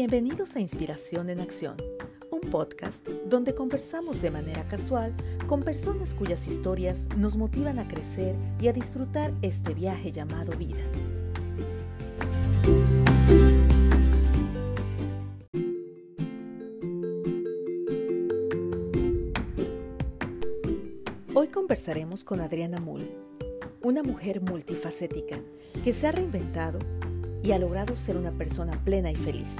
Bienvenidos 0.00 0.54
a 0.54 0.60
Inspiración 0.60 1.28
en 1.28 1.40
Acción, 1.40 1.76
un 2.30 2.40
podcast 2.52 3.04
donde 3.26 3.56
conversamos 3.56 4.22
de 4.22 4.30
manera 4.30 4.64
casual 4.68 5.12
con 5.48 5.64
personas 5.64 6.14
cuyas 6.14 6.46
historias 6.46 7.08
nos 7.16 7.36
motivan 7.36 7.80
a 7.80 7.88
crecer 7.88 8.36
y 8.60 8.68
a 8.68 8.72
disfrutar 8.72 9.34
este 9.42 9.74
viaje 9.74 10.12
llamado 10.12 10.52
vida. 10.56 10.78
Hoy 21.34 21.48
conversaremos 21.48 22.22
con 22.22 22.40
Adriana 22.40 22.78
Mull, 22.78 23.10
una 23.82 24.04
mujer 24.04 24.42
multifacética 24.42 25.40
que 25.82 25.92
se 25.92 26.06
ha 26.06 26.12
reinventado 26.12 26.78
y 27.42 27.52
ha 27.52 27.58
logrado 27.58 27.96
ser 27.96 28.16
una 28.16 28.32
persona 28.32 28.72
plena 28.84 29.10
y 29.10 29.16
feliz. 29.16 29.56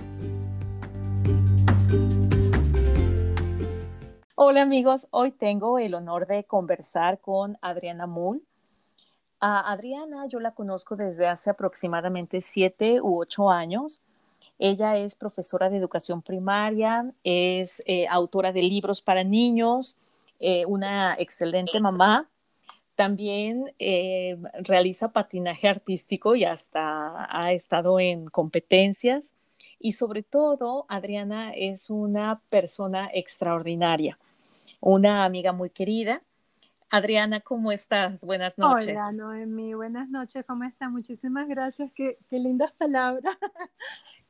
Hola 4.34 4.62
amigos, 4.62 5.08
hoy 5.10 5.32
tengo 5.32 5.78
el 5.78 5.94
honor 5.94 6.26
de 6.26 6.44
conversar 6.44 7.20
con 7.20 7.58
Adriana 7.60 8.06
Mull. 8.06 8.42
A 9.40 9.72
Adriana 9.72 10.26
yo 10.26 10.40
la 10.40 10.52
conozco 10.52 10.96
desde 10.96 11.28
hace 11.28 11.50
aproximadamente 11.50 12.40
siete 12.40 13.00
u 13.00 13.20
ocho 13.20 13.50
años. 13.50 14.02
Ella 14.58 14.96
es 14.96 15.14
profesora 15.14 15.68
de 15.70 15.76
educación 15.76 16.22
primaria, 16.22 17.12
es 17.22 17.82
eh, 17.86 18.06
autora 18.08 18.52
de 18.52 18.62
libros 18.62 19.00
para 19.00 19.22
niños, 19.22 19.98
eh, 20.40 20.66
una 20.66 21.14
excelente 21.14 21.78
mamá 21.80 22.28
también 22.98 23.72
eh, 23.78 24.36
realiza 24.54 25.12
patinaje 25.12 25.68
artístico 25.68 26.34
y 26.34 26.42
hasta 26.42 27.28
ha 27.30 27.52
estado 27.52 28.00
en 28.00 28.26
competencias. 28.26 29.36
Y 29.78 29.92
sobre 29.92 30.24
todo, 30.24 30.84
Adriana 30.88 31.52
es 31.54 31.90
una 31.90 32.42
persona 32.50 33.08
extraordinaria, 33.14 34.18
una 34.80 35.24
amiga 35.24 35.52
muy 35.52 35.70
querida. 35.70 36.24
Adriana, 36.90 37.38
¿cómo 37.38 37.70
estás? 37.70 38.24
Buenas 38.24 38.58
noches. 38.58 38.96
Hola, 38.96 39.12
Noemi. 39.12 39.74
Buenas 39.74 40.08
noches. 40.08 40.44
¿Cómo 40.44 40.64
estás? 40.64 40.90
Muchísimas 40.90 41.46
gracias. 41.46 41.92
Qué, 41.94 42.18
qué 42.28 42.40
lindas 42.40 42.72
palabras. 42.72 43.36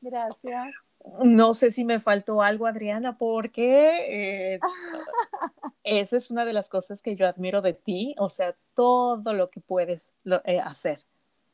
gracias. 0.02 0.87
No 1.22 1.54
sé 1.54 1.70
si 1.70 1.84
me 1.84 2.00
faltó 2.00 2.42
algo, 2.42 2.66
Adriana, 2.66 3.18
porque 3.18 4.54
eh, 4.54 4.60
esa 5.84 6.16
es 6.16 6.30
una 6.30 6.44
de 6.44 6.52
las 6.52 6.68
cosas 6.68 7.02
que 7.02 7.16
yo 7.16 7.26
admiro 7.26 7.62
de 7.62 7.72
ti, 7.72 8.14
o 8.18 8.28
sea, 8.28 8.56
todo 8.74 9.32
lo 9.32 9.50
que 9.50 9.60
puedes 9.60 10.14
eh, 10.44 10.60
hacer. 10.60 11.00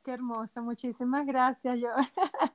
Qué 0.02 0.12
hermoso, 0.12 0.62
muchísimas 0.62 1.27
gracias. 1.27 1.80
Yo, 1.80 1.88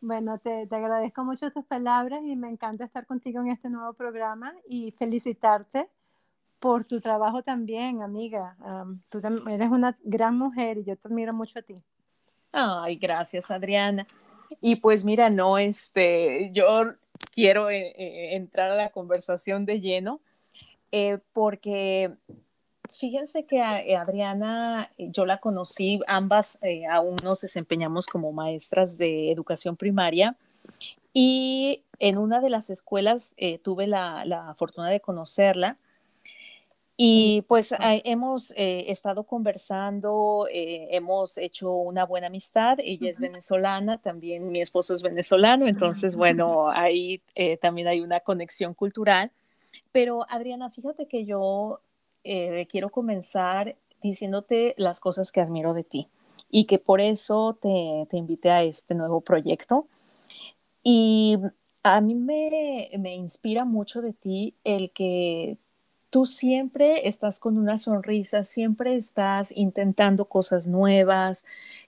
bueno, 0.00 0.38
te, 0.38 0.66
te, 0.66 0.76
agradezco 0.76 1.24
mucho 1.24 1.50
tus 1.50 1.64
palabras 1.64 2.22
y 2.24 2.36
me 2.36 2.48
encanta 2.48 2.84
estar 2.84 3.06
contigo 3.06 3.40
en 3.40 3.48
este 3.48 3.68
nuevo 3.68 3.92
programa 3.94 4.52
y 4.68 4.92
felicitarte 4.92 5.90
por 6.62 6.84
tu 6.84 7.00
trabajo 7.00 7.42
también, 7.42 8.02
amiga. 8.02 8.56
tú 9.10 9.20
eres 9.50 9.68
una 9.68 9.98
gran 10.04 10.38
mujer 10.38 10.78
y 10.78 10.84
yo 10.84 10.96
te 10.96 11.08
admiro 11.08 11.32
mucho 11.32 11.58
a 11.58 11.62
ti. 11.62 11.82
Ay, 12.52 12.94
gracias, 12.94 13.50
Adriana. 13.50 14.06
Y 14.60 14.76
pues 14.76 15.04
mira, 15.04 15.30
no, 15.30 15.58
este, 15.58 16.50
yo 16.52 16.94
quiero 17.32 17.70
eh, 17.70 17.94
eh, 17.96 18.36
entrar 18.36 18.70
a 18.70 18.76
la 18.76 18.90
conversación 18.90 19.64
de 19.64 19.80
lleno 19.80 20.20
eh, 20.92 21.18
porque 21.32 22.12
fíjense 22.92 23.44
que 23.44 23.62
Adriana, 23.62 24.90
yo 24.98 25.24
la 25.24 25.38
conocí, 25.38 26.00
ambas 26.06 26.58
aún 26.90 27.16
nos 27.24 27.40
desempeñamos 27.40 28.06
como 28.06 28.32
maestras 28.32 28.98
de 28.98 29.32
educación 29.32 29.76
primaria 29.76 30.36
y 31.14 31.82
en 31.98 32.18
una 32.18 32.40
de 32.40 32.50
las 32.50 32.68
escuelas 32.68 33.34
tuve 33.62 33.86
la, 33.86 34.26
la 34.26 34.54
fortuna 34.54 34.90
de 34.90 35.00
conocerla 35.00 35.76
y 36.96 37.42
pues 37.48 37.74
hemos 37.80 38.52
eh, 38.52 38.84
estado 38.88 39.24
conversando, 39.24 40.46
eh, 40.52 40.88
hemos 40.90 41.38
hecho 41.38 41.72
una 41.72 42.04
buena 42.04 42.26
amistad, 42.26 42.78
ella 42.82 43.08
es 43.08 43.18
venezolana, 43.18 43.98
también 43.98 44.50
mi 44.50 44.60
esposo 44.60 44.94
es 44.94 45.02
venezolano, 45.02 45.66
entonces 45.66 46.16
bueno, 46.16 46.68
ahí 46.70 47.22
eh, 47.34 47.56
también 47.56 47.88
hay 47.88 48.00
una 48.00 48.20
conexión 48.20 48.74
cultural. 48.74 49.32
Pero 49.90 50.26
Adriana, 50.28 50.70
fíjate 50.70 51.06
que 51.06 51.24
yo 51.24 51.80
quiero 52.22 52.90
comenzar 52.90 53.76
diciéndote 54.00 54.74
las 54.76 55.00
cosas 55.00 55.32
que 55.32 55.40
admiro 55.40 55.74
de 55.74 55.82
ti 55.84 56.08
y 56.50 56.66
que 56.66 56.78
por 56.78 57.00
eso 57.00 57.58
te, 57.60 58.06
te 58.10 58.16
invité 58.16 58.50
a 58.50 58.62
este 58.62 58.94
nuevo 58.94 59.22
proyecto. 59.22 59.88
Y 60.84 61.38
a 61.82 62.00
mí 62.00 62.14
me, 62.14 62.90
me 62.98 63.14
inspira 63.14 63.64
mucho 63.64 64.02
de 64.02 64.12
ti 64.12 64.54
el 64.62 64.92
que 64.92 65.58
tú 66.12 66.26
siempre 66.26 67.08
estás 67.08 67.40
con 67.40 67.56
una 67.56 67.78
sonrisa, 67.78 68.44
siempre 68.44 68.96
estás 68.96 69.50
intentando 69.50 70.26
cosas 70.26 70.66
nuevas. 70.66 71.46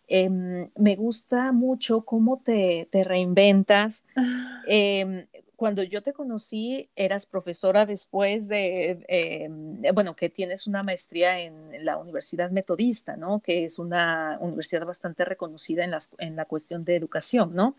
Em, 0.08 0.70
me 0.76 0.96
gusta 0.96 1.52
mucho 1.52 2.06
cómo 2.06 2.40
te, 2.42 2.88
reinventas. 2.90 4.04
Ah. 4.16 4.62
Em, 4.66 5.26
cuando 5.56 5.82
yo 5.82 6.02
te 6.02 6.14
conocí, 6.14 6.88
eras 6.96 7.26
profesora 7.26 7.84
después 7.84 8.48
de, 8.48 9.04
em, 9.08 9.82
bueno, 9.92 10.16
que 10.16 10.30
tienes 10.30 10.66
una 10.66 10.82
maestría 10.82 11.40
en 11.40 11.84
la 11.84 11.98
Universidad 11.98 12.50
Metodista, 12.50 13.18
¿no? 13.18 13.40
Que 13.40 13.66
es 13.66 13.78
una 13.78 14.38
universidad 14.40 14.86
bastante 14.86 15.26
reconocida 15.26 15.84
en, 15.84 15.92
en 16.16 16.34
la 16.34 16.46
cuestión 16.46 16.86
de 16.86 16.96
educación, 16.96 17.54
¿no? 17.54 17.76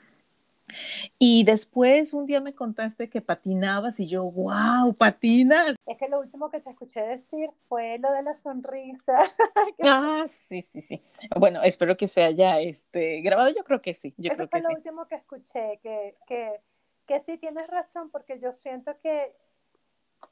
Y 1.19 1.43
después 1.43 2.13
un 2.13 2.25
día 2.25 2.41
me 2.41 2.55
contaste 2.55 3.09
que 3.09 3.21
patinabas 3.21 3.99
y 3.99 4.07
yo, 4.07 4.29
wow, 4.31 4.93
patinas. 4.97 5.75
Es 5.85 5.97
que 5.97 6.07
lo 6.07 6.19
último 6.19 6.49
que 6.49 6.59
te 6.59 6.71
escuché 6.71 7.01
decir 7.01 7.49
fue 7.67 7.97
lo 7.99 8.11
de 8.11 8.23
la 8.23 8.33
sonrisa. 8.33 9.31
ah, 9.83 10.25
sí, 10.27 10.61
sí, 10.61 10.81
sí. 10.81 11.01
Bueno, 11.37 11.61
espero 11.63 11.95
que 11.95 12.07
se 12.07 12.23
haya 12.23 12.59
este, 12.59 13.21
grabado, 13.21 13.49
yo 13.55 13.63
creo 13.63 13.81
que 13.81 13.93
sí. 13.93 14.13
Yo 14.17 14.31
Eso 14.31 14.47
creo 14.47 14.49
fue 14.49 14.59
que 14.61 14.67
lo 14.67 14.75
último 14.75 15.07
que 15.07 15.15
escuché, 15.15 15.79
que, 15.81 16.15
que, 16.27 16.61
que 17.05 17.19
sí 17.21 17.37
tienes 17.37 17.67
razón, 17.67 18.09
porque 18.09 18.39
yo 18.39 18.51
siento 18.51 18.99
que 18.99 19.35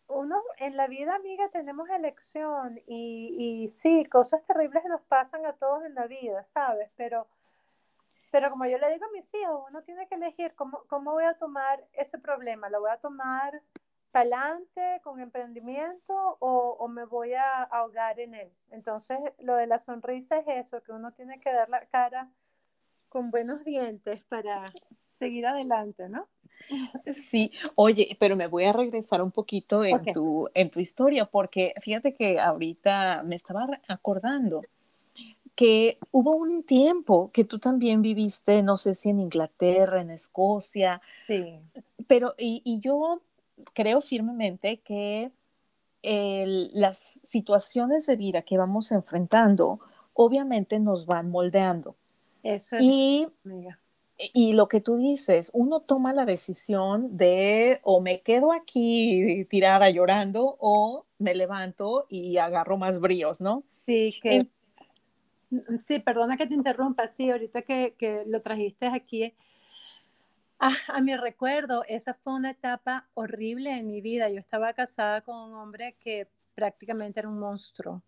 uno 0.07 0.41
en 0.57 0.75
la 0.75 0.87
vida, 0.87 1.15
amiga, 1.15 1.49
tenemos 1.49 1.89
elección 1.89 2.79
y, 2.87 3.63
y 3.65 3.69
sí, 3.69 4.05
cosas 4.05 4.43
terribles 4.45 4.83
nos 4.85 5.01
pasan 5.01 5.45
a 5.45 5.53
todos 5.53 5.85
en 5.85 5.93
la 5.95 6.07
vida, 6.07 6.43
¿sabes? 6.43 6.89
Pero 6.95 7.27
pero 8.33 8.49
como 8.49 8.65
yo 8.65 8.79
le 8.79 8.91
digo 8.91 9.05
a 9.05 9.11
mis 9.11 9.31
hijos, 9.35 9.65
uno 9.69 9.83
tiene 9.83 10.07
que 10.07 10.15
elegir 10.15 10.55
cómo, 10.55 10.85
cómo 10.87 11.11
voy 11.11 11.25
a 11.25 11.35
tomar 11.35 11.85
ese 11.93 12.17
problema. 12.17 12.67
¿Lo 12.67 12.79
voy 12.79 12.89
a 12.89 12.97
tomar 12.97 13.61
para 14.11 14.23
adelante 14.23 15.01
con 15.03 15.19
emprendimiento 15.19 16.15
o, 16.39 16.75
o, 16.79 16.87
me 16.87 17.05
voy 17.05 17.35
a 17.35 17.61
ahogar 17.61 18.19
en 18.19 18.33
él? 18.33 18.51
Entonces, 18.71 19.19
lo 19.37 19.55
de 19.55 19.67
la 19.67 19.77
sonrisa 19.77 20.39
es 20.39 20.65
eso, 20.65 20.81
que 20.81 20.93
uno 20.93 21.11
tiene 21.11 21.39
que 21.39 21.53
dar 21.53 21.69
la 21.69 21.85
cara 21.85 22.27
con 23.07 23.29
buenos 23.29 23.63
dientes 23.65 24.23
para 24.23 24.65
seguir 25.11 25.45
adelante, 25.45 26.09
¿no? 26.09 26.27
Sí, 27.05 27.51
oye, 27.75 28.17
pero 28.19 28.35
me 28.35 28.47
voy 28.47 28.63
a 28.63 28.73
regresar 28.73 29.21
un 29.21 29.29
poquito 29.29 29.83
en, 29.83 30.11
tu, 30.11 30.49
en 30.55 30.71
tu 30.71 30.79
historia, 30.79 31.25
porque 31.25 31.75
fíjate 31.81 32.15
que 32.15 32.39
ahorita 32.39 33.21
me 33.23 33.35
estaba 33.35 33.67
acordando 33.87 34.63
que 35.55 35.99
hubo 36.11 36.35
un 36.35 36.63
tiempo 36.63 37.29
que 37.31 37.43
tú 37.43 37.59
también 37.59 38.01
viviste, 38.01 38.63
no 38.63 38.77
sé 38.77 38.95
si 38.95 39.09
en 39.09 39.19
Inglaterra, 39.19 40.01
en 40.01 40.09
Escocia, 40.09 41.01
sí. 41.27 41.59
pero 42.07 42.33
y, 42.37 42.79
yo 42.79 43.21
creo 43.73 44.01
firmemente 44.01 44.77
que 44.77 45.31
las 46.03 47.19
situaciones 47.23 48.05
de 48.05 48.15
vida 48.15 48.41
que 48.41 48.57
vamos 48.57 48.91
enfrentando 48.91 49.79
obviamente 50.13 50.79
nos 50.79 51.05
van 51.05 51.29
moldeando. 51.29 51.95
Eso 52.41 52.75
es. 52.75 52.83
Y, 52.83 53.27
y 54.33 54.53
lo 54.53 54.67
que 54.67 54.81
tú 54.81 54.97
dices, 54.97 55.49
uno 55.53 55.79
toma 55.81 56.13
la 56.13 56.25
decisión 56.25 57.15
de 57.15 57.79
o 57.83 58.01
me 58.01 58.21
quedo 58.21 58.51
aquí 58.51 59.45
tirada 59.49 59.89
llorando 59.89 60.57
o 60.59 61.05
me 61.19 61.35
levanto 61.35 62.05
y 62.09 62.37
agarro 62.37 62.77
más 62.77 62.99
bríos, 62.99 63.39
¿no? 63.39 63.63
Sí, 63.85 64.15
que... 64.21 64.47
Sí, 65.79 65.99
perdona 65.99 66.37
que 66.37 66.47
te 66.47 66.53
interrumpa, 66.53 67.07
sí, 67.07 67.29
ahorita 67.29 67.61
que, 67.61 67.95
que 67.97 68.23
lo 68.25 68.41
trajiste 68.41 68.87
aquí, 68.87 69.33
ah, 70.59 70.75
a 70.87 71.01
mi 71.01 71.15
recuerdo, 71.15 71.83
esa 71.87 72.13
fue 72.13 72.33
una 72.33 72.51
etapa 72.51 73.07
horrible 73.13 73.77
en 73.77 73.91
mi 73.91 74.01
vida. 74.01 74.29
Yo 74.29 74.39
estaba 74.39 74.73
casada 74.73 75.21
con 75.21 75.37
un 75.37 75.53
hombre 75.55 75.95
que 75.99 76.27
prácticamente 76.55 77.19
era 77.19 77.29
un 77.29 77.39
monstruo 77.39 78.01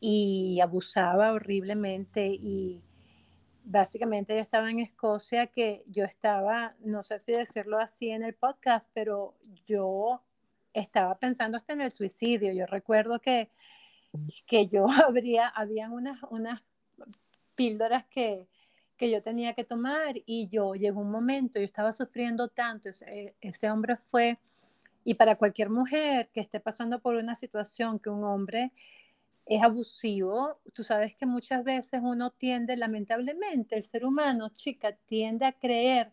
y 0.00 0.60
abusaba 0.60 1.32
horriblemente 1.32 2.26
y 2.26 2.82
básicamente 3.64 4.34
yo 4.34 4.40
estaba 4.40 4.70
en 4.70 4.80
Escocia 4.80 5.46
que 5.48 5.84
yo 5.86 6.04
estaba, 6.04 6.74
no 6.80 7.02
sé 7.02 7.18
si 7.18 7.32
decirlo 7.32 7.78
así 7.78 8.10
en 8.10 8.22
el 8.22 8.34
podcast, 8.34 8.90
pero 8.94 9.34
yo 9.66 10.22
estaba 10.72 11.18
pensando 11.18 11.58
hasta 11.58 11.74
en 11.74 11.82
el 11.82 11.90
suicidio. 11.90 12.52
Yo 12.52 12.66
recuerdo 12.66 13.20
que 13.20 13.50
que 14.46 14.68
yo 14.68 14.86
habría, 15.06 15.48
habían 15.48 15.92
unas, 15.92 16.22
unas 16.30 16.62
píldoras 17.54 18.04
que, 18.06 18.48
que 18.96 19.10
yo 19.10 19.22
tenía 19.22 19.54
que 19.54 19.64
tomar 19.64 20.16
y 20.26 20.48
yo 20.48 20.74
llegó 20.74 21.00
un 21.00 21.10
momento, 21.10 21.58
yo 21.58 21.64
estaba 21.64 21.92
sufriendo 21.92 22.48
tanto, 22.48 22.88
ese, 22.88 23.34
ese 23.40 23.70
hombre 23.70 23.96
fue, 23.96 24.38
y 25.04 25.14
para 25.14 25.36
cualquier 25.36 25.70
mujer 25.70 26.30
que 26.32 26.40
esté 26.40 26.60
pasando 26.60 27.00
por 27.00 27.14
una 27.14 27.34
situación 27.34 27.98
que 27.98 28.10
un 28.10 28.24
hombre 28.24 28.72
es 29.46 29.62
abusivo, 29.62 30.60
tú 30.74 30.84
sabes 30.84 31.14
que 31.14 31.24
muchas 31.24 31.64
veces 31.64 32.00
uno 32.02 32.30
tiende, 32.30 32.76
lamentablemente, 32.76 33.76
el 33.76 33.82
ser 33.82 34.04
humano, 34.04 34.50
chica, 34.50 34.92
tiende 35.06 35.46
a 35.46 35.52
creer 35.52 36.12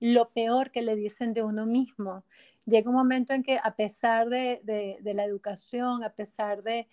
lo 0.00 0.30
peor 0.30 0.70
que 0.70 0.82
le 0.82 0.96
dicen 0.96 1.32
de 1.32 1.42
uno 1.42 1.64
mismo. 1.64 2.24
Llega 2.66 2.90
un 2.90 2.96
momento 2.96 3.32
en 3.32 3.42
que 3.42 3.58
a 3.62 3.74
pesar 3.74 4.28
de, 4.28 4.60
de, 4.64 5.14
la 5.14 5.24
educación, 5.24 6.04
a 6.04 6.10
pesar 6.10 6.62
de, 6.62 6.88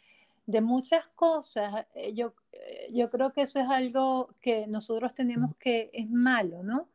de 0.45 0.61
muchas 0.61 1.07
cosas, 1.15 1.85
eh, 1.93 2.13
yo, 2.13 2.33
eh, 2.51 2.89
yo 2.91 3.09
creo 3.09 3.31
que 3.31 3.41
eso 3.43 3.59
es 3.59 3.69
algo 3.69 4.35
que 4.41 4.67
nosotros 4.67 5.13
tenemos 5.13 5.55
que, 5.57 5.89
es 5.93 6.09
malo, 6.09 6.63
¿no? 6.63 6.89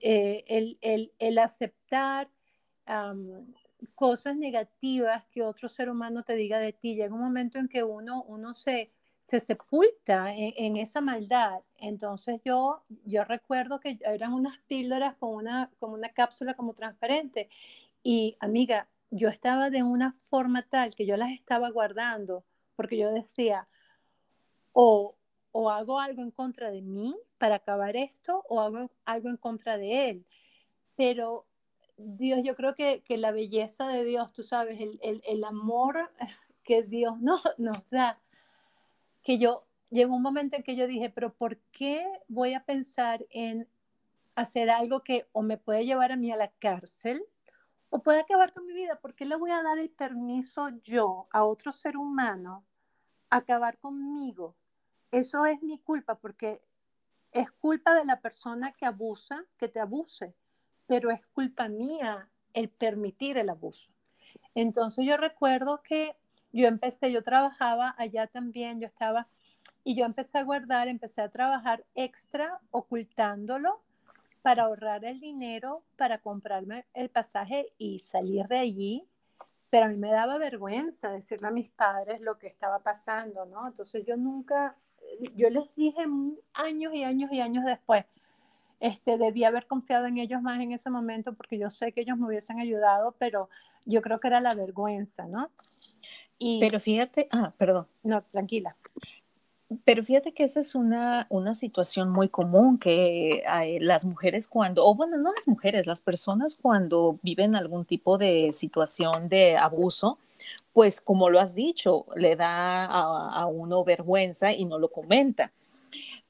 Eh, 0.00 0.44
el, 0.46 0.78
el, 0.80 1.12
el, 1.18 1.38
aceptar 1.38 2.30
cosas 3.94 4.36
negativas 4.36 5.24
que 5.30 5.42
otro 5.42 5.68
ser 5.68 5.90
humano 5.90 6.22
te 6.22 6.34
diga 6.36 6.58
de 6.58 6.72
ti. 6.72 6.94
Llega 6.94 7.14
un 7.14 7.20
momento 7.20 7.58
en 7.58 7.68
que 7.68 7.82
uno, 7.82 8.24
uno 8.28 8.54
se, 8.54 8.92
se 9.20 9.40
sepulta 9.40 10.32
en, 10.34 10.76
esa 10.78 11.02
maldad. 11.02 11.60
Entonces 11.76 12.40
yo, 12.44 12.82
yo 13.04 13.24
recuerdo 13.24 13.78
que 13.80 13.98
eran 14.00 14.32
unas 14.32 14.58
píldoras 14.68 15.16
con 15.16 15.34
una, 15.34 15.70
con 15.78 15.92
una 15.92 16.08
cápsula 16.10 16.54
como 16.54 16.72
transparente. 16.72 17.50
Y 18.02 18.36
amiga, 18.40 18.88
yo 19.10 19.28
estaba 19.28 19.68
de 19.68 19.82
una 19.82 20.16
forma 20.30 20.62
tal 20.62 20.94
que 20.94 21.04
yo 21.04 21.16
las 21.18 21.32
estaba 21.32 21.70
guardando 21.70 22.44
porque 22.78 22.96
yo 22.96 23.10
decía, 23.10 23.66
o, 24.72 25.16
o 25.50 25.68
hago 25.68 25.98
algo 25.98 26.22
en 26.22 26.30
contra 26.30 26.70
de 26.70 26.80
mí 26.80 27.16
para 27.36 27.56
acabar 27.56 27.96
esto 27.96 28.44
o 28.48 28.60
hago 28.60 28.88
algo 29.04 29.30
en 29.30 29.36
contra 29.36 29.76
de 29.76 30.10
él. 30.10 30.26
Pero 30.94 31.44
Dios, 31.96 32.38
yo 32.44 32.54
creo 32.54 32.76
que, 32.76 33.02
que 33.02 33.16
la 33.16 33.32
belleza 33.32 33.88
de 33.88 34.04
Dios, 34.04 34.32
tú 34.32 34.44
sabes, 34.44 34.80
el, 34.80 35.00
el, 35.02 35.42
amor 35.42 36.12
que 36.62 36.84
Dios 36.84 37.18
no, 37.20 37.40
nos 37.56 37.78
da, 37.90 38.20
que 39.24 39.38
yo, 39.38 39.66
llegó 39.90 40.14
un 40.14 40.22
momento 40.22 40.56
en 40.56 40.62
que 40.62 40.76
yo 40.76 40.86
dije, 40.86 41.10
pero 41.10 41.34
¿por 41.34 41.58
qué 41.72 42.06
voy 42.28 42.54
a 42.54 42.64
pensar 42.64 43.26
en 43.30 43.68
hacer 44.36 44.70
algo 44.70 45.02
que 45.02 45.28
o 45.32 45.42
me 45.42 45.58
puede 45.58 45.84
llevar 45.84 46.12
a 46.12 46.16
mí 46.16 46.30
a 46.30 46.36
la 46.36 46.52
cárcel 46.52 47.24
o 47.90 48.04
puede 48.04 48.20
acabar 48.20 48.52
con 48.52 48.66
mi 48.66 48.72
vida? 48.72 49.00
¿Por 49.00 49.16
qué 49.16 49.24
le 49.24 49.34
voy 49.34 49.50
a 49.50 49.64
dar 49.64 49.80
el 49.80 49.90
permiso 49.90 50.68
yo 50.84 51.26
a 51.32 51.42
otro 51.44 51.72
ser 51.72 51.96
humano 51.96 52.67
acabar 53.30 53.78
conmigo? 53.78 54.54
Eso 55.10 55.46
es 55.46 55.62
mi 55.62 55.78
culpa 55.78 56.16
porque 56.16 56.60
es 57.32 57.50
culpa 57.50 57.94
de 57.94 58.04
la 58.04 58.20
persona 58.20 58.72
que 58.72 58.86
abusa, 58.86 59.44
que 59.58 59.68
te 59.68 59.80
abuse 59.80 60.34
pero 60.88 61.10
es 61.10 61.24
culpa 61.28 61.68
mía 61.68 62.28
el 62.54 62.70
permitir 62.70 63.36
el 63.36 63.50
abuso. 63.50 63.90
Entonces 64.54 65.04
yo 65.06 65.16
recuerdo 65.16 65.82
que 65.82 66.16
yo 66.50 66.66
empecé, 66.66 67.12
yo 67.12 67.22
trabajaba 67.22 67.94
allá 67.98 68.26
también, 68.26 68.80
yo 68.80 68.88
estaba, 68.88 69.28
y 69.84 69.94
yo 69.94 70.06
empecé 70.06 70.38
a 70.38 70.44
guardar, 70.44 70.88
empecé 70.88 71.20
a 71.20 71.28
trabajar 71.28 71.84
extra 71.94 72.58
ocultándolo 72.70 73.82
para 74.42 74.64
ahorrar 74.64 75.04
el 75.04 75.20
dinero, 75.20 75.82
para 75.96 76.18
comprarme 76.18 76.86
el 76.94 77.10
pasaje 77.10 77.70
y 77.76 77.98
salir 77.98 78.48
de 78.48 78.58
allí. 78.58 79.06
Pero 79.70 79.86
a 79.86 79.88
mí 79.88 79.96
me 79.96 80.10
daba 80.10 80.38
vergüenza 80.38 81.10
decirle 81.10 81.48
a 81.48 81.50
mis 81.50 81.68
padres 81.68 82.20
lo 82.20 82.38
que 82.38 82.46
estaba 82.46 82.78
pasando, 82.80 83.44
¿no? 83.46 83.66
Entonces 83.66 84.04
yo 84.06 84.16
nunca, 84.16 84.76
yo 85.36 85.50
les 85.50 85.74
dije 85.76 86.04
años 86.54 86.94
y 86.94 87.04
años 87.04 87.30
y 87.32 87.40
años 87.40 87.64
después, 87.64 88.06
este, 88.80 89.18
debí 89.18 89.44
haber 89.44 89.66
confiado 89.66 90.06
en 90.06 90.18
ellos 90.18 90.40
más 90.40 90.60
en 90.60 90.72
ese 90.72 90.88
momento 90.90 91.34
porque 91.34 91.58
yo 91.58 91.68
sé 91.68 91.92
que 91.92 92.02
ellos 92.02 92.16
me 92.16 92.26
hubiesen 92.26 92.60
ayudado, 92.60 93.14
pero 93.18 93.48
yo 93.84 94.02
creo 94.02 94.20
que 94.20 94.28
era 94.28 94.40
la 94.40 94.54
vergüenza, 94.54 95.26
¿no? 95.26 95.50
Y, 96.38 96.60
pero 96.60 96.78
fíjate, 96.78 97.28
ah, 97.32 97.52
perdón. 97.58 97.88
No, 98.04 98.22
tranquila. 98.22 98.76
Pero 99.84 100.02
fíjate 100.02 100.32
que 100.32 100.44
esa 100.44 100.60
es 100.60 100.74
una, 100.74 101.26
una 101.28 101.54
situación 101.54 102.10
muy 102.10 102.30
común 102.30 102.78
que 102.78 103.42
las 103.80 104.04
mujeres 104.06 104.48
cuando, 104.48 104.86
o 104.86 104.94
bueno, 104.94 105.18
no 105.18 105.32
las 105.34 105.46
mujeres, 105.46 105.86
las 105.86 106.00
personas 106.00 106.56
cuando 106.56 107.18
viven 107.22 107.54
algún 107.54 107.84
tipo 107.84 108.16
de 108.16 108.52
situación 108.52 109.28
de 109.28 109.58
abuso, 109.58 110.18
pues 110.72 111.00
como 111.00 111.28
lo 111.28 111.40
has 111.40 111.54
dicho, 111.54 112.06
le 112.16 112.36
da 112.36 112.84
a, 112.86 113.46
uno 113.46 113.84
vergüenza 113.84 114.52
y 114.52 114.64
no 114.64 114.78
lo 114.78 114.90
comenta. 114.90 115.52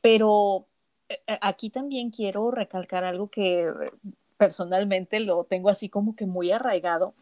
Pero 0.01 0.67
eh, 1.09 1.21
eh, 1.27 1.39
aquí 1.41 1.71
también 1.71 2.11
quiero 2.11 2.51
recalcar 2.51 3.05
algo 3.05 3.29
que 3.29 3.73
personalmente 4.37 5.21
lo 5.21 5.45
tengo 5.45 5.69
así 5.69 5.89
como 5.89 6.17
que 6.17 6.27
muy 6.27 6.51
arraigado. 6.51 7.15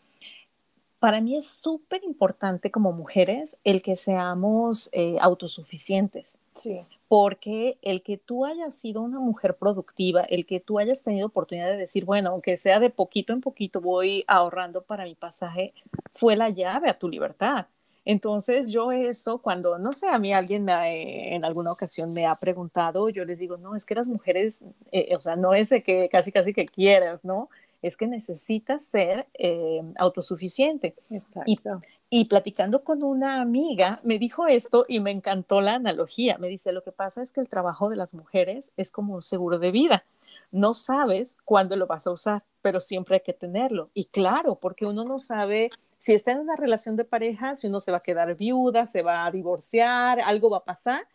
Para 1.06 1.20
mí 1.20 1.37
es 1.37 1.47
súper 1.47 2.03
importante 2.03 2.73
como 2.73 2.91
mujeres 2.91 3.58
el 3.62 3.81
que 3.81 3.94
seamos 3.94 4.91
eh, 4.93 5.19
autosuficientes. 5.20 6.41
Sí. 6.53 6.81
Porque 7.06 7.79
el 7.81 8.03
que 8.03 8.19
tú 8.19 8.44
hayas 8.44 8.75
sido 8.75 9.03
una 9.03 9.20
mujer 9.20 9.55
productiva, 9.55 10.23
el 10.23 10.47
que 10.47 10.58
tú 10.58 10.81
hayas 10.81 11.05
tenido 11.05 11.29
oportunidad 11.29 11.69
de 11.69 11.76
decir, 11.76 12.05
bueno, 12.05 12.31
aunque 12.31 12.56
sea 12.56 12.81
de 12.81 12.91
poquito 12.91 13.32
en 13.32 13.41
poquito 13.41 13.81
voy 13.81 14.25
ahorrando 14.26 14.82
para 14.82 15.05
mi 15.05 15.14
pasaje, 15.14 15.75
fue 16.11 16.35
la 16.35 16.50
llave 16.50 16.91
a 16.91 16.99
tu 16.99 17.08
libertad. 17.08 17.67
Entonces 18.05 18.67
yo 18.67 18.91
eso, 18.91 19.38
cuando, 19.38 19.79
no 19.79 19.93
sé, 19.93 20.08
a 20.08 20.19
mí 20.19 20.32
alguien 20.32 20.64
me, 20.64 21.37
en 21.37 21.44
alguna 21.44 21.70
ocasión 21.70 22.12
me 22.14 22.26
ha 22.26 22.35
preguntado, 22.35 23.11
yo 23.11 23.25
les 23.25 23.38
digo, 23.38 23.58
no, 23.58 23.76
es 23.76 23.87
que 23.87 23.94
las 23.94 24.08
mujeres, 24.08 24.64
eh, 24.91 25.14
o 25.14 25.20
sea, 25.20 25.37
no 25.37 25.55
es 25.55 25.69
de 25.69 25.85
que 25.85 26.08
casi, 26.08 26.32
casi 26.32 26.53
que 26.53 26.67
quieras, 26.67 27.25
¿no? 27.25 27.49
Es 27.82 27.96
que 27.96 28.06
necesitas 28.06 28.84
ser 28.84 29.26
eh, 29.34 29.82
autosuficiente. 29.99 30.94
Exacto. 31.11 31.50
Y, 31.50 31.61
y 32.08 32.25
platicando 32.26 32.84
con 32.84 33.02
una 33.02 33.40
amiga, 33.40 34.00
me 34.02 34.19
dijo 34.19 34.46
esto 34.46 34.84
y 34.88 35.00
me 35.00 35.11
encantó 35.11 35.61
la 35.61 35.75
analogía. 35.75 36.38
Me 36.38 36.49
dice, 36.49 36.73
lo 36.73 36.82
que 36.82 36.93
pasa 36.93 37.23
es 37.23 37.32
que 37.32 37.40
el 37.40 37.49
trabajo 37.49 37.88
de 37.88 37.96
las 37.96 38.14
mujeres 38.14 38.73
es 38.76 38.90
como 38.90 39.14
un 39.14 39.23
seguro 39.23 39.58
de 39.58 39.70
vida. 39.70 40.05
No 40.52 40.75
sabes 40.75 41.37
cuándo 41.44 41.76
lo 41.76 41.87
vas 41.87 42.06
a 42.06 42.12
usar, 42.12 42.44
pero 42.62 42.81
siempre 42.81 43.17
hay 43.17 43.20
que 43.23 43.32
tenerlo. 43.32 43.90
Y 43.94 44.06
claro, 44.06 44.56
porque 44.56 44.87
uno 44.87 45.05
no 45.05 45.19
sabe 45.19 45.70
si 45.99 46.14
está 46.14 46.32
en 46.32 46.40
una 46.40 46.56
relación 46.56 46.96
de 46.96 47.05
pareja, 47.05 47.56
si 47.56 47.67
uno 47.67 47.81
se 47.81 47.90
va 47.90 47.96
a 47.99 48.00
quedar 48.00 48.34
viuda, 48.37 48.87
se 48.87 49.02
va 49.02 49.26
a 49.26 49.31
divorciar, 49.31 50.20
algo 50.20 50.50
va 50.50 50.58
a 50.58 50.64
pasar, 50.64 51.06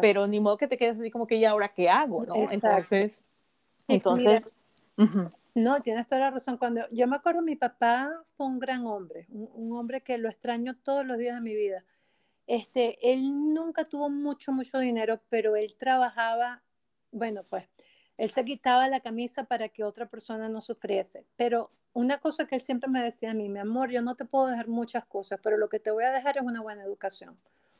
pero 0.00 0.26
ni 0.26 0.40
modo 0.40 0.56
que 0.56 0.68
te 0.68 0.76
quedes 0.76 0.98
así 0.98 1.10
como 1.10 1.26
que, 1.26 1.36
¿y 1.36 1.44
ahora 1.44 1.68
qué 1.68 1.88
hago? 1.88 2.24
¿no? 2.26 2.34
Entonces, 2.50 3.22
entonces... 3.88 4.58
No, 5.54 5.80
tienes 5.80 6.08
toda 6.08 6.20
la 6.20 6.30
razón. 6.32 6.58
Cuando 6.58 6.82
yo 6.90 7.06
me 7.06 7.16
acuerdo, 7.16 7.40
mi 7.40 7.54
papá 7.54 8.10
fue 8.36 8.46
un 8.46 8.58
gran 8.58 8.86
hombre, 8.86 9.26
un, 9.30 9.72
hombre 9.72 10.02
que 10.02 10.18
lo 10.18 10.28
extraño 10.28 10.76
todos 10.76 11.06
los 11.06 11.16
días 11.16 11.36
de 11.36 11.42
mi 11.42 11.54
vida. 11.54 11.84
Este, 12.46 12.98
él 13.12 13.54
nunca 13.54 13.84
tuvo 13.84 14.10
mucho, 14.10 14.52
mucho 14.52 14.78
dinero, 14.78 15.22
pero 15.28 15.54
él 15.54 15.76
trabajaba, 15.78 16.62
bueno, 17.12 17.44
pues, 17.44 17.68
él 18.18 18.30
se 18.30 18.44
quitaba 18.44 18.88
la 18.88 19.00
camisa 19.00 19.44
para 19.44 19.68
que 19.68 19.84
otra 19.84 20.06
persona 20.10 20.48
no 20.48 20.60
sufriese, 20.60 21.24
pero 21.36 21.70
una 21.92 22.18
cosa 22.18 22.46
que 22.46 22.56
él 22.56 22.60
siempre 22.60 22.90
me 22.90 23.00
decía 23.00 23.30
a 23.30 23.34
mí, 23.34 23.48
mi 23.48 23.60
amor, 23.60 23.90
yo 23.90 24.02
no 24.02 24.16
te 24.16 24.24
puedo 24.24 24.48
dejar 24.48 24.66
muchas 24.66 25.04
cosas, 25.06 25.38
pero 25.42 25.56
lo 25.56 25.68
que 25.68 25.78
te 25.78 25.92
voy 25.92 26.04
a 26.04 26.10
dejar 26.10 26.36
es 26.36 26.42
una 26.42 26.60
buena 26.60 26.82
educación. 26.82 27.38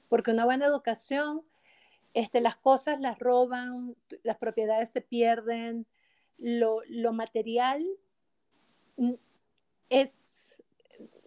Porque 0.08 0.30
una 0.30 0.44
buena 0.44 0.66
educación, 0.66 1.42
este, 2.14 2.40
las 2.40 2.56
cosas 2.56 3.00
las 3.00 3.18
roban, 3.18 3.96
las 4.22 4.36
propiedades 4.36 4.90
se 4.90 5.00
pierden, 5.00 5.86
lo, 6.38 6.80
lo 6.88 7.12
material 7.12 7.84
es, 9.88 10.62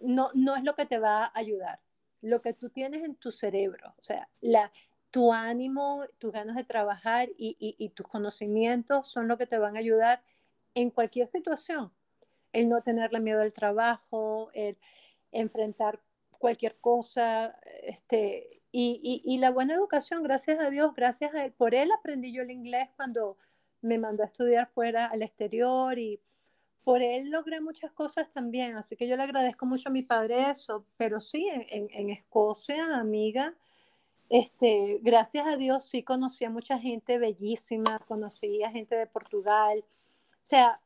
no, 0.00 0.28
no 0.34 0.56
es 0.56 0.64
lo 0.64 0.74
que 0.74 0.86
te 0.86 0.98
va 0.98 1.24
a 1.24 1.32
ayudar. 1.34 1.80
Lo 2.20 2.42
que 2.42 2.52
tú 2.52 2.70
tienes 2.70 3.04
en 3.04 3.14
tu 3.14 3.30
cerebro, 3.30 3.94
o 3.96 4.02
sea, 4.02 4.28
la, 4.40 4.72
tu 5.10 5.32
ánimo, 5.32 6.04
tus 6.18 6.32
ganas 6.32 6.56
de 6.56 6.64
trabajar 6.64 7.28
y, 7.38 7.56
y, 7.58 7.88
tus 7.90 8.06
conocimientos 8.08 9.08
son 9.08 9.28
lo 9.28 9.38
que 9.38 9.46
te 9.46 9.58
van 9.58 9.76
a 9.76 9.80
ayudar 9.80 10.22
en 10.74 10.90
cualquier 10.90 11.28
situación 11.28 11.92
el 12.52 12.68
no 12.68 12.82
tenerle 12.82 13.20
miedo 13.20 13.40
al 13.40 13.52
trabajo, 13.52 14.50
el 14.54 14.78
enfrentar 15.32 16.00
cualquier 16.38 16.76
cosa, 16.78 17.58
este, 17.82 18.62
y, 18.70 19.22
y, 19.24 19.38
la 19.38 19.50
buena 19.50 19.74
educación, 19.74 20.22
gracias 20.22 20.60
a 20.60 20.70
Dios, 20.70 20.94
gracias 20.94 21.34
a 21.34 21.44
él, 21.46 21.52
por 21.52 21.74
él 21.74 21.90
aprendí 21.90 22.32
yo 22.32 22.42
el 22.42 22.50
inglés 22.50 22.88
cuando 22.96 23.36
me 23.82 23.98
mandó 23.98 24.22
a 24.22 24.26
estudiar 24.26 24.66
fuera 24.66 25.06
al 25.06 25.22
exterior 25.22 25.98
y 25.98 26.20
por 26.84 27.02
él 27.02 27.30
logré 27.30 27.60
muchas 27.60 27.92
cosas 27.92 28.32
también, 28.32 28.76
así 28.76 28.96
que 28.96 29.06
yo 29.06 29.16
le 29.16 29.22
agradezco 29.22 29.66
mucho 29.66 29.90
a 29.90 29.92
mi 29.92 30.02
padre 30.02 30.50
eso, 30.50 30.86
pero 30.96 31.20
sí, 31.20 31.46
en, 31.50 32.10
Escocia, 32.10 32.96
amiga, 32.96 33.54
este, 34.30 34.98
gracias 35.02 35.46
a 35.46 35.56
Dios 35.58 35.84
sí 35.84 36.02
conocí 36.02 36.46
a 36.46 36.50
mucha 36.50 36.78
gente 36.78 37.18
bellísima, 37.18 37.98
conocí 38.06 38.62
a 38.62 38.70
gente 38.70 38.96
de 38.96 39.06
Portugal, 39.06 39.84
o 39.86 40.44
sea, 40.44 40.80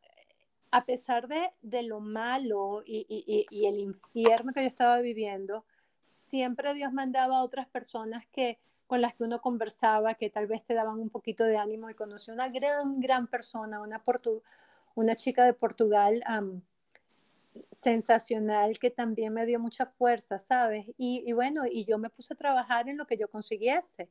a 0.73 0.85
pesar 0.87 1.29
de, 1.29 1.53
de 1.61 1.85
lo 1.85 2.01
malo 2.01 2.83
y, 2.85 3.07
y, 3.49 3.67
el 3.67 3.79
infierno 3.79 4.53
que 4.53 4.63
yo 4.63 4.69
estaba 4.69 4.99
viviendo, 5.01 5.65
siempre 6.07 6.75
Dios 6.75 6.93
mandaba 6.93 7.39
a 7.39 7.45
otras 7.45 7.69
personas 7.69 8.27
que 8.33 8.59
con 8.93 9.01
las 9.01 9.15
que 9.15 9.25
uno 9.25 9.41
conversaba, 9.41 10.13
que 10.17 10.29
tal 10.29 10.47
vez 10.47 10.63
te 10.67 10.75
daban 10.75 10.99
un 10.99 11.09
poquito 11.09 11.45
de 11.45 11.57
ánimo 11.57 11.89
y 11.89 11.95
conocí 11.95 12.31
una 12.31 12.51
gran, 12.51 13.01
gran 13.01 13.27
persona, 13.27 13.81
una, 13.81 14.03
una 14.95 15.17
chica 15.17 15.47
de 15.47 15.55
Portugal 15.55 16.23
sensacional 17.71 18.79
que 18.79 18.91
también 18.91 19.33
me 19.33 19.47
dio 19.47 19.59
mucha 19.59 19.87
fuerza, 19.87 20.39
¿sabes? 20.39 20.85
Y, 20.99 21.33
bueno, 21.33 21.63
y 21.65 21.87
yo 21.87 21.97
me 21.97 22.11
puse 22.11 22.35
a 22.35 22.37
trabajar 22.37 22.87
en 22.91 22.99
lo 22.99 23.07
que 23.07 23.17
yo 23.17 23.31
consiguiese. 23.31 24.11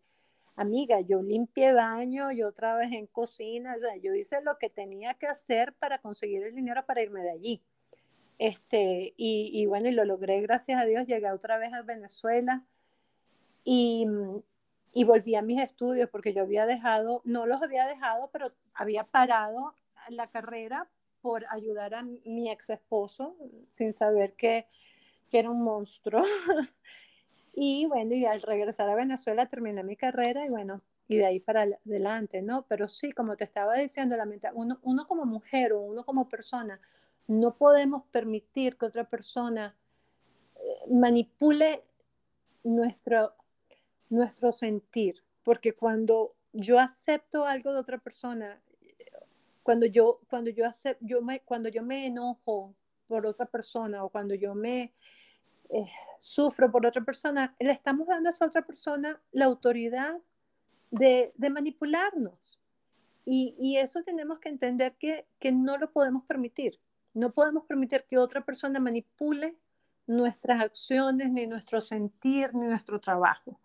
Amiga, 0.55 0.99
yo 1.01 1.21
limpié 1.21 1.73
baño, 1.73 2.31
yo 2.31 2.51
trabajé 2.51 2.97
en 2.97 3.05
cocina, 3.05 3.75
yo 4.01 4.15
hice 4.15 4.41
lo 4.41 4.57
que 4.57 4.71
tenía 4.71 5.13
que 5.13 5.27
hacer 5.27 5.73
para 5.73 5.99
conseguir 5.99 6.41
el 6.41 6.55
dinero 6.55 6.83
para 6.87 7.03
irme 7.03 7.21
de 7.21 7.29
allí. 7.29 7.61
Este, 8.39 9.13
y, 9.15 9.51
y 9.53 9.67
bueno, 9.67 9.89
y 9.89 9.91
lo 9.91 10.05
logré, 10.05 10.41
gracias 10.41 10.81
a 10.81 10.85
Dios, 10.85 11.05
llegué 11.05 11.29
otra 11.29 11.59
vez 11.59 11.71
a 11.71 11.83
Venezuela 11.83 12.65
y, 13.63 14.07
y 14.93 15.03
volví 15.03 15.35
a 15.35 15.41
mis 15.41 15.61
estudios 15.61 16.09
porque 16.09 16.33
yo 16.33 16.43
había 16.43 16.65
dejado, 16.65 17.21
no 17.23 17.45
los 17.45 17.61
había 17.61 17.85
dejado, 17.87 18.29
pero 18.31 18.51
había 18.73 19.03
parado 19.03 19.73
la 20.09 20.27
carrera 20.27 20.89
por 21.21 21.45
ayudar 21.49 21.93
a 21.93 22.03
mi 22.03 22.49
ex 22.51 22.69
esposo 22.71 23.35
sin 23.69 23.93
saber 23.93 24.33
que, 24.33 24.67
que 25.29 25.39
era 25.39 25.49
un 25.49 25.63
monstruo. 25.63 26.23
y 27.53 27.85
bueno, 27.85 28.15
y 28.15 28.25
al 28.25 28.41
regresar 28.41 28.89
a 28.89 28.95
Venezuela 28.95 29.45
terminé 29.45 29.83
mi 29.83 29.95
carrera 29.95 30.45
y 30.45 30.49
bueno, 30.49 30.81
y 31.07 31.17
de 31.17 31.25
ahí 31.25 31.39
para 31.39 31.63
adelante, 31.63 32.41
¿no? 32.41 32.65
Pero 32.67 32.87
sí, 32.87 33.11
como 33.11 33.35
te 33.35 33.43
estaba 33.43 33.75
diciendo, 33.75 34.15
la 34.17 34.25
uno, 34.53 34.79
uno 34.83 35.05
como 35.05 35.25
mujer 35.25 35.73
o 35.73 35.81
uno 35.81 36.05
como 36.05 36.29
persona, 36.29 36.79
no 37.27 37.55
podemos 37.57 38.03
permitir 38.11 38.77
que 38.77 38.85
otra 38.85 39.03
persona 39.03 39.75
eh, 40.55 40.59
manipule 40.89 41.83
nuestro, 42.63 43.33
nuestro 44.11 44.51
sentir, 44.51 45.23
porque 45.43 45.73
cuando 45.73 46.35
yo 46.53 46.77
acepto 46.79 47.45
algo 47.45 47.73
de 47.73 47.79
otra 47.79 47.97
persona, 47.97 48.61
cuando 49.63 49.85
yo, 49.85 50.19
cuando 50.29 50.49
yo, 50.51 50.65
acepto, 50.65 51.03
yo 51.05 51.21
me, 51.21 51.39
cuando 51.41 51.69
yo 51.69 51.81
me 51.81 52.05
enojo 52.07 52.75
por 53.07 53.25
otra 53.25 53.45
persona 53.45 54.03
o 54.03 54.09
cuando 54.09 54.35
yo 54.35 54.53
me 54.53 54.93
eh, 55.69 55.85
sufro 56.19 56.69
por 56.71 56.85
otra 56.85 57.03
persona, 57.03 57.55
le 57.59 57.71
estamos 57.71 58.07
dando 58.07 58.29
a 58.29 58.31
esa 58.31 58.45
otra 58.45 58.65
persona 58.65 59.21
la 59.31 59.45
autoridad 59.45 60.19
de, 60.89 61.33
manipularnos. 61.37 62.59
Y, 63.23 63.77
eso 63.77 64.03
tenemos 64.03 64.39
que 64.39 64.49
entender 64.49 64.95
que 64.97 65.51
no 65.51 65.77
lo 65.77 65.91
podemos 65.91 66.23
permitir. 66.23 66.79
No 67.13 67.31
podemos 67.31 67.63
permitir 67.65 68.03
que 68.09 68.17
otra 68.17 68.43
persona 68.43 68.79
manipule 68.79 69.55
nuestras 70.07 70.61
acciones, 70.61 71.31
ni 71.31 71.47
nuestro 71.47 71.79
sentir, 71.79 72.53
ni 72.53 72.67
nuestro 72.67 72.99
trabajo, 72.99 73.59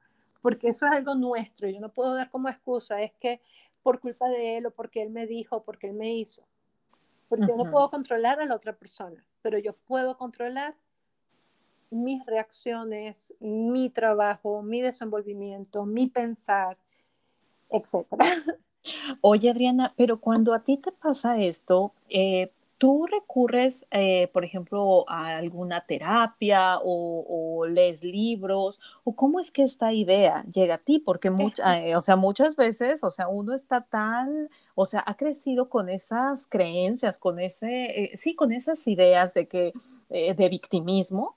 porque 0.46 0.68
eso 0.68 0.86
es 0.86 0.92
algo 0.92 1.16
nuestro. 1.16 1.68
Yo 1.68 1.80
no 1.80 1.92
puedo 1.92 2.14
dar 2.14 2.30
como 2.30 2.48
excusa, 2.48 3.02
es 3.02 3.10
que 3.18 3.40
por 3.82 3.98
culpa 3.98 4.28
de 4.28 4.58
él 4.58 4.66
o 4.66 4.70
porque 4.70 5.02
él 5.02 5.10
me 5.10 5.26
dijo 5.26 5.56
o 5.56 5.64
porque 5.64 5.88
él 5.88 5.94
me 5.94 6.14
hizo. 6.14 6.46
Porque 7.28 7.46
yo 7.48 7.56
no 7.56 7.68
puedo 7.68 7.90
controlar 7.90 8.40
a 8.40 8.46
la 8.46 8.54
otra 8.54 8.72
persona, 8.72 9.26
pero 9.42 9.58
yo 9.58 9.72
puedo 9.74 10.16
controlar 10.16 10.76
mis 11.90 12.24
reacciones, 12.26 13.34
mi 13.40 13.90
trabajo, 13.90 14.62
mi 14.62 14.80
desenvolvimiento, 14.80 15.84
mi 15.84 16.06
pensar, 16.06 16.78
etc. 17.68 18.06
Oye, 19.22 19.50
Adriana, 19.50 19.94
pero 19.96 20.20
cuando 20.20 20.54
a 20.54 20.62
ti 20.62 20.76
te 20.76 20.92
pasa 20.92 21.42
esto, 21.42 21.92
eh, 22.08 22.52
¿Tú 22.78 23.06
recurres, 23.06 23.86
eh, 23.90 24.28
por 24.34 24.44
ejemplo, 24.44 25.08
a 25.08 25.38
alguna 25.38 25.86
terapia 25.86 26.78
o, 26.84 27.64
lees 27.66 28.04
libros? 28.04 28.80
¿O 29.02 29.16
cómo 29.16 29.40
es 29.40 29.50
que 29.50 29.62
esta 29.62 29.94
idea 29.94 30.44
llega 30.52 30.74
a 30.74 30.78
ti? 30.78 30.98
Porque 30.98 31.28
eh, 31.28 31.96
o 31.96 32.00
sea, 32.02 32.16
muchas 32.16 32.54
veces, 32.54 33.02
o 33.02 33.10
sea, 33.10 33.28
uno 33.28 33.54
está 33.54 33.80
tan, 33.80 34.50
o 34.74 34.84
sea, 34.84 35.02
ha 35.06 35.16
crecido 35.16 35.70
con 35.70 35.88
esas 35.88 36.46
creencias, 36.46 37.18
con 37.18 37.40
ese, 37.40 38.12
eh, 38.12 38.16
sí, 38.18 38.34
con 38.34 38.52
esas 38.52 38.86
ideas 38.86 39.32
de 39.32 39.48
que, 39.48 39.72
de 40.10 40.48
victimismo, 40.48 41.34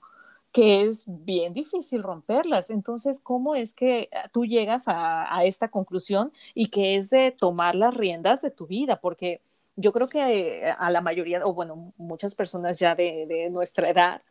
que 0.52 0.82
es 0.82 1.04
bien 1.06 1.54
difícil 1.54 2.02
romperlas. 2.02 2.68
Entonces, 2.70 3.20
¿cómo 3.20 3.54
es 3.54 3.72
que 3.74 4.10
tú 4.32 4.44
llegas 4.44 4.88
a, 4.88 5.34
a 5.34 5.44
esta 5.44 5.68
conclusión 5.68 6.32
y 6.54 6.66
que 6.68 6.96
es 6.96 7.08
de 7.08 7.30
tomar 7.32 7.74
las 7.74 7.96
riendas 7.96 8.42
de 8.42 8.50
tu 8.50 8.66
vida? 8.66 9.00
Porque 9.00 9.40
yo 9.76 9.92
creo 9.92 10.08
que 10.08 10.72
a 10.76 10.90
la 10.90 11.00
mayoría, 11.00 11.40
o 11.44 11.54
bueno, 11.54 11.92
muchas 11.96 12.34
personas 12.34 12.78
ya 12.78 12.94
de, 12.94 13.48
nuestra 13.50 13.88
edad, 13.88 14.22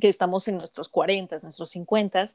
que 0.00 0.08
estamos 0.08 0.48
en 0.48 0.56
nuestros 0.56 0.88
40, 0.88 1.36
nuestros 1.42 1.70
50, 1.70 2.26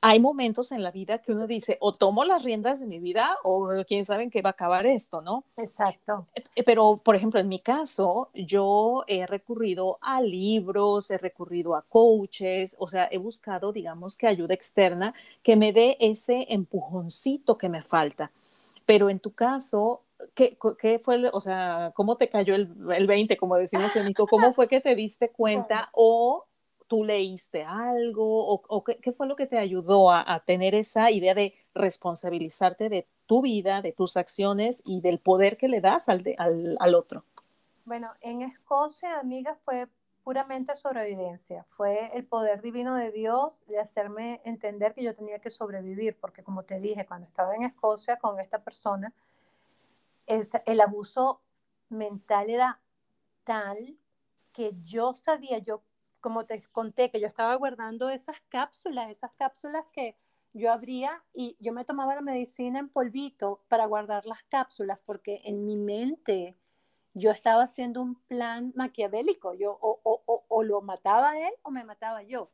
hay 0.00 0.20
momentos 0.20 0.72
en 0.72 0.82
la 0.82 0.90
vida 0.90 1.18
que 1.18 1.32
uno 1.32 1.46
dice, 1.46 1.78
o 1.80 1.92
tomo 1.92 2.24
las 2.24 2.42
riendas 2.42 2.80
de 2.80 2.86
mi 2.86 2.98
vida, 2.98 3.36
o 3.44 3.68
quién 3.86 4.04
sabe 4.04 4.24
en 4.24 4.30
qué 4.30 4.42
va 4.42 4.50
a 4.50 4.52
acabar 4.52 4.86
esto, 4.86 5.22
¿no? 5.22 5.44
Exacto. 5.56 6.26
Eh, 6.34 6.64
pero, 6.64 6.96
por 7.02 7.14
ejemplo, 7.14 7.40
en 7.40 7.48
mi 7.48 7.60
caso, 7.60 8.30
yo 8.34 9.04
he 9.06 9.26
recurrido 9.26 9.98
a 10.00 10.20
libros, 10.20 11.10
he 11.10 11.18
recurrido 11.18 11.76
a 11.76 11.82
coaches, 11.82 12.76
o 12.78 12.88
sea, 12.88 13.08
he 13.10 13.18
buscado, 13.18 13.72
digamos, 13.72 14.16
que 14.16 14.26
ayuda 14.26 14.54
externa 14.54 15.14
que 15.42 15.56
me 15.56 15.72
dé 15.72 15.96
ese 16.00 16.46
empujoncito 16.48 17.56
que 17.56 17.68
me 17.68 17.82
falta. 17.82 18.32
Pero 18.84 19.10
en 19.10 19.18
tu 19.18 19.32
caso, 19.32 20.02
¿qué, 20.34 20.58
qué 20.78 20.98
fue, 20.98 21.28
o 21.32 21.40
sea, 21.40 21.92
cómo 21.94 22.16
te 22.16 22.28
cayó 22.28 22.54
el, 22.54 22.74
el 22.94 23.06
20, 23.06 23.36
como 23.36 23.56
decimos 23.56 23.94
en 23.96 24.04
México? 24.04 24.26
¿Cómo 24.26 24.52
fue 24.52 24.68
que 24.68 24.80
te 24.80 24.94
diste 24.94 25.30
cuenta 25.30 25.90
o 25.92 26.46
tú 26.86 27.04
leíste 27.04 27.64
algo 27.64 28.46
o, 28.46 28.62
o 28.68 28.84
qué, 28.84 28.98
qué, 28.98 29.12
fue 29.12 29.26
lo 29.26 29.36
que 29.36 29.46
te 29.46 29.58
ayudó 29.58 30.10
a, 30.10 30.22
a, 30.34 30.44
tener 30.44 30.74
esa 30.74 31.10
idea 31.10 31.34
de 31.34 31.54
responsabilizarte 31.74 32.88
de 32.88 33.08
tu 33.26 33.42
vida, 33.42 33.82
de 33.82 33.92
tus 33.92 34.16
acciones 34.16 34.82
y 34.84 35.00
del 35.00 35.18
poder 35.18 35.56
que 35.56 35.68
le 35.68 35.80
das 35.80 36.08
al, 36.08 36.22
de, 36.22 36.36
al, 36.38 36.76
al 36.78 36.94
otro? 36.94 37.24
Bueno, 37.84 38.12
en 38.20 38.42
Escocia, 38.42 39.18
amiga, 39.18 39.56
fue 39.62 39.88
puramente 40.24 40.74
sobrevivencia. 40.74 41.64
Fue 41.68 42.10
el 42.14 42.24
poder 42.24 42.60
divino 42.60 42.96
de 42.96 43.12
Dios 43.12 43.62
de 43.68 43.78
hacerme 43.78 44.40
entender 44.44 44.92
que 44.92 45.04
yo 45.04 45.14
tenía 45.14 45.38
que 45.38 45.50
sobrevivir, 45.50 46.16
porque 46.20 46.42
como 46.42 46.64
te 46.64 46.80
dije, 46.80 47.06
cuando 47.06 47.26
estaba 47.26 47.54
en 47.54 47.62
Escocia 47.62 48.16
con 48.16 48.40
esta 48.40 48.58
persona, 48.62 49.12
el 50.26 50.80
abuso 50.80 51.42
mental 51.88 52.50
era 52.50 52.80
tal 53.44 53.96
que 54.52 54.74
yo 54.82 55.14
sabía, 55.14 55.58
yo 55.58 55.82
como 56.20 56.46
te 56.46 56.62
conté, 56.72 57.10
que 57.10 57.20
yo 57.20 57.26
estaba 57.26 57.54
guardando 57.54 58.08
esas 58.08 58.40
cápsulas, 58.48 59.10
esas 59.10 59.32
cápsulas 59.32 59.84
que 59.92 60.16
yo 60.52 60.72
abría 60.72 61.22
y 61.34 61.56
yo 61.60 61.72
me 61.72 61.84
tomaba 61.84 62.14
la 62.14 62.22
medicina 62.22 62.80
en 62.80 62.88
polvito 62.88 63.62
para 63.68 63.86
guardar 63.86 64.24
las 64.24 64.42
cápsulas, 64.44 64.98
porque 65.04 65.42
en 65.44 65.66
mi 65.66 65.76
mente 65.76 66.56
yo 67.12 67.30
estaba 67.30 67.62
haciendo 67.62 68.02
un 68.02 68.14
plan 68.14 68.72
maquiavélico, 68.74 69.54
yo 69.54 69.78
o, 69.80 70.00
o, 70.02 70.44
o, 70.48 70.62
lo 70.62 70.80
mataba 70.80 71.38
él 71.38 71.52
o 71.62 71.70
me 71.70 71.84
mataba 71.84 72.22
yo, 72.22 72.50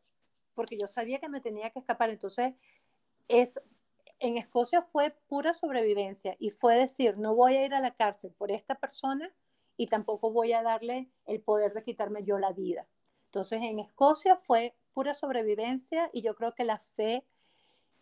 porque 0.55 0.77
yo 0.77 0.87
sabía 0.87 1.21
que 1.21 1.29
me 1.29 1.41
tenía 1.41 1.71
que 1.71 1.79
escapar. 1.79 2.11
Entonces, 2.11 2.55
es, 3.29 3.61
en 4.23 4.37
Escocia 4.37 4.83
fue 4.83 5.17
pura 5.27 5.53
sobrevivencia 5.53 6.37
y 6.39 6.51
fue 6.51 6.77
decir, 6.77 7.19
no 7.19 7.35
voy 7.35 7.57
a 7.57 7.65
ir 7.65 7.75
a 7.75 7.81
la 7.81 7.91
cárcel 7.91 8.33
por 8.39 8.53
esta 8.53 8.77
persona 8.77 9.29
y 9.77 9.89
tampoco 9.89 10.31
voy 10.31 10.53
a 10.53 10.63
darle 10.63 11.11
el 11.27 11.41
poder 11.41 11.75
de 11.75 11.83
quitarme 11.83 12.23
yo 12.23 12.39
la 12.39 12.53
vida. 12.53 12.87
Entonces 13.27 13.61
en 13.63 13.81
Escocia 13.81 14.37
fue 14.37 14.77
pura 14.93 15.13
sobrevivencia 15.13 16.09
y 16.13 16.23
yo 16.23 16.37
creo 16.37 16.55
que 16.55 16.65
la 16.65 16.79
fe 16.79 17.27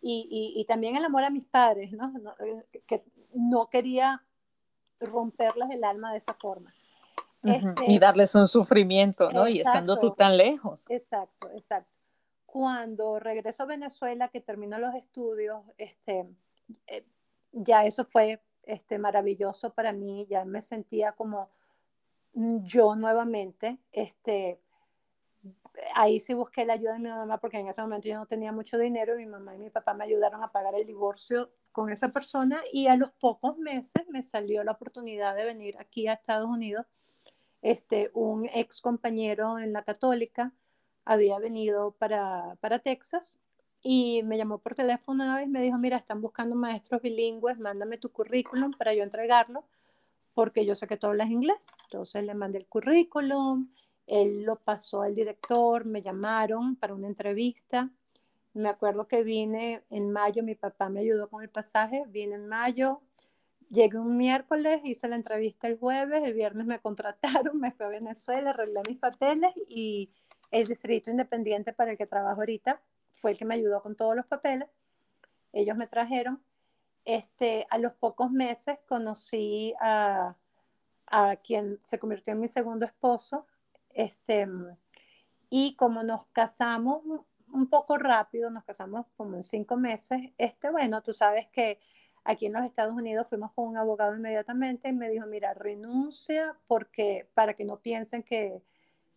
y, 0.02 0.54
y, 0.56 0.64
también 0.64 0.96
el 0.96 1.04
amor 1.04 1.24
a 1.24 1.30
mis 1.30 1.44
padres, 1.44 1.92
¿no? 1.92 2.10
Eh, 2.40 2.80
que 2.86 3.04
no 3.34 3.68
quería 3.68 4.24
romperles 4.98 5.68
el 5.70 5.84
alma 5.84 6.12
de 6.12 6.18
esa 6.18 6.32
forma. 6.32 6.74
Este, 7.42 7.84
y 7.86 7.98
darles 7.98 8.34
un 8.34 8.48
sufrimiento, 8.48 9.30
¿no? 9.30 9.46
y 9.46 9.60
estando 9.60 9.98
tú 9.98 10.12
tan 10.12 10.38
lejos. 10.38 10.86
Exacto, 10.88 11.50
exacto 11.50 11.99
cuando 12.50 13.20
regreso 13.20 13.62
a 13.62 13.66
Venezuela, 13.66 14.26
que 14.26 14.40
termino 14.40 14.76
los 14.80 14.92
estudios, 14.96 15.62
este, 15.78 16.28
eh, 16.88 17.06
ya 17.52 17.86
eso 17.86 18.04
fue 18.04 18.42
este, 18.64 18.98
maravilloso 18.98 19.72
para 19.72 19.92
mí, 19.92 20.26
ya 20.28 20.44
me 20.44 20.60
sentía 20.60 21.12
como 21.12 21.48
yo 22.34 22.96
nuevamente, 22.96 23.78
este, 23.92 24.60
ahí 25.94 26.18
sí 26.18 26.34
busqué 26.34 26.64
la 26.64 26.72
ayuda 26.72 26.94
de 26.94 26.98
mi 26.98 27.08
mamá 27.08 27.38
porque 27.38 27.58
en 27.58 27.68
ese 27.68 27.82
momento 27.82 28.08
yo 28.08 28.16
no 28.16 28.26
tenía 28.26 28.50
mucho 28.50 28.78
dinero, 28.78 29.16
mi 29.16 29.26
mamá 29.26 29.54
y 29.54 29.58
mi 29.58 29.70
papá 29.70 29.94
me 29.94 30.04
ayudaron 30.04 30.42
a 30.42 30.48
pagar 30.48 30.74
el 30.74 30.86
divorcio 30.86 31.52
con 31.70 31.88
esa 31.90 32.08
persona 32.08 32.60
y 32.72 32.88
a 32.88 32.96
los 32.96 33.12
pocos 33.12 33.58
meses 33.58 34.08
me 34.08 34.22
salió 34.22 34.64
la 34.64 34.72
oportunidad 34.72 35.36
de 35.36 35.44
venir 35.44 35.76
aquí 35.78 36.08
a 36.08 36.14
Estados 36.14 36.48
Unidos, 36.48 36.84
este, 37.62 38.10
un 38.12 38.48
ex 38.52 38.80
compañero 38.80 39.60
en 39.60 39.72
la 39.72 39.84
católica, 39.84 40.52
había 41.12 41.38
venido 41.38 41.92
para, 41.92 42.56
para 42.60 42.78
Texas 42.78 43.38
y 43.82 44.22
me 44.24 44.36
llamó 44.36 44.58
por 44.58 44.74
teléfono 44.74 45.24
una 45.24 45.36
vez 45.36 45.48
me 45.48 45.62
dijo, 45.62 45.78
mira, 45.78 45.96
están 45.96 46.20
buscando 46.20 46.56
maestros 46.56 47.02
bilingües, 47.02 47.58
mándame 47.58 47.98
tu 47.98 48.10
currículum 48.12 48.72
para 48.72 48.94
yo 48.94 49.02
entregarlo, 49.02 49.64
porque 50.34 50.66
yo 50.66 50.74
sé 50.74 50.86
que 50.86 50.96
tú 50.96 51.06
hablas 51.06 51.30
inglés. 51.30 51.66
Entonces 51.84 52.24
le 52.24 52.34
mandé 52.34 52.58
el 52.58 52.66
currículum, 52.66 53.70
él 54.06 54.44
lo 54.44 54.56
pasó 54.56 55.02
al 55.02 55.14
director, 55.14 55.84
me 55.84 56.02
llamaron 56.02 56.76
para 56.76 56.94
una 56.94 57.06
entrevista 57.06 57.90
me 58.52 58.68
acuerdo 58.68 59.06
que 59.06 59.22
vine 59.22 59.84
en 59.90 60.10
mayo, 60.10 60.42
mi 60.42 60.54
papá 60.54 60.88
me 60.88 61.00
ayudó 61.00 61.28
con 61.28 61.42
el 61.42 61.50
pasaje, 61.50 62.04
vine 62.08 62.34
en 62.34 62.48
mayo, 62.48 63.00
llegué 63.70 63.98
un 63.98 64.16
miércoles, 64.16 64.80
hice 64.84 65.08
la 65.08 65.16
entrevista 65.16 65.68
el 65.68 65.78
jueves, 65.78 66.22
el 66.24 66.34
viernes 66.34 66.66
me 66.66 66.78
contrataron, 66.80 67.58
me 67.58 67.72
fui 67.72 67.86
a 67.86 67.90
Venezuela, 67.90 68.50
arreglé 68.50 68.80
mis 68.88 68.98
papeles 68.98 69.52
y 69.68 70.10
el 70.50 70.66
distrito 70.66 71.10
independiente 71.10 71.72
para 71.72 71.92
el 71.92 71.98
que 71.98 72.06
trabajo 72.06 72.40
ahorita 72.40 72.80
fue 73.12 73.32
el 73.32 73.38
que 73.38 73.44
me 73.44 73.54
ayudó 73.54 73.82
con 73.82 73.96
todos 73.96 74.16
los 74.16 74.26
papeles. 74.26 74.68
Ellos 75.52 75.76
me 75.76 75.86
trajeron. 75.86 76.42
Este, 77.04 77.66
a 77.70 77.78
los 77.78 77.94
pocos 77.94 78.30
meses 78.30 78.78
conocí 78.86 79.74
a, 79.80 80.36
a 81.06 81.36
quien 81.36 81.80
se 81.82 81.98
convirtió 81.98 82.32
en 82.32 82.40
mi 82.40 82.48
segundo 82.48 82.86
esposo. 82.86 83.46
Este, 83.90 84.46
y 85.48 85.74
como 85.76 86.02
nos 86.02 86.26
casamos 86.26 87.02
un 87.52 87.68
poco 87.68 87.98
rápido, 87.98 88.50
nos 88.50 88.64
casamos 88.64 89.06
como 89.16 89.36
en 89.36 89.42
cinco 89.42 89.76
meses, 89.76 90.20
este, 90.38 90.70
bueno, 90.70 91.02
tú 91.02 91.12
sabes 91.12 91.48
que 91.48 91.80
aquí 92.22 92.46
en 92.46 92.52
los 92.52 92.64
Estados 92.64 92.94
Unidos 92.94 93.28
fuimos 93.28 93.52
con 93.52 93.66
un 93.66 93.76
abogado 93.76 94.14
inmediatamente 94.14 94.88
y 94.90 94.92
me 94.92 95.08
dijo, 95.08 95.26
mira, 95.26 95.54
renuncia 95.54 96.56
porque 96.66 97.28
para 97.34 97.54
que 97.54 97.64
no 97.64 97.80
piensen 97.80 98.22
que, 98.22 98.62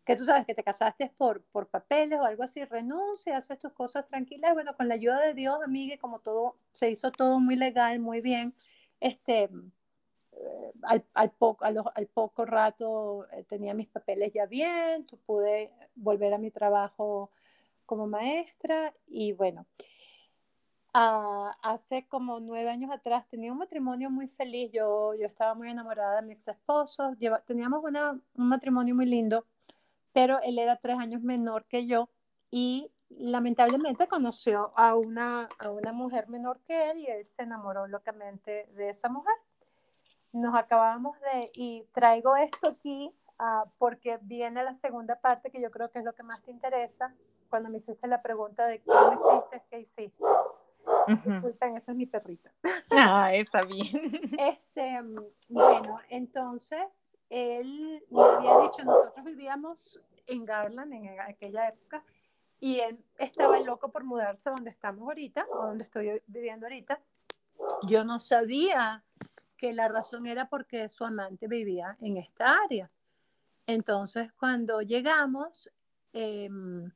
que 0.05 0.15
tú 0.15 0.25
sabes 0.25 0.45
que 0.45 0.53
te 0.55 0.63
casaste 0.63 1.11
por, 1.17 1.43
por 1.45 1.67
papeles 1.67 2.19
o 2.19 2.25
algo 2.25 2.43
así, 2.43 2.63
renuncia, 2.65 3.37
haces 3.37 3.57
tus 3.59 3.73
cosas 3.73 4.05
tranquilas. 4.05 4.53
Bueno, 4.53 4.75
con 4.75 4.87
la 4.87 4.95
ayuda 4.95 5.21
de 5.21 5.33
Dios, 5.33 5.57
amiga, 5.63 5.97
como 5.97 6.19
todo, 6.19 6.57
se 6.71 6.91
hizo 6.91 7.11
todo 7.11 7.39
muy 7.39 7.55
legal, 7.55 7.99
muy 7.99 8.21
bien, 8.21 8.53
este, 8.99 9.49
eh, 10.31 10.73
al, 11.13 11.31
poco, 11.31 11.65
al, 11.65 12.07
poco 12.07 12.45
rato 12.45 13.27
eh, 13.31 13.43
tenía 13.43 13.73
mis 13.73 13.87
papeles 13.87 14.31
ya 14.33 14.45
bien, 14.45 15.05
pude 15.25 15.71
volver 15.95 16.33
a 16.33 16.37
mi 16.37 16.51
trabajo 16.51 17.31
como 17.85 18.07
maestra 18.07 18.93
y 19.07 19.33
bueno, 19.33 19.65
hace 20.93 22.07
como 22.07 22.39
nueve 22.39 22.69
años 22.69 22.91
atrás 22.91 23.27
tenía 23.27 23.51
un 23.51 23.57
matrimonio 23.57 24.09
muy 24.11 24.27
feliz, 24.27 24.71
yo, 24.71 25.15
yo 25.15 25.25
estaba 25.25 25.55
muy 25.55 25.69
enamorada 25.69 26.21
de 26.21 26.27
mi 26.27 26.33
ex 26.33 26.47
esposo, 26.47 27.15
teníamos 27.45 27.83
un 27.83 28.47
matrimonio 28.47 28.95
muy 28.95 29.05
lindo, 29.05 29.45
pero 30.13 30.39
él 30.41 30.59
era 30.59 30.77
tres 30.77 30.97
años 30.97 31.21
menor 31.21 31.65
que 31.65 31.85
yo 31.87 32.09
y 32.49 32.91
lamentablemente 33.09 34.07
conoció 34.07 34.71
a 34.75 34.95
una, 34.95 35.49
a 35.59 35.69
una 35.69 35.91
mujer 35.91 36.29
menor 36.29 36.59
que 36.61 36.91
él 36.91 36.99
y 36.99 37.07
él 37.07 37.27
se 37.27 37.43
enamoró 37.43 37.87
locamente 37.87 38.67
de 38.75 38.89
esa 38.89 39.09
mujer 39.09 39.35
nos 40.33 40.55
acabamos 40.55 41.17
de, 41.21 41.51
y 41.53 41.85
traigo 41.93 42.35
esto 42.35 42.67
aquí 42.67 43.13
uh, 43.39 43.69
porque 43.77 44.19
viene 44.23 44.63
la 44.63 44.73
segunda 44.73 45.19
parte 45.21 45.51
que 45.51 45.61
yo 45.61 45.71
creo 45.71 45.89
que 45.91 45.99
es 45.99 46.05
lo 46.05 46.13
que 46.13 46.23
más 46.23 46.41
te 46.41 46.51
interesa, 46.51 47.13
cuando 47.49 47.69
me 47.69 47.77
hiciste 47.77 48.07
la 48.07 48.19
pregunta 48.19 48.65
de 48.67 48.81
cómo 48.81 49.13
hiciste, 49.13 49.63
qué 49.69 49.79
hiciste. 49.79 50.23
Disculpen, 51.07 51.77
esa 51.77 51.91
es 51.91 51.97
mi 51.97 52.07
perrita. 52.07 52.51
Ah, 52.89 53.33
está 53.33 53.63
bien. 53.63 54.11
Este, 54.37 54.99
bueno, 55.49 55.99
entonces, 56.09 56.85
él 57.29 58.03
me 58.09 58.21
había 58.21 58.57
dicho, 58.59 58.83
nosotros 58.83 59.25
vivíamos 59.25 59.99
en 60.27 60.45
Garland 60.45 60.93
en 60.93 61.19
aquella 61.19 61.69
época, 61.69 62.03
y 62.59 62.79
él 62.79 63.03
estaba 63.17 63.59
loco 63.59 63.91
por 63.91 64.05
mudarse 64.05 64.49
donde 64.49 64.69
estamos 64.69 65.01
ahorita, 65.03 65.45
o 65.51 65.67
donde 65.67 65.83
estoy 65.83 66.21
viviendo 66.27 66.65
ahorita. 66.65 67.01
Yo 67.87 68.05
no 68.05 68.19
sabía 68.19 69.03
que 69.57 69.73
la 69.73 69.87
razón 69.87 70.27
era 70.27 70.47
porque 70.47 70.87
su 70.87 71.03
amante 71.03 71.47
vivía 71.47 71.97
en 71.99 72.17
esta 72.17 72.57
área. 72.63 72.89
Entonces, 73.67 74.31
cuando 74.33 74.81
llegamos, 74.81 75.69
em, 76.13 76.91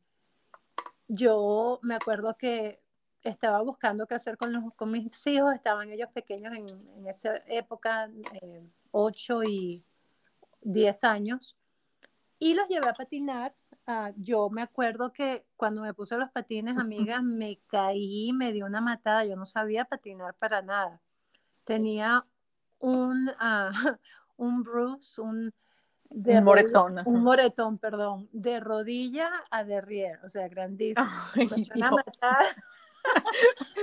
yo 1.08 1.80
me 1.82 1.96
acuerdo 1.96 2.38
que 2.38 2.82
estaba 3.24 3.62
buscando 3.62 4.08
qué 4.08 4.16
hacer 4.16 4.38
con, 4.38 4.54
los, 4.54 4.74
con 4.76 4.92
mis 4.92 5.28
hijos, 5.28 5.54
estaban 5.54 5.90
ellos 5.90 6.10
pequeños 6.14 6.56
en, 6.56 7.08
esa 7.08 7.38
época, 7.48 8.10
8 8.92 9.42
eh, 9.44 9.50
y 9.50 9.84
10 10.68 11.04
años, 11.04 11.58
y 12.40 12.54
los 12.54 12.68
llevé 12.68 12.90
a 12.90 12.94
patinar. 12.94 13.56
Ah, 13.88 14.12
yo 14.18 14.50
me 14.50 14.62
acuerdo 14.62 15.14
que 15.14 15.46
cuando 15.56 15.82
me 15.82 15.94
puse 15.94 16.18
los 16.18 16.30
patines, 16.30 16.78
amigas, 16.78 17.24
me 17.24 17.60
caí, 17.68 18.32
me 18.34 18.52
dio 18.52 18.66
una 18.66 18.82
matada, 18.82 19.26
yo 19.26 19.36
no 19.36 19.46
sabía 19.46 19.86
patinar 19.86 20.36
para 20.36 20.62
nada. 20.62 21.02
Tenía 21.64 22.26
un, 22.80 23.30
uh, 23.30 23.72
un 24.38 24.64
bruise, 24.64 25.20
un, 25.20 25.54
de 26.10 26.42
moretón. 26.42 26.96
un 27.06 27.24
moretón, 27.24 27.78
perdón, 27.78 28.30
de 28.32 28.60
rodilla 28.60 29.32
a 29.50 29.64
derrier, 29.64 30.20
o 30.24 30.30
sea, 30.30 30.48
grandísimo. 30.48 31.08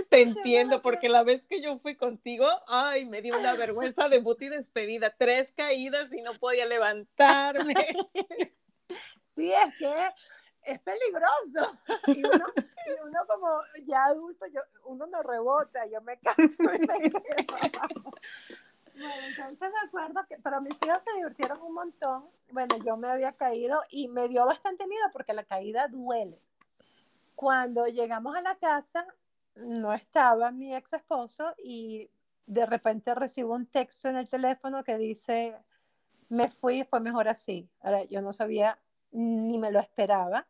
Te 0.09 0.23
entiendo, 0.23 0.83
porque 0.83 1.09
la 1.09 1.23
vez 1.23 1.47
que 1.47 1.61
yo 1.63 1.79
fui 1.79 1.97
contigo, 1.97 2.47
ay, 2.67 3.05
me 3.07 3.23
dio 3.23 3.39
una 3.39 3.55
vergüenza 3.55 4.09
de 4.09 4.23
y 4.41 4.49
despedida, 4.49 5.15
tres 5.17 5.53
caídas 5.53 6.13
y 6.13 6.23
no 6.23 6.35
podía 6.35 6.67
levantarme. 6.67 7.75
Sí, 9.35 9.53
es 9.53 9.75
que 9.81 9.93
es 10.63 10.81
peligroso. 10.81 11.77
Y 12.07 12.23
uno, 12.25 12.45
y 12.55 13.09
uno 13.09 13.19
como 13.27 13.49
ya 13.87 14.05
adulto, 14.05 14.47
yo, 14.47 14.61
uno 14.85 15.07
no 15.07 15.23
rebota, 15.23 15.87
yo 15.87 16.01
me 16.03 16.19
caigo 16.21 16.53
y 16.75 16.79
me 16.79 16.87
quedo. 16.87 18.13
Bueno, 18.97 19.15
entonces 19.27 19.61
me 19.61 19.89
acuerdo 19.89 20.21
que, 20.29 20.37
pero 20.39 20.61
mis 20.61 20.79
hijos 20.85 21.03
se 21.03 21.17
divirtieron 21.17 21.61
un 21.63 21.75
montón. 21.75 22.29
Bueno, 22.53 22.77
yo 22.85 22.97
me 22.97 23.11
había 23.11 23.33
caído 23.33 23.81
y 23.91 24.09
me 24.09 24.29
dio 24.29 24.47
bastante 24.47 24.87
miedo 24.87 25.05
porque 25.13 25.33
la 25.33 25.45
caída 25.45 25.89
duele. 25.89 26.39
Cuando 27.35 27.87
llegamos 27.87 28.37
a 28.37 28.41
la 28.41 28.57
casa, 28.57 29.07
no 29.57 29.93
estaba 29.93 30.51
mi 30.51 30.75
ex 30.75 30.93
esposo 30.93 31.55
y 31.63 32.11
de 32.47 32.67
repente 32.67 33.15
recibo 33.15 33.55
un 33.55 33.67
texto 33.67 34.09
en 34.09 34.17
el 34.17 34.29
teléfono 34.29 34.85
que 34.85 34.99
dice, 34.99 35.57
me 36.29 36.51
fui, 36.51 36.85
fue 36.85 37.01
mejor 37.01 37.29
así. 37.29 37.69
Ahora, 37.81 38.05
yo 38.05 38.21
no 38.21 38.33
sabía 38.33 38.79
ni 39.13 39.59
me 39.59 39.71
lo 39.71 39.79
esperaba. 39.79 40.47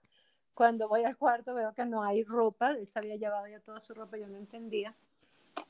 Cuando 0.54 0.88
voy 0.88 1.04
al 1.04 1.16
cuarto 1.16 1.54
veo 1.54 1.74
que 1.74 1.84
no 1.84 2.02
hay 2.02 2.22
ropa, 2.24 2.70
él 2.72 2.88
se 2.88 2.98
había 2.98 3.16
llevado 3.16 3.46
ya 3.46 3.60
toda 3.60 3.80
su 3.80 3.94
ropa, 3.94 4.16
yo 4.16 4.28
no 4.28 4.38
entendía. 4.38 4.94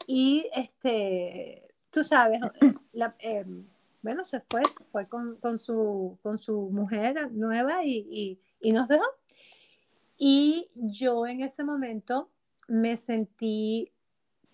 Y 0.07 0.48
este, 0.55 1.74
tú 1.90 2.05
sabes, 2.05 2.40
la, 2.92 3.14
eh, 3.18 3.44
bueno, 4.03 4.22
se 4.24 4.40
fue, 4.40 4.62
se 4.64 4.85
fue 4.92 5.09
con, 5.09 5.37
con, 5.37 5.59
su, 5.59 6.18
con 6.22 6.38
su 6.38 6.68
mujer 6.70 7.33
nueva 7.33 7.85
y, 7.85 8.07
y, 8.11 8.40
y, 8.61 8.72
nos 8.72 8.87
dejó. 8.87 9.05
Y 10.16 10.70
yo 10.74 11.27
en 11.27 11.42
ese 11.42 11.64
momento 11.64 12.31
me 12.68 12.96
sentí 12.96 13.92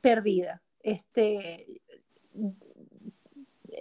perdida. 0.01 0.63
Este, 0.83 1.83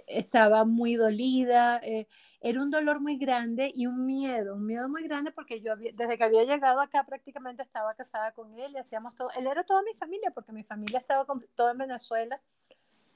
estaba 0.06 0.64
muy 0.64 0.96
dolida, 0.96 1.80
eh, 1.82 2.06
era 2.40 2.62
un 2.62 2.70
dolor 2.70 3.00
muy 3.00 3.16
grande 3.16 3.72
y 3.74 3.86
un 3.86 4.06
miedo, 4.06 4.54
un 4.56 4.66
miedo 4.66 4.88
muy 4.88 5.02
grande 5.02 5.32
porque 5.32 5.60
yo 5.60 5.74
desde 5.76 6.16
que 6.16 6.24
había 6.24 6.44
llegado 6.44 6.80
acá 6.80 7.04
prácticamente 7.04 7.62
estaba 7.62 7.94
casada 7.94 8.32
con 8.32 8.54
él 8.54 8.72
y 8.72 8.78
hacíamos 8.78 9.14
todo, 9.14 9.30
él 9.36 9.46
era 9.46 9.64
toda 9.64 9.82
mi 9.82 9.94
familia 9.94 10.30
porque 10.30 10.52
mi 10.52 10.62
familia 10.62 10.98
estaba 10.98 11.24
con, 11.26 11.44
toda 11.54 11.72
en 11.72 11.78
Venezuela 11.78 12.40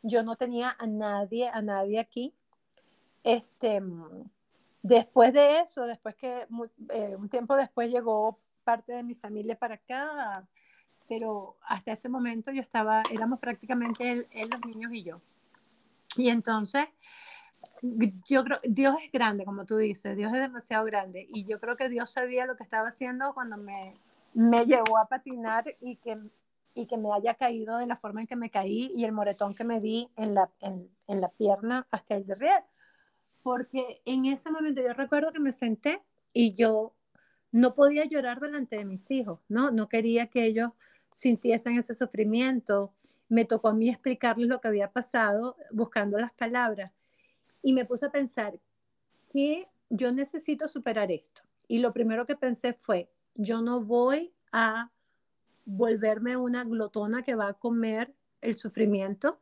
yo 0.05 0.23
no 0.23 0.37
tenía 0.37 0.77
a 0.79 0.87
nadie, 0.87 1.49
a 1.49 1.63
nadie 1.63 1.99
aquí. 1.99 2.35
Este, 3.25 3.83
después 4.83 5.33
de 5.33 5.61
eso, 5.61 5.87
después 5.87 6.15
que 6.15 6.47
eh, 6.91 7.17
un 7.17 7.29
tiempo 7.31 7.57
después 7.57 7.91
llegó 7.91 8.39
parte 8.65 8.93
de 8.93 9.03
mi 9.03 9.15
familia 9.15 9.57
para 9.59 9.77
acá, 9.77 10.47
pero 11.09 11.57
hasta 11.63 11.93
ese 11.93 12.09
momento 12.09 12.51
yo 12.51 12.63
estaba, 12.63 13.03
éramos 13.11 13.39
prácticamente 13.39 14.27
él, 14.33 14.49
los 14.51 14.65
niños 14.67 14.93
y 14.93 15.03
yo. 15.05 15.15
Y 16.17 16.29
entonces, 16.31 16.87
yo 18.29 18.45
creo, 18.45 18.59
Dios 18.65 18.97
es 19.03 19.13
grande, 19.13 19.45
como 19.45 19.65
tú 19.65 19.77
dices, 19.77 20.17
Dios 20.17 20.33
es 20.33 20.41
demasiado 20.41 20.85
grande. 20.85 21.27
Y 21.33 21.45
yo 21.45 21.61
creo 21.61 21.77
que 21.77 21.89
Dios 21.89 22.11
sabía 22.11 22.47
lo 22.47 22.57
que 22.57 22.65
estaba 22.65 22.89
haciendo 22.89 23.35
cuando 23.35 23.57
me, 23.57 23.95
me 24.35 24.65
llevó 24.65 24.99
a 24.99 25.07
patinar 25.07 25.65
y 25.81 25.97
que 25.97 26.19
y 26.75 26.87
que 26.87 26.97
me 26.97 27.13
haya 27.13 27.35
caído 27.35 27.79
de 27.79 27.87
la 27.87 27.97
forma 27.97 28.21
en 28.21 28.27
que 28.27 28.37
me 28.37 28.51
caí 28.51 28.93
y 28.95 29.05
el 29.05 29.13
moretón 29.13 29.55
que 29.55 29.65
me 29.65 29.81
di 29.81 30.11
en 30.17 30.35
la, 30.35 30.51
en, 30.61 30.91
en 31.07 31.21
la 31.21 31.29
pierna 31.29 31.87
hasta 31.91 32.17
el 32.17 32.27
derrier. 32.27 32.65
Porque 33.43 34.03
en 34.05 34.27
ese 34.27 34.51
momento 34.51 34.83
yo 34.83 34.93
recuerdo 34.93 35.33
que 35.33 35.39
me 35.39 35.53
senté 35.53 36.03
y 36.33 36.55
yo 36.55 36.93
no 37.55 37.77
podía 37.77 38.05
llorar 38.05 38.41
delante 38.41 38.77
de 38.77 38.85
mis 38.85 39.09
hijos, 39.13 39.39
¿no? 39.49 39.71
No 39.71 39.89
quería 39.89 40.27
que 40.27 40.45
ellos 40.45 40.73
sintiesen 41.13 41.79
ese 41.79 41.95
sufrimiento. 41.95 42.93
Me 43.29 43.45
tocó 43.45 43.69
a 43.69 43.73
mí 43.73 43.89
explicarles 43.89 44.49
lo 44.49 44.61
que 44.61 44.67
había 44.67 44.91
pasado 44.91 45.55
buscando 45.71 46.19
las 46.19 46.33
palabras. 46.33 46.91
Y 47.63 47.73
me 47.73 47.85
puse 47.85 48.07
a 48.07 48.11
pensar 48.11 48.59
que 49.33 49.69
yo 49.89 50.11
necesito 50.11 50.67
superar 50.67 51.13
esto. 51.13 51.43
Y 51.69 51.79
lo 51.79 51.93
primero 51.93 52.27
que 52.27 52.35
pensé 52.35 52.73
fue, 52.73 53.09
yo 53.37 53.63
no 53.63 53.81
voy 53.85 54.35
a 54.51 54.91
volverme 55.65 56.37
una 56.37 56.65
glotona 56.65 57.23
que 57.23 57.37
va 57.37 57.47
a 57.47 57.55
comer 57.55 58.13
el 58.41 58.57
sufrimiento, 58.57 59.39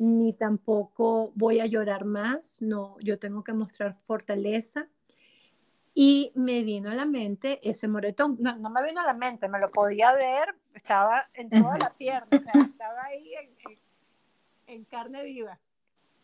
ni 0.00 0.32
tampoco 0.32 1.30
voy 1.36 1.60
a 1.60 1.66
llorar 1.66 2.06
más, 2.06 2.60
no, 2.60 2.96
yo 2.98 3.20
tengo 3.20 3.44
que 3.44 3.52
mostrar 3.52 3.94
fortaleza. 4.04 4.88
Y 5.98 6.30
me 6.34 6.62
vino 6.62 6.90
a 6.90 6.94
la 6.94 7.06
mente 7.06 7.58
ese 7.66 7.88
moretón. 7.88 8.36
No, 8.38 8.54
no 8.58 8.68
me 8.68 8.84
vino 8.84 9.00
a 9.00 9.06
la 9.06 9.14
mente, 9.14 9.48
me 9.48 9.58
lo 9.58 9.70
podía 9.70 10.12
ver, 10.12 10.54
estaba 10.74 11.26
en 11.32 11.48
toda 11.48 11.78
la 11.78 11.94
pierna, 11.94 12.28
estaba 12.30 13.06
ahí 13.06 13.32
en, 13.32 13.78
en 14.66 14.84
carne 14.84 15.24
viva. 15.24 15.58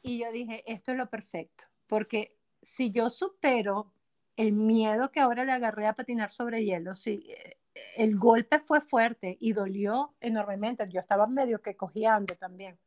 Y 0.02 0.18
yo 0.18 0.30
dije, 0.30 0.62
esto 0.70 0.92
es 0.92 0.98
lo 0.98 1.08
perfecto, 1.08 1.64
porque 1.86 2.36
si 2.60 2.90
yo 2.90 3.08
supero 3.08 3.90
el 4.36 4.52
miedo 4.52 5.10
que 5.10 5.20
ahora 5.20 5.42
le 5.42 5.52
agarré 5.52 5.86
a 5.86 5.94
patinar 5.94 6.30
sobre 6.30 6.66
hielo, 6.66 6.94
si 6.94 7.30
eh, 7.30 7.56
el 7.96 8.18
golpe 8.18 8.58
fue 8.58 8.82
fuerte 8.82 9.38
y 9.40 9.54
dolió 9.54 10.12
enormemente, 10.20 10.86
yo 10.90 11.00
estaba 11.00 11.26
medio 11.26 11.62
que 11.62 11.76
cojeando 11.76 12.34
también 12.36 12.78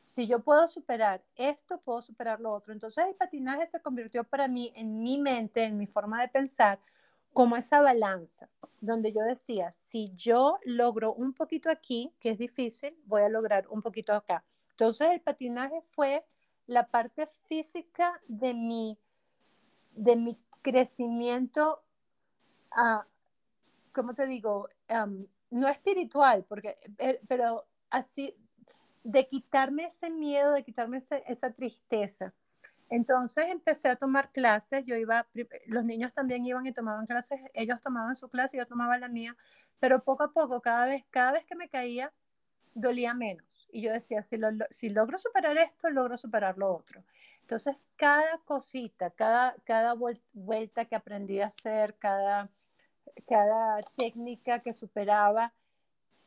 si 0.00 0.26
yo 0.26 0.40
puedo 0.40 0.66
superar 0.66 1.22
esto, 1.36 1.80
puedo 1.80 2.02
superar 2.02 2.40
lo 2.40 2.52
otro. 2.52 2.72
Entonces 2.72 3.04
el 3.06 3.14
patinaje 3.14 3.66
se 3.66 3.80
convirtió 3.82 4.24
para 4.24 4.48
mí 4.48 4.72
en 4.74 5.02
mi 5.02 5.18
mente, 5.18 5.64
en 5.64 5.76
mi 5.76 5.86
forma 5.86 6.20
de 6.20 6.28
pensar, 6.28 6.80
como 7.32 7.56
esa 7.56 7.80
balanza, 7.80 8.48
donde 8.80 9.12
yo 9.12 9.22
decía, 9.22 9.70
si 9.70 10.12
yo 10.16 10.58
logro 10.64 11.12
un 11.12 11.32
poquito 11.32 11.70
aquí, 11.70 12.12
que 12.18 12.30
es 12.30 12.38
difícil, 12.38 12.96
voy 13.04 13.22
a 13.22 13.28
lograr 13.28 13.68
un 13.68 13.82
poquito 13.82 14.12
acá. 14.12 14.44
Entonces 14.70 15.10
el 15.10 15.20
patinaje 15.20 15.80
fue 15.88 16.24
la 16.66 16.88
parte 16.88 17.26
física 17.46 18.20
de 18.26 18.54
mi, 18.54 18.98
de 19.92 20.16
mi 20.16 20.38
crecimiento, 20.62 21.82
uh, 22.76 23.02
¿cómo 23.92 24.14
te 24.14 24.26
digo? 24.26 24.68
no 25.50 25.68
espiritual, 25.68 26.44
porque, 26.44 26.78
eh, 26.98 27.20
pero 27.28 27.66
así, 27.90 28.36
de 29.02 29.26
quitarme 29.26 29.86
ese 29.86 30.10
miedo, 30.10 30.52
de 30.52 30.64
quitarme 30.64 31.02
esa 31.26 31.50
tristeza. 31.52 32.32
Entonces 32.90 33.46
empecé 33.48 33.88
a 33.88 33.96
tomar 33.96 34.32
clases, 34.32 34.84
yo 34.84 34.96
iba, 34.96 35.26
los 35.66 35.84
niños 35.84 36.12
también 36.12 36.44
iban 36.44 36.66
y 36.66 36.72
tomaban 36.72 37.06
clases, 37.06 37.40
ellos 37.54 37.80
tomaban 37.80 38.16
su 38.16 38.28
clase, 38.28 38.58
yo 38.58 38.66
tomaba 38.66 38.98
la 38.98 39.08
mía, 39.08 39.36
pero 39.78 40.02
poco 40.02 40.24
a 40.24 40.32
poco, 40.32 40.60
cada 40.60 40.86
vez, 40.86 41.04
cada 41.10 41.32
vez 41.32 41.44
que 41.44 41.54
me 41.54 41.68
caía, 41.68 42.12
dolía 42.74 43.14
menos. 43.14 43.68
Y 43.70 43.82
yo 43.82 43.92
decía, 43.92 44.24
si, 44.24 44.36
si 44.70 44.88
logro 44.88 45.18
superar 45.18 45.56
esto, 45.58 45.88
logro 45.88 46.16
superar 46.16 46.58
lo 46.58 46.74
otro. 46.74 47.04
Entonces, 47.42 47.76
cada 47.96 48.38
cosita, 48.38 49.10
cada, 49.10 49.54
cada 49.64 49.94
vuelta 50.32 50.84
que 50.84 50.96
aprendí 50.96 51.40
a 51.40 51.46
hacer, 51.46 51.96
cada, 51.96 52.48
cada 53.28 53.82
técnica 53.96 54.60
que 54.60 54.72
superaba, 54.72 55.52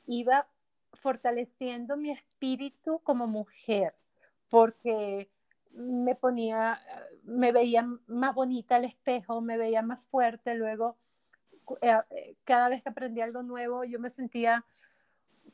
iba 0.06 0.48
fortaleciendo 0.94 1.98
mi 1.98 2.12
espíritu 2.12 3.00
como 3.04 3.28
mujer, 3.28 3.94
porque 4.50 5.30
me 5.72 6.16
ponía, 6.16 6.80
me 7.24 7.52
veía 7.52 7.88
más 8.08 8.34
bonita 8.36 8.76
al 8.76 8.86
espejo, 8.86 9.42
me 9.42 9.58
veía 9.58 9.82
más 9.82 10.06
fuerte, 10.06 10.56
luego. 10.56 10.98
Eh, 11.82 11.98
eh, 12.12 12.36
cada 12.44 12.70
vez 12.70 12.84
que 12.84 12.90
aprendí 12.90 13.22
algo 13.22 13.42
nuevo 13.42 13.86
yo 13.86 13.98
me 13.98 14.10
sentía 14.10 14.66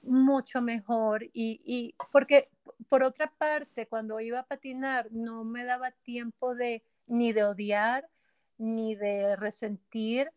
mucho 0.02 0.60
mejor 0.60 1.24
y, 1.24 1.60
y, 1.64 1.94
porque 2.12 2.50
por 2.88 3.04
otra 3.04 3.32
parte 3.38 3.88
cuando 3.88 4.20
iba 4.20 4.40
a 4.40 4.48
patinar 4.48 5.08
no 5.12 5.44
me 5.44 5.66
daba 5.66 5.92
tiempo 5.92 6.56
de 6.56 6.84
ni 7.06 7.32
de 7.32 7.44
odiar 7.44 8.10
ni 8.58 8.96
de 8.96 9.36
resentir 9.36 10.32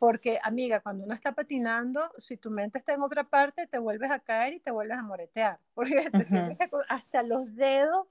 porque, 0.00 0.40
amiga, 0.42 0.80
cuando 0.80 1.04
uno 1.04 1.12
está 1.12 1.32
patinando, 1.32 2.10
si 2.16 2.38
tu 2.38 2.50
mente 2.50 2.78
está 2.78 2.94
en 2.94 3.02
otra 3.02 3.22
parte, 3.22 3.66
te 3.66 3.78
vuelves 3.78 4.10
a 4.10 4.18
caer 4.18 4.54
y 4.54 4.58
te 4.58 4.70
vuelves 4.70 4.96
a 4.96 5.02
moretear. 5.02 5.60
Porque 5.74 6.10
hasta 6.88 7.22
los 7.22 7.54
dedos, 7.54 8.06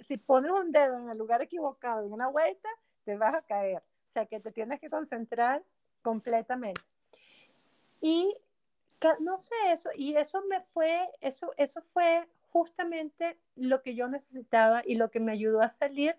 si, 0.00 0.16
pones 0.16 0.50
un 0.50 0.72
dedo 0.72 0.98
en 0.98 1.08
el 1.08 1.16
lugar 1.16 1.40
equivocado 1.40 2.04
en 2.04 2.12
una 2.12 2.26
vuelta, 2.26 2.68
te 3.04 3.16
vas 3.16 3.36
a 3.36 3.42
caer. 3.42 3.80
O 4.08 4.10
sea, 4.10 4.26
que 4.26 4.40
te 4.40 4.50
tienes 4.50 4.80
que 4.80 4.90
concentrar 4.90 5.62
completamente. 6.02 6.80
Y 8.00 8.36
no 9.20 9.38
sé 9.38 9.54
eso, 9.68 9.90
y 9.94 10.16
eso 10.16 10.42
me 10.48 10.60
fue, 10.72 11.08
eso, 11.20 11.52
eso 11.56 11.80
fue 11.80 12.28
justamente 12.50 13.38
lo 13.54 13.82
que 13.82 13.94
yo 13.94 14.08
necesitaba 14.08 14.82
y 14.84 14.96
lo 14.96 15.12
que 15.12 15.20
me 15.20 15.30
ayudó 15.30 15.62
a 15.62 15.68
salir 15.68 16.16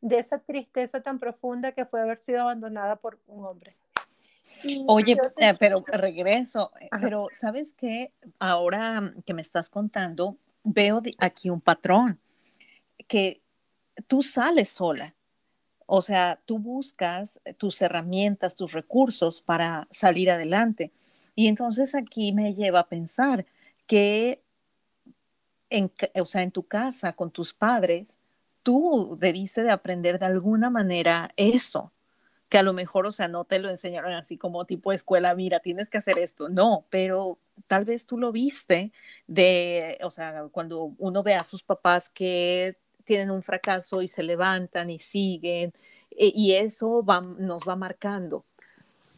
de 0.00 0.18
esa 0.20 0.38
tristeza 0.38 1.02
tan 1.02 1.18
profunda 1.18 1.72
que 1.72 1.84
fue 1.84 2.00
haber 2.00 2.18
sido 2.18 2.40
abandonada 2.40 2.96
por 2.96 3.20
un 3.26 3.44
hombre. 3.44 3.76
Oye, 4.86 5.16
eh, 5.38 5.54
pero 5.58 5.84
regreso, 5.86 6.72
eh, 6.80 6.88
pero 7.00 7.28
¿sabes 7.32 7.74
qué? 7.74 8.12
Ahora 8.38 9.12
que 9.26 9.34
me 9.34 9.42
estás 9.42 9.70
contando, 9.70 10.36
veo 10.62 11.02
aquí 11.18 11.50
un 11.50 11.60
patrón, 11.60 12.18
que 13.06 13.42
tú 14.06 14.22
sales 14.22 14.70
sola, 14.70 15.14
o 15.86 16.00
sea, 16.00 16.40
tú 16.46 16.58
buscas 16.58 17.40
tus 17.58 17.80
herramientas, 17.82 18.56
tus 18.56 18.72
recursos 18.72 19.40
para 19.40 19.86
salir 19.90 20.30
adelante. 20.30 20.92
Y 21.34 21.48
entonces 21.48 21.94
aquí 21.94 22.32
me 22.32 22.54
lleva 22.54 22.80
a 22.80 22.88
pensar 22.88 23.44
que 23.86 24.42
en, 25.68 25.92
o 26.14 26.26
sea, 26.26 26.42
en 26.42 26.52
tu 26.52 26.62
casa 26.66 27.12
con 27.12 27.30
tus 27.30 27.52
padres, 27.52 28.20
tú 28.62 29.16
debiste 29.20 29.62
de 29.62 29.70
aprender 29.70 30.18
de 30.18 30.26
alguna 30.26 30.70
manera 30.70 31.30
eso, 31.36 31.92
que 32.54 32.58
a 32.58 32.62
lo 32.62 32.72
mejor, 32.72 33.04
o 33.04 33.10
sea, 33.10 33.26
no 33.26 33.44
te 33.44 33.58
lo 33.58 33.68
enseñaron 33.68 34.12
así 34.12 34.38
como 34.38 34.64
tipo 34.64 34.92
escuela, 34.92 35.34
mira, 35.34 35.58
tienes 35.58 35.90
que 35.90 35.98
hacer 35.98 36.20
esto, 36.20 36.48
no, 36.48 36.84
pero 36.88 37.36
tal 37.66 37.84
vez 37.84 38.06
tú 38.06 38.16
lo 38.16 38.30
viste 38.30 38.92
de, 39.26 39.98
o 40.04 40.10
sea, 40.12 40.46
cuando 40.52 40.94
uno 40.98 41.24
ve 41.24 41.34
a 41.34 41.42
sus 41.42 41.64
papás 41.64 42.08
que 42.08 42.76
tienen 43.02 43.32
un 43.32 43.42
fracaso 43.42 44.02
y 44.02 44.06
se 44.06 44.22
levantan 44.22 44.88
y 44.88 45.00
siguen, 45.00 45.74
eh, 46.12 46.30
y 46.32 46.52
eso 46.52 47.04
va, 47.04 47.20
nos 47.20 47.62
va 47.68 47.74
marcando. 47.74 48.44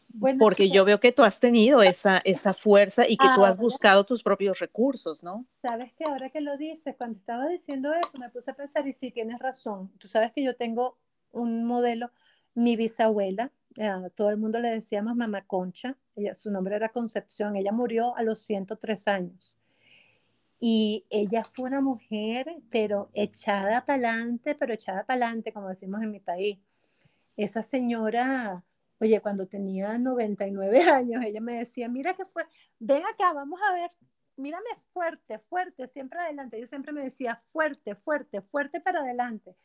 Bueno, 0.07 0.39
porque 0.39 0.71
yo 0.71 0.83
veo 0.83 0.99
que 0.99 1.11
tú 1.11 1.21
has 1.21 1.39
tenido 1.39 1.83
esa, 1.83 2.19
esa 2.23 2.55
fuerza 2.55 3.07
y 3.07 3.17
que 3.17 3.27
tú 3.35 3.45
has 3.45 3.59
buscado 3.59 4.03
tus 4.03 4.23
propios 4.23 4.57
recursos, 4.57 5.23
¿no? 5.23 5.45
Sabes 5.61 5.93
que 5.93 6.05
ahora 6.05 6.31
que 6.31 6.41
lo 6.41 6.57
dices, 6.57 6.95
cuando 6.97 7.19
estaba 7.19 7.47
diciendo 7.47 7.93
eso, 7.93 8.17
me 8.17 8.31
puse 8.31 8.49
a 8.49 8.55
pensar 8.55 8.87
y 8.87 8.93
sí, 8.93 9.11
tienes 9.11 9.37
razón. 9.37 9.91
Tú 9.99 10.07
sabes 10.07 10.31
que 10.31 10.41
yo 10.41 10.55
tengo 10.55 10.97
un 11.31 11.65
modelo 11.65 12.09
mi 12.57 12.75
bisabuela, 12.75 13.51
eh, 13.75 13.91
todo 14.15 14.31
el 14.31 14.37
mundo 14.37 14.59
le 14.59 14.69
decíamos 14.69 15.15
mamá 15.15 15.45
Concha, 15.45 15.95
ella, 16.15 16.33
su 16.33 16.49
nombre 16.49 16.75
era 16.75 16.89
Concepción, 16.89 17.55
ella 17.55 17.71
murió 17.71 18.15
a 18.17 18.23
los 18.23 18.41
103 18.41 19.07
años. 19.07 19.55
Y 20.59 21.05
ella 21.11 21.43
fue 21.43 21.65
una 21.69 21.81
mujer, 21.81 22.47
pero 22.71 23.11
echada 23.13 23.85
para 23.85 24.09
adelante, 24.09 24.55
pero 24.55 24.73
echada 24.73 25.05
para 25.05 25.27
adelante, 25.27 25.53
como 25.53 25.69
decimos 25.69 26.01
en 26.01 26.09
mi 26.09 26.19
país. 26.19 26.57
Esa 27.35 27.61
señora, 27.61 28.63
oye, 28.99 29.21
cuando 29.21 29.47
tenía 29.47 29.99
99 29.99 30.81
años, 30.81 31.23
ella 31.23 31.41
me 31.41 31.59
decía, 31.59 31.87
mira 31.89 32.15
que 32.15 32.25
fue, 32.25 32.43
ven 32.79 33.03
acá, 33.05 33.33
vamos 33.33 33.59
a 33.69 33.73
ver, 33.75 33.91
mírame 34.35 34.69
fuerte, 34.89 35.37
fuerte, 35.37 35.85
siempre 35.85 36.19
adelante. 36.19 36.57
Ella 36.57 36.65
siempre 36.65 36.91
me 36.91 37.03
decía, 37.03 37.35
fuerte, 37.35 37.93
fuerte, 37.93 38.41
fuerte 38.41 38.81
para 38.81 39.01
adelante 39.01 39.55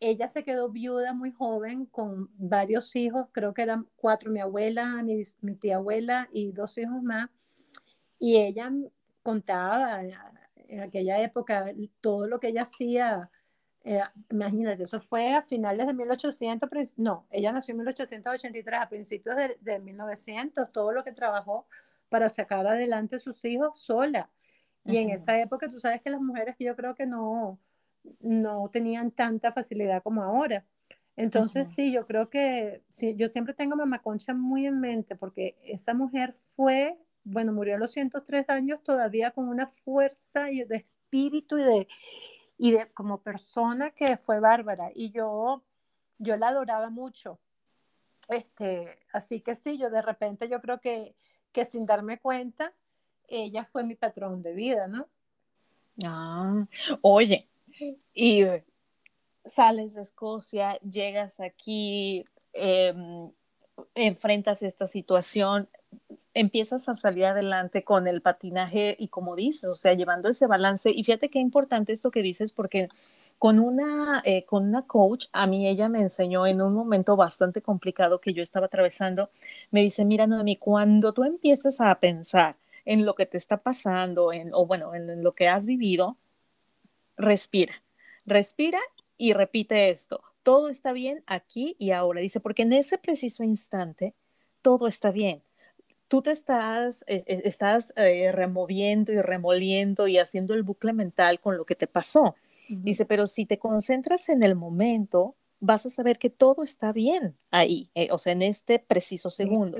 ella 0.00 0.28
se 0.28 0.44
quedó 0.44 0.68
viuda 0.68 1.12
muy 1.12 1.32
joven 1.32 1.86
con 1.86 2.30
varios 2.36 2.94
hijos, 2.96 3.26
creo 3.32 3.54
que 3.54 3.62
eran 3.62 3.88
cuatro, 3.96 4.30
mi 4.30 4.40
abuela, 4.40 5.02
mi, 5.02 5.54
tía 5.56 5.76
abuela 5.76 6.28
y 6.32 6.52
dos 6.52 6.76
hijos 6.78 7.02
más. 7.02 7.30
Y 8.18 8.36
ella 8.36 8.70
contaba 9.22 10.02
en 10.56 10.80
aquella 10.80 11.20
época 11.22 11.66
todo 12.00 12.26
lo 12.26 12.40
que 12.40 12.48
ella 12.48 12.62
hacía. 12.62 13.30
Eh, 13.84 14.00
imagínate, 14.30 14.84
eso 14.84 15.00
fue 15.00 15.34
a 15.34 15.42
finales 15.42 15.86
de 15.86 15.94
1800, 15.94 16.70
no, 16.96 17.26
ella 17.30 17.52
nació 17.52 17.72
en 17.72 17.78
1883, 17.80 18.80
a 18.80 18.88
principios 18.88 19.36
de, 19.36 19.58
de 19.60 19.78
1900, 19.78 20.72
todo 20.72 20.92
lo 20.92 21.04
que 21.04 21.12
trabajó 21.12 21.66
para 22.08 22.30
sacar 22.30 22.66
adelante 22.66 23.16
a 23.16 23.18
sus 23.18 23.44
hijos 23.44 23.78
sola. 23.78 24.30
Y 24.86 24.98
en 24.98 25.10
esa 25.10 25.40
época, 25.40 25.68
tú 25.68 25.78
sabes 25.78 26.02
que 26.02 26.10
las 26.10 26.20
mujeres, 26.20 26.56
yo 26.58 26.76
creo 26.76 26.94
que 26.94 27.06
no, 27.06 27.58
no 28.20 28.68
tenían 28.70 29.10
tanta 29.10 29.52
facilidad 29.52 30.02
como 30.02 30.22
ahora. 30.22 30.64
Entonces, 31.16 31.70
sí, 31.70 31.92
yo 31.92 32.06
creo 32.06 32.28
que 32.28 32.82
sí, 32.90 33.14
yo 33.16 33.28
siempre 33.28 33.54
tengo 33.54 33.74
a 33.74 33.78
Mamá 33.78 34.00
Concha 34.00 34.34
muy 34.34 34.66
en 34.66 34.80
mente 34.80 35.14
porque 35.14 35.56
esa 35.64 35.94
mujer 35.94 36.32
fue, 36.32 36.98
bueno, 37.22 37.52
murió 37.52 37.76
a 37.76 37.78
los 37.78 37.92
103 37.92 38.48
años 38.50 38.82
todavía 38.82 39.30
con 39.30 39.48
una 39.48 39.68
fuerza 39.68 40.50
y 40.50 40.64
de 40.64 40.76
espíritu 40.76 41.58
y 41.58 41.62
de, 41.62 41.88
y 42.58 42.72
de 42.72 42.90
como 42.92 43.22
persona 43.22 43.90
que 43.90 44.16
fue 44.16 44.40
bárbara. 44.40 44.90
Y 44.92 45.10
yo, 45.10 45.62
yo 46.18 46.36
la 46.36 46.48
adoraba 46.48 46.90
mucho. 46.90 47.38
Este, 48.28 48.98
así 49.12 49.40
que 49.40 49.54
sí, 49.54 49.78
yo 49.78 49.90
de 49.90 50.02
repente 50.02 50.48
yo 50.48 50.60
creo 50.60 50.80
que, 50.80 51.14
que 51.52 51.64
sin 51.64 51.86
darme 51.86 52.18
cuenta, 52.18 52.72
ella 53.28 53.64
fue 53.64 53.84
mi 53.84 53.94
patrón 53.94 54.42
de 54.42 54.52
vida, 54.52 54.88
¿no? 54.88 55.06
Ah, 56.02 56.66
oye, 57.02 57.48
y 58.12 58.44
sales 59.44 59.94
de 59.94 60.02
Escocia, 60.02 60.78
llegas 60.80 61.40
aquí, 61.40 62.24
em, 62.52 63.30
enfrentas 63.94 64.62
esta 64.62 64.86
situación, 64.86 65.68
empiezas 66.32 66.88
a 66.88 66.94
salir 66.94 67.26
adelante 67.26 67.84
con 67.84 68.06
el 68.08 68.20
patinaje 68.22 68.96
y 68.98 69.08
como 69.08 69.36
dices, 69.36 69.70
o 69.70 69.74
sea, 69.74 69.94
llevando 69.94 70.28
ese 70.28 70.46
balance. 70.46 70.90
Y 70.90 71.04
fíjate 71.04 71.28
qué 71.28 71.38
importante 71.40 71.92
esto 71.92 72.10
que 72.10 72.22
dices 72.22 72.52
porque 72.52 72.88
con 73.38 73.58
una, 73.58 74.22
eh, 74.24 74.44
con 74.44 74.64
una 74.68 74.86
coach, 74.86 75.26
a 75.32 75.46
mí 75.46 75.66
ella 75.68 75.88
me 75.88 76.00
enseñó 76.00 76.46
en 76.46 76.62
un 76.62 76.74
momento 76.74 77.16
bastante 77.16 77.62
complicado 77.62 78.20
que 78.20 78.32
yo 78.32 78.42
estaba 78.42 78.66
atravesando, 78.66 79.30
me 79.70 79.82
dice, 79.82 80.04
mira, 80.04 80.26
Noemi, 80.26 80.56
cuando 80.56 81.12
tú 81.12 81.24
empieces 81.24 81.80
a 81.80 81.94
pensar 82.00 82.56
en 82.84 83.04
lo 83.04 83.14
que 83.14 83.26
te 83.26 83.36
está 83.36 83.58
pasando, 83.58 84.32
en, 84.32 84.50
o 84.54 84.66
bueno, 84.66 84.94
en 84.94 85.22
lo 85.22 85.32
que 85.34 85.48
has 85.48 85.66
vivido, 85.66 86.16
respira, 87.16 87.82
respira 88.24 88.78
y 89.16 89.32
repite 89.32 89.90
esto. 89.90 90.22
Todo 90.42 90.68
está 90.68 90.92
bien 90.92 91.22
aquí 91.26 91.76
y 91.78 91.90
ahora. 91.92 92.20
Dice, 92.20 92.40
porque 92.40 92.62
en 92.62 92.72
ese 92.72 92.98
preciso 92.98 93.44
instante, 93.44 94.14
todo 94.62 94.86
está 94.86 95.10
bien. 95.10 95.42
Tú 96.08 96.22
te 96.22 96.30
estás, 96.30 97.04
eh, 97.06 97.24
eh, 97.26 97.42
estás 97.44 97.92
eh, 97.96 98.30
removiendo 98.32 99.12
y 99.12 99.20
remoliendo 99.20 100.06
y 100.06 100.18
haciendo 100.18 100.54
el 100.54 100.62
bucle 100.62 100.92
mental 100.92 101.40
con 101.40 101.56
lo 101.56 101.64
que 101.64 101.74
te 101.74 101.86
pasó. 101.86 102.36
Dice, 102.68 103.04
pero 103.04 103.26
si 103.26 103.44
te 103.44 103.58
concentras 103.58 104.30
en 104.30 104.42
el 104.42 104.54
momento, 104.54 105.34
vas 105.64 105.86
a 105.86 105.90
saber 105.90 106.18
que 106.18 106.30
todo 106.30 106.62
está 106.62 106.92
bien 106.92 107.36
ahí, 107.50 107.90
eh, 107.94 108.08
o 108.10 108.18
sea, 108.18 108.32
en 108.32 108.42
este 108.42 108.78
preciso 108.78 109.30
segundo. 109.30 109.78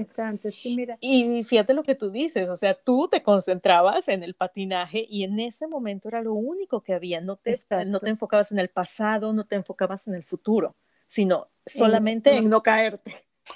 Sí, 0.53 0.75
mira. 0.75 0.97
Y 1.01 1.44
fíjate 1.44 1.75
lo 1.75 1.83
que 1.83 1.94
tú 1.94 2.11
dices, 2.11 2.49
o 2.49 2.57
sea, 2.57 2.75
tú 2.75 3.09
te 3.09 3.20
concentrabas 3.20 4.09
en 4.09 4.23
el 4.23 4.35
patinaje 4.35 5.05
y 5.09 5.25
en 5.25 5.38
ese 5.40 5.66
momento 5.66 6.09
era 6.09 6.23
lo 6.23 6.35
único 6.35 6.83
que 6.83 6.94
había, 6.94 7.20
no 7.20 7.37
te, 7.37 7.59
no 7.87 8.01
te 8.01 8.09
enfocabas 8.09 8.51
en 8.53 8.59
el 8.59 8.70
pasado, 8.70 9.33
no 9.33 9.47
te 9.47 9.57
enfocabas 9.57 10.09
en 10.09 10.14
el 10.14 10.25
futuro, 10.25 10.77
sino 11.07 11.51
solamente 11.66 12.37
en, 12.37 12.49
no 12.49 12.62
caerte. 12.62 13.12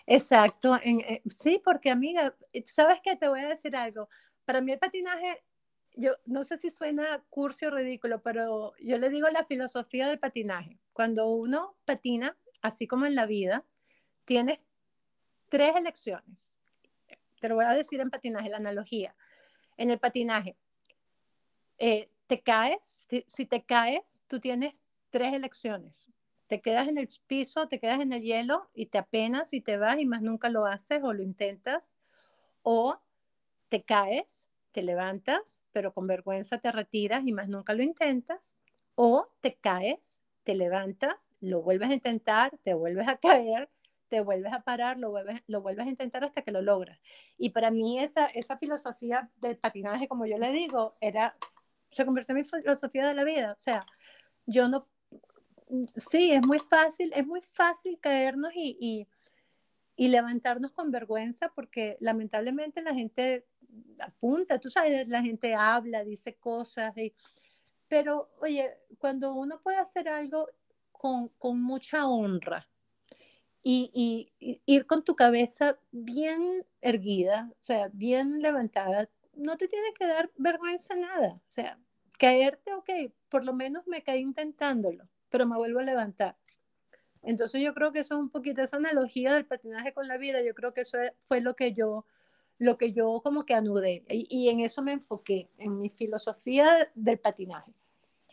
Exacto, 0.07 0.77
eh, 0.85 1.23
sí, 1.37 1.61
porque 1.65 1.91
amiga, 1.91 2.37
¿sabes 2.65 2.99
qué? 3.03 3.17
Te 3.17 3.29
voy 3.29 3.41
a 3.41 3.49
decir 3.49 3.75
algo. 3.75 4.09
Para 4.45 4.61
mí 4.61 4.73
el 4.73 4.79
patinaje 4.79 5.43
yo 5.99 6.13
no 6.27 6.45
sé 6.45 6.59
si 6.59 6.71
suena 6.71 7.25
cursi 7.29 7.67
o 7.67 7.71
ridículo, 7.71 8.23
pero 8.23 8.73
yo 8.79 8.99
le 8.99 9.11
digo 9.11 9.29
la 9.31 9.45
filosofía 9.45 10.07
del 10.07 10.21
patinaje. 10.21 10.79
Cuando 10.93 11.27
uno 11.27 11.75
patina, 11.85 12.37
así 12.63 12.87
como 12.87 13.05
en 13.05 13.17
la 13.17 13.27
vida, 13.27 13.65
tienes 14.25 14.65
tres 15.49 15.75
elecciones. 15.75 16.61
Te 17.41 17.49
lo 17.49 17.57
voy 17.57 17.65
a 17.65 17.71
decir 17.71 18.01
en 18.01 18.11
patinaje, 18.11 18.49
la 18.49 18.59
analogía. 18.59 19.17
En 19.77 19.91
el 19.91 19.99
patinaje, 19.99 20.57
eh, 21.79 22.09
te 22.29 22.43
caes, 22.43 23.09
si 23.27 23.47
te 23.47 23.65
caes, 23.65 24.23
tú 24.29 24.39
tienes 24.39 24.81
tres 25.11 25.35
elecciones. 25.35 26.09
Te 26.47 26.61
quedas 26.61 26.87
en 26.87 26.99
el 26.99 27.09
piso, 27.27 27.67
te 27.67 27.81
quedas 27.81 28.01
en 28.01 28.13
el 28.13 28.23
hielo 28.23 28.71
y 28.73 28.87
te 28.87 28.99
apenas 28.99 29.53
y 29.53 29.61
te 29.61 29.79
vas 29.79 29.99
y 29.99 30.07
más 30.07 30.23
nunca 30.23 30.49
lo 30.49 30.65
haces 30.65 31.01
o 31.03 31.13
lo 31.13 31.25
intentas. 31.25 31.97
O 32.63 33.01
te 33.69 33.83
caes, 33.83 34.49
te 34.73 34.83
levantas, 34.83 35.63
pero 35.73 35.93
con 35.93 36.07
vergüenza 36.07 36.59
te 36.59 36.73
retiras 36.73 37.25
y 37.27 37.33
más 37.33 37.49
nunca 37.49 37.75
lo 37.75 37.83
intentas, 37.83 38.55
o 38.95 39.29
te 39.41 39.55
caes, 39.55 40.21
te 40.45 40.55
levantas, 40.55 41.31
lo 41.41 41.63
vuelves 41.63 41.91
a 41.91 41.95
intentar, 41.95 42.59
te 42.65 42.75
vuelves 42.75 43.07
a 43.09 43.17
caer, 43.17 43.69
te 44.09 44.21
vuelves 44.21 44.53
a 44.53 44.63
parar, 44.63 44.99
lo 44.99 45.11
vuelves, 45.11 45.43
lo 45.47 45.61
vuelves 45.61 45.87
a 45.87 45.91
intentar 45.91 46.25
hasta 46.25 46.43
que 46.43 46.51
lo 46.51 46.63
logras. 46.63 46.99
Y 47.37 47.51
para 47.51 47.71
mí 47.71 48.01
esa, 48.01 48.27
esa 48.27 48.57
filosofía 48.59 49.31
del 49.37 49.57
patinaje, 49.59 50.09
como 50.09 50.27
yo 50.27 50.39
le 50.39 50.51
digo, 50.53 50.95
era, 51.01 51.35
se 51.91 52.05
convirtió 52.05 52.35
en 52.35 52.43
mi 52.43 52.49
filosofía 52.49 53.07
de 53.07 53.15
la 53.15 53.25
vida. 53.25 53.53
O 53.53 53.61
sea, 53.61 53.85
yo 54.47 54.69
no, 54.69 54.89
sí, 55.95 56.33
es 56.33 56.43
muy 56.43 56.59
fácil, 56.59 57.13
es 57.15 57.27
muy 57.27 57.43
fácil 57.43 57.99
caernos 58.01 58.53
y, 58.55 58.77
y, 58.81 59.07
y 59.97 60.09
levantarnos 60.09 60.73
con 60.73 60.91
vergüenza 60.91 61.53
porque 61.55 61.97
lamentablemente 62.01 62.83
la 62.83 62.95
gente 62.95 63.47
apunta, 64.01 64.59
tú 64.59 64.69
sabes, 64.69 65.09
la 65.09 65.23
gente 65.23 65.55
habla, 65.55 66.05
dice 66.05 66.35
cosas, 66.35 66.95
pero 67.89 68.31
oye, 68.41 68.77
cuando 68.99 69.35
uno 69.35 69.61
puede 69.61 69.79
hacer 69.79 70.09
algo 70.09 70.49
con, 70.93 71.29
con 71.39 71.61
mucha 71.61 72.07
honra 72.07 72.69
y, 73.63 74.31
y, 74.41 74.63
ir 74.67 74.87
con 74.87 75.05
tu 75.05 75.17
cabeza 75.17 75.79
bien 75.91 76.65
erguida, 76.81 77.49
o 77.51 77.63
sea, 77.63 77.89
bien 77.93 78.41
levantada, 78.41 79.09
no 79.35 79.57
te 79.57 79.69
tiene 79.69 79.93
que 79.95 80.07
dar 80.07 80.31
vergüenza 80.37 80.95
nada, 80.97 81.35
o 81.35 81.51
sea, 81.51 81.79
caerte, 82.19 82.75
ok, 82.75 82.91
por 83.29 83.45
lo 83.45 83.53
menos 83.53 83.87
me 83.87 84.03
caí 84.03 84.21
intentándolo, 84.21 85.09
pero 85.29 85.47
me 85.47 85.57
vuelvo 85.57 85.81
a 85.81 85.85
levantar. 85.85 86.37
Entonces 87.23 87.61
yo 87.61 87.75
creo 87.75 87.93
que 87.93 88.01
eso 88.01 88.15
es 88.15 88.21
un 88.21 88.31
poquito 88.31 88.63
esa 88.63 88.77
analogía 88.77 89.35
del 89.35 89.47
patinaje 89.47 89.93
con 89.93 90.09
la 90.09 90.17
vida, 90.17 90.43
yo 90.43 90.55
creo 90.55 90.73
que 90.73 90.83
eso 90.83 90.99
fue 91.25 91.41
lo 91.41 91.55
que 91.55 91.73
yo 91.73 92.07
lo 92.59 92.77
que 92.77 92.93
yo 92.93 93.21
como 93.23 93.45
que 93.45 93.55
anudé 93.55 94.05
y, 94.09 94.49
en 94.49 94.61
eso 94.61 94.83
me 94.83 94.93
enfoqué, 94.93 95.49
en 95.59 95.81
mi 95.81 95.91
filosofía 95.91 96.91
del 96.95 97.19
patinaje. 97.19 97.73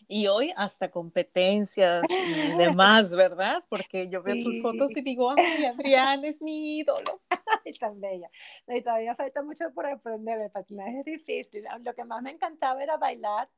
Y 0.08 0.28
hoy 0.28 0.54
hasta 0.56 0.92
competencias 0.92 2.04
y 2.10 2.58
demás, 2.58 3.16
¿verdad? 3.16 3.64
Porque 3.70 4.08
yo 4.08 4.22
veo 4.22 4.44
tus 4.44 4.62
fotos 4.62 4.96
y 4.96 5.02
digo, 5.02 5.34
ay, 5.36 5.66
Adrián 5.66 6.26
es 6.26 6.42
mi 6.42 6.80
ídolo. 6.80 7.14
Es 7.66 7.80
tan 7.80 8.00
bella. 8.00 8.30
Y 8.68 8.82
todavía 8.82 9.16
falta 9.16 9.42
mucho 9.42 9.74
por 9.74 9.88
aprender. 9.88 10.40
El 10.40 10.52
patinaje 10.52 11.00
es 11.00 11.06
difícil. 11.06 11.66
Lo 11.82 11.96
que 11.96 12.06
más 12.06 12.22
me 12.22 12.30
encantaba 12.30 12.84
era 12.84 12.98
bailar 12.98 13.50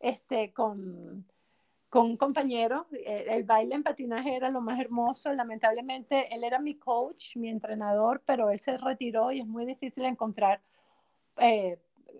este, 0.00 0.52
con, 0.52 1.24
con 1.88 2.06
un 2.06 2.16
compañero. 2.16 2.86
Eh, 2.92 3.26
el, 3.28 3.44
baile 3.44 3.74
en 3.74 3.82
patinaje 3.82 4.36
era 4.36 4.50
lo 4.50 4.60
más 4.60 4.78
hermoso. 4.78 5.32
Lamentablemente, 5.32 6.34
él 6.34 6.44
era 6.44 6.58
mi 6.58 6.74
coach, 6.74 7.36
mi 7.36 7.48
entrenador, 7.48 8.22
pero 8.26 8.50
él 8.50 8.60
se 8.60 8.76
retiró 8.76 9.32
y 9.32 9.40
es 9.40 9.46
muy 9.46 9.64
difícil 9.64 10.04
encontrar 10.04 10.60
eh, 11.38 11.78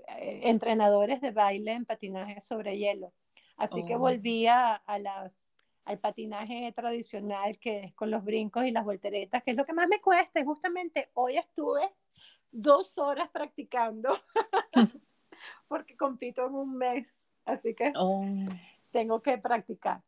eh, 0.08 0.40
entrenadores 0.44 1.20
de 1.20 1.32
baile 1.32 1.72
en 1.72 1.84
patinaje 1.84 2.40
sobre 2.40 2.78
hielo. 2.78 3.12
Así 3.56 3.84
que 3.84 3.96
oh. 3.96 3.98
volví 3.98 4.46
a, 4.46 4.80
las, 5.00 5.58
al 5.84 5.98
patinaje 5.98 6.72
tradicional, 6.72 7.58
que 7.58 7.80
es 7.80 7.94
con 7.94 8.10
los 8.10 8.24
brincos 8.24 8.64
y 8.64 8.70
las 8.70 8.84
volteretas, 8.84 9.42
que 9.42 9.50
es 9.50 9.56
lo 9.56 9.64
que 9.64 9.72
más 9.72 9.88
me 9.88 10.00
cuesta. 10.00 10.40
Y 10.40 10.44
justamente 10.44 11.10
hoy 11.14 11.36
estuve 11.36 11.82
dos 12.50 12.96
horas 12.98 13.28
practicando, 13.28 14.10
porque 15.68 15.96
compito 15.96 16.46
en 16.46 16.54
un 16.54 16.76
mes. 16.76 17.22
Así 17.44 17.74
que... 17.74 17.92
Oh 17.96 18.24
tengo 18.90 19.22
que 19.22 19.38
practicar. 19.38 20.02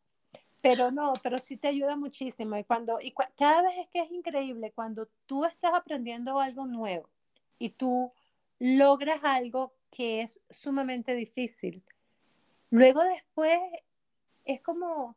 Pero 0.61 0.91
no, 0.91 1.13
pero 1.23 1.39
sí 1.39 1.57
te 1.57 1.69
ayuda 1.69 1.95
muchísimo. 1.95 2.55
Y, 2.57 2.63
cuando, 2.63 2.99
y 3.01 3.13
cada 3.37 3.63
vez 3.63 3.77
es 3.79 3.87
que 3.89 4.01
es 4.01 4.11
increíble 4.11 4.71
cuando 4.73 5.07
tú 5.25 5.45
estás 5.45 5.73
aprendiendo 5.73 6.39
algo 6.39 6.67
nuevo 6.67 7.09
y 7.57 7.69
tú 7.69 8.11
logras 8.59 9.23
algo 9.23 9.73
que 9.89 10.21
es 10.21 10.39
sumamente 10.49 11.15
difícil. 11.15 11.83
Luego 12.69 13.01
después 13.03 13.57
es 14.45 14.61
como, 14.61 15.15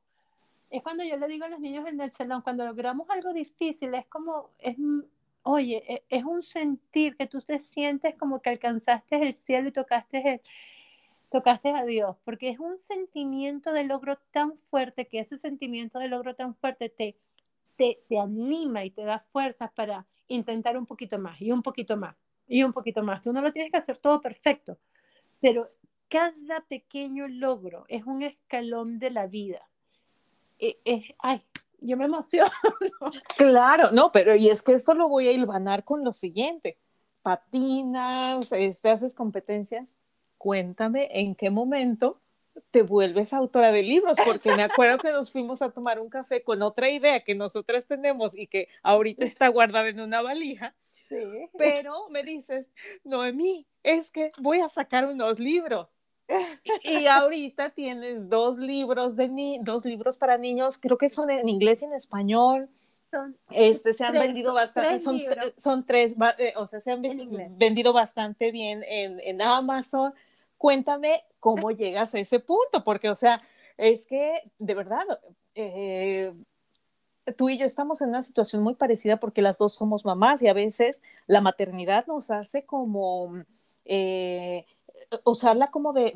es 0.70 0.82
cuando 0.82 1.04
yo 1.04 1.16
le 1.16 1.28
digo 1.28 1.44
a 1.44 1.48
los 1.48 1.60
niños 1.60 1.86
en 1.86 2.00
el 2.00 2.10
salón, 2.10 2.42
cuando 2.42 2.64
logramos 2.64 3.08
algo 3.10 3.32
difícil, 3.32 3.94
es 3.94 4.06
como, 4.06 4.50
es, 4.58 4.76
oye, 5.42 5.84
es, 5.86 6.00
es 6.08 6.24
un 6.24 6.40
sentir 6.40 7.16
que 7.16 7.26
tú 7.26 7.38
te 7.40 7.60
sientes 7.60 8.14
como 8.16 8.40
que 8.40 8.50
alcanzaste 8.50 9.16
el 9.16 9.36
cielo 9.36 9.68
y 9.68 9.72
tocaste 9.72 10.30
el, 10.32 10.40
tocaste 11.34 11.70
a 11.70 11.84
Dios, 11.84 12.16
porque 12.24 12.48
es 12.48 12.60
un 12.60 12.78
sentimiento 12.78 13.72
de 13.72 13.82
logro 13.82 14.14
tan 14.30 14.56
fuerte 14.56 15.08
que 15.08 15.18
ese 15.18 15.36
sentimiento 15.36 15.98
de 15.98 16.06
logro 16.06 16.36
tan 16.36 16.54
fuerte 16.54 16.90
te, 16.90 17.18
te, 17.74 18.04
te 18.08 18.20
anima 18.20 18.84
y 18.84 18.92
te 18.92 19.02
da 19.02 19.18
fuerzas 19.18 19.72
para 19.74 20.06
intentar 20.28 20.78
un 20.78 20.86
poquito 20.86 21.18
más 21.18 21.42
y 21.42 21.50
un 21.50 21.60
poquito 21.60 21.96
más 21.96 22.14
y 22.46 22.62
un 22.62 22.72
poquito 22.72 23.02
más. 23.02 23.20
Tú 23.20 23.32
no 23.32 23.42
lo 23.42 23.52
tienes 23.52 23.72
que 23.72 23.78
hacer 23.78 23.98
todo 23.98 24.20
perfecto, 24.20 24.78
pero 25.40 25.68
cada 26.08 26.60
pequeño 26.68 27.26
logro 27.26 27.84
es 27.88 28.04
un 28.04 28.22
escalón 28.22 29.00
de 29.00 29.10
la 29.10 29.26
vida. 29.26 29.68
E, 30.60 30.78
es, 30.84 31.02
ay, 31.18 31.42
yo 31.80 31.96
me 31.96 32.04
emociono. 32.04 32.48
Claro, 33.36 33.90
no, 33.90 34.12
pero 34.12 34.36
y 34.36 34.50
es 34.50 34.62
que 34.62 34.74
esto 34.74 34.94
lo 34.94 35.08
voy 35.08 35.26
a 35.26 35.32
hilvanar 35.32 35.82
con 35.82 36.04
lo 36.04 36.12
siguiente. 36.12 36.78
Patinas, 37.22 38.52
este, 38.52 38.90
haces 38.90 39.16
competencias 39.16 39.96
cuéntame 40.38 41.08
en 41.10 41.34
qué 41.34 41.50
momento 41.50 42.20
te 42.70 42.82
vuelves 42.82 43.32
autora 43.32 43.72
de 43.72 43.82
libros, 43.82 44.16
porque 44.24 44.54
me 44.54 44.62
acuerdo 44.62 44.98
que 44.98 45.12
nos 45.12 45.32
fuimos 45.32 45.62
a 45.62 45.70
tomar 45.70 45.98
un 45.98 46.08
café 46.08 46.42
con 46.42 46.62
otra 46.62 46.90
idea 46.90 47.20
que 47.20 47.34
nosotras 47.34 47.86
tenemos 47.86 48.36
y 48.36 48.46
que 48.46 48.68
ahorita 48.82 49.24
está 49.24 49.48
guardada 49.48 49.88
en 49.88 50.00
una 50.00 50.22
valija, 50.22 50.74
sí. 51.08 51.16
pero 51.58 52.08
me 52.10 52.22
dices, 52.22 52.70
Noemí, 53.04 53.66
es 53.82 54.10
que 54.10 54.32
voy 54.38 54.60
a 54.60 54.68
sacar 54.68 55.06
unos 55.06 55.38
libros. 55.38 56.00
Y, 56.82 57.06
ahorita 57.06 57.70
tienes 57.70 58.30
dos 58.30 58.56
libros 58.58 59.14
de 59.14 59.28
ni 59.28 59.58
dos 59.58 59.84
libros 59.84 60.16
para 60.16 60.38
niños, 60.38 60.78
creo 60.78 60.96
que 60.96 61.10
son 61.10 61.30
en 61.30 61.48
inglés 61.48 61.82
y 61.82 61.84
en 61.84 61.92
español. 61.92 62.70
Son 63.14 63.36
este 63.50 63.92
se 63.92 64.04
han 64.04 64.14
vendido 64.14 64.54
bastante, 64.54 64.98
son, 64.98 65.20
son, 65.56 65.86
tres, 65.86 66.14
eh, 66.38 66.52
o 66.56 66.66
sea, 66.66 66.80
se 66.80 66.90
han 66.90 67.00
vendido 67.00 67.92
bastante 67.92 68.50
bien 68.50 68.82
en, 68.88 69.20
en 69.20 69.40
Amazon. 69.40 70.12
Cuéntame 70.58 71.22
cómo 71.38 71.70
llegas 71.70 72.14
a 72.14 72.18
ese 72.18 72.40
punto, 72.40 72.82
porque, 72.82 73.08
o 73.08 73.14
sea, 73.14 73.40
es 73.76 74.06
que 74.06 74.50
de 74.58 74.74
verdad, 74.74 75.04
eh, 75.54 76.34
tú 77.36 77.48
y 77.48 77.56
yo 77.56 77.66
estamos 77.66 78.00
en 78.00 78.08
una 78.08 78.22
situación 78.22 78.62
muy 78.62 78.74
parecida 78.74 79.18
porque 79.18 79.42
las 79.42 79.58
dos 79.58 79.74
somos 79.74 80.04
mamás 80.04 80.42
y 80.42 80.48
a 80.48 80.52
veces 80.52 81.00
la 81.26 81.40
maternidad 81.40 82.06
nos 82.06 82.30
hace 82.30 82.64
como... 82.64 83.44
Eh, 83.84 84.66
usarla 85.24 85.70
como 85.70 85.92
de, 85.92 86.14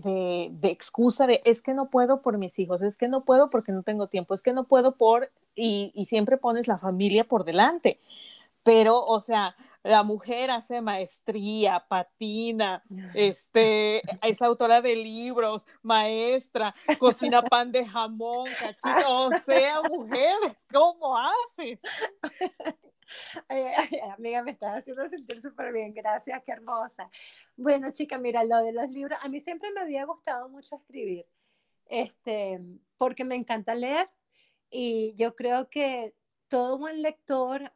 de, 0.51 0.71
excusa 0.71 1.27
de 1.27 1.41
es 1.45 1.63
que 1.63 1.75
no 1.75 1.91
puedo 1.91 2.21
por 2.21 2.39
mis 2.39 2.59
hijos, 2.59 2.83
es 2.83 2.97
que 2.97 3.09
no 3.09 3.25
puedo 3.25 3.49
porque 3.49 3.73
no 3.73 3.83
tengo 3.83 4.09
tiempo, 4.09 4.35
es 4.35 4.43
que 4.43 4.53
no 4.53 4.65
puedo 4.65 4.97
por, 4.97 5.31
y, 5.55 5.93
y 5.95 6.07
siempre 6.07 6.37
pones 6.37 6.69
la 6.69 6.79
familia 6.79 7.25
por 7.25 7.45
delante. 7.45 8.01
Pero, 8.63 9.05
o 9.05 9.21
sea, 9.21 9.57
la 9.83 10.03
mujer 10.03 10.51
hace 10.51 10.81
maestría, 10.81 11.85
patina, 11.89 12.83
este, 13.15 14.03
es 14.23 14.43
autora 14.43 14.83
de 14.83 14.97
libros, 14.97 15.67
maestra, 15.83 16.75
cocina 16.99 17.43
pan 17.43 17.73
de 17.73 17.87
jamón, 17.87 18.49
cachito, 18.59 19.23
o 19.27 19.31
sea, 19.33 19.83
mujer, 19.83 20.37
¿cómo 20.73 21.17
haces? 21.17 21.79
amiga, 24.17 24.43
me 24.43 24.53
estás 24.53 24.79
haciendo 24.79 25.09
sentir 25.09 25.41
súper 25.41 25.73
bien, 25.73 25.93
gracias, 25.95 26.43
qué 26.45 26.53
hermosa. 26.53 27.11
Bueno, 27.57 27.91
chica, 27.91 28.19
mira, 28.19 28.45
lo 28.45 28.59
de 28.59 28.73
los 28.73 28.91
libros, 28.91 29.19
a 29.23 29.29
mí 29.29 29.41
siempre 29.41 29.71
me 29.73 29.81
había 29.81 30.05
gustado 30.05 30.49
mucho 30.49 30.77
escribir, 30.77 31.27
este, 31.87 32.61
porque 32.97 33.25
me 33.25 33.35
encanta 33.35 33.75
leer 33.75 34.09
y 34.71 35.15
yo 35.15 35.35
creo 35.35 35.69
que 35.71 36.15
todo 36.49 36.79
buen 36.79 37.03
lector, 37.03 37.71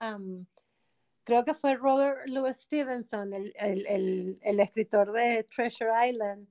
creo 1.25 1.45
que 1.45 1.55
fue 1.55 1.77
Robert 1.77 2.29
Louis 2.29 2.57
Stevenson, 2.57 3.33
el, 3.33 3.55
el, 3.57 4.39
el, 4.43 4.61
escritor 4.61 5.13
de 5.13 5.45
Treasure 5.45 6.09
Island, 6.09 6.49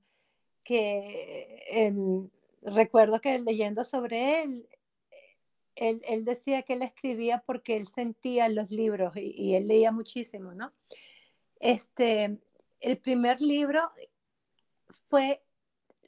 que 0.64 1.92
recuerdo 2.62 3.20
que 3.20 3.38
leyendo 3.38 3.84
sobre 3.84 4.42
él, 4.42 4.68
él, 5.82 6.24
decía 6.24 6.62
que 6.62 6.74
él 6.74 6.82
escribía 6.82 7.42
porque 7.44 7.76
él 7.76 7.88
sentía 7.88 8.48
los 8.48 8.70
libros 8.70 9.16
y, 9.16 9.54
él 9.54 9.66
leía 9.66 9.90
muchísimo, 9.90 10.54
¿no? 10.54 10.72
Este, 11.58 12.38
el 12.80 12.98
primer 12.98 13.40
libro 13.40 13.90
fue, 15.08 15.42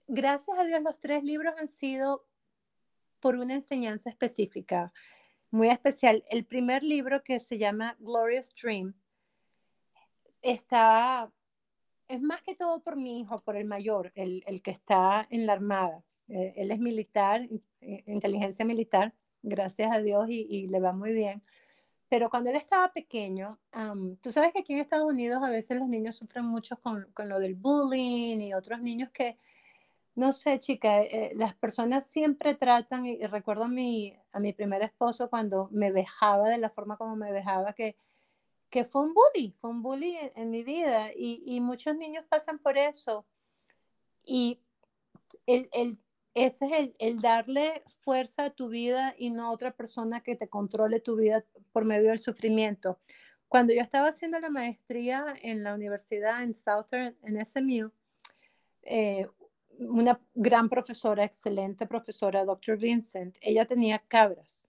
gracias 0.06 0.58
a 0.58 0.64
Dios, 0.64 0.80
los 0.82 1.00
tres 1.00 1.24
libros 1.24 1.54
han 1.58 1.68
sido 1.68 2.24
por 3.20 3.36
una 3.36 3.54
enseñanza 3.54 4.10
específica, 4.10 4.92
muy 5.50 5.68
especial. 5.68 6.24
El 6.28 6.44
primer 6.44 6.82
libro 6.82 7.22
que 7.24 7.40
se 7.40 7.58
llama 7.58 7.96
Glorious 7.98 8.52
Dream 8.54 8.94
está, 10.42 11.32
es 12.08 12.20
más 12.20 12.42
que 12.42 12.54
todo 12.54 12.80
por 12.82 12.96
mi 12.96 13.20
hijo, 13.20 13.40
por 13.42 13.56
el 13.56 13.64
mayor, 13.64 14.12
el, 14.14 14.62
que 14.62 14.70
está 14.70 15.26
en 15.30 15.46
la 15.46 15.54
Armada. 15.54 16.04
Eh, 16.28 16.54
él 16.56 16.70
es 16.70 16.78
militar, 16.78 17.48
inteligencia 17.80 18.64
militar, 18.64 19.14
gracias 19.44 19.94
a 19.94 20.00
Dios, 20.00 20.26
y, 20.28 20.66
le 20.68 20.80
va 20.80 20.92
muy 20.92 21.12
bien. 21.12 21.42
Pero 22.08 22.30
cuando 22.30 22.50
él 22.50 22.56
estaba 22.56 22.92
pequeño, 22.92 23.58
tú 24.20 24.30
sabes 24.30 24.52
que 24.52 24.60
aquí 24.60 24.72
en 24.74 24.80
Estados 24.80 25.10
Unidos 25.10 25.42
a 25.42 25.50
veces 25.50 25.78
los 25.78 25.88
niños 25.88 26.16
sufren 26.16 26.44
mucho 26.44 26.76
con, 26.80 27.10
con 27.14 27.28
lo 27.28 27.40
del 27.40 27.54
bullying 27.54 28.40
y 28.40 28.54
otros 28.54 28.80
niños 28.80 29.10
que, 29.10 29.38
no 30.14 30.32
sé, 30.32 30.60
chica, 30.60 31.02
eh, 31.02 31.32
las 31.36 31.54
personas 31.54 32.06
siempre 32.06 32.54
tratan, 32.54 33.06
y, 33.06 33.18
recuerdo 33.26 33.64
a 33.64 33.68
mi, 33.68 34.16
a 34.32 34.40
mi 34.40 34.52
primer 34.52 34.82
esposo 34.82 35.28
cuando 35.30 35.68
me 35.72 35.92
dejaba 35.92 36.48
de 36.48 36.58
la 36.58 36.70
forma 36.70 36.96
como 36.96 37.16
me 37.16 37.32
dejaba, 37.32 37.72
que, 37.72 37.96
que 38.70 38.84
fue 38.84 39.02
un 39.02 39.14
bully, 39.14 39.54
fue 39.56 39.70
un 39.70 39.82
bully 39.82 40.16
en, 40.34 40.50
mi 40.50 40.62
vida 40.62 41.10
y, 41.14 41.42
y, 41.46 41.60
muchos 41.60 41.96
niños 41.96 42.24
pasan 42.28 42.58
por 42.58 42.78
eso. 42.78 43.26
Y 44.24 44.60
el, 45.46 45.68
el, 45.72 45.98
ese 46.34 46.66
es 46.66 46.90
el, 46.98 47.20
darle 47.20 47.84
fuerza 48.00 48.46
a 48.46 48.50
tu 48.50 48.68
vida 48.68 49.14
y 49.16 49.30
no 49.30 49.46
a 49.46 49.50
otra 49.50 49.70
persona 49.70 50.20
que 50.20 50.34
te 50.34 50.48
controle 50.48 50.98
tu 51.00 51.16
vida 51.16 51.44
por 51.72 51.84
medio 51.84 52.10
del 52.10 52.18
sufrimiento. 52.18 52.98
Cuando 53.46 53.72
yo 53.72 53.80
estaba 53.80 54.08
haciendo 54.08 54.40
la 54.40 54.50
maestría 54.50 55.36
en 55.42 55.62
la 55.62 55.74
universidad 55.74 56.42
en 56.42 56.52
Southern, 56.52 57.16
en 57.22 57.44
SMU, 57.46 57.92
eh, 58.82 59.28
una 59.78 60.20
gran 60.34 60.68
profesora, 60.68 61.24
excelente 61.24 61.86
profesora, 61.86 62.44
Dr. 62.44 62.78
Vincent, 62.78 63.36
ella 63.40 63.64
tenía 63.64 64.00
cabras. 64.00 64.66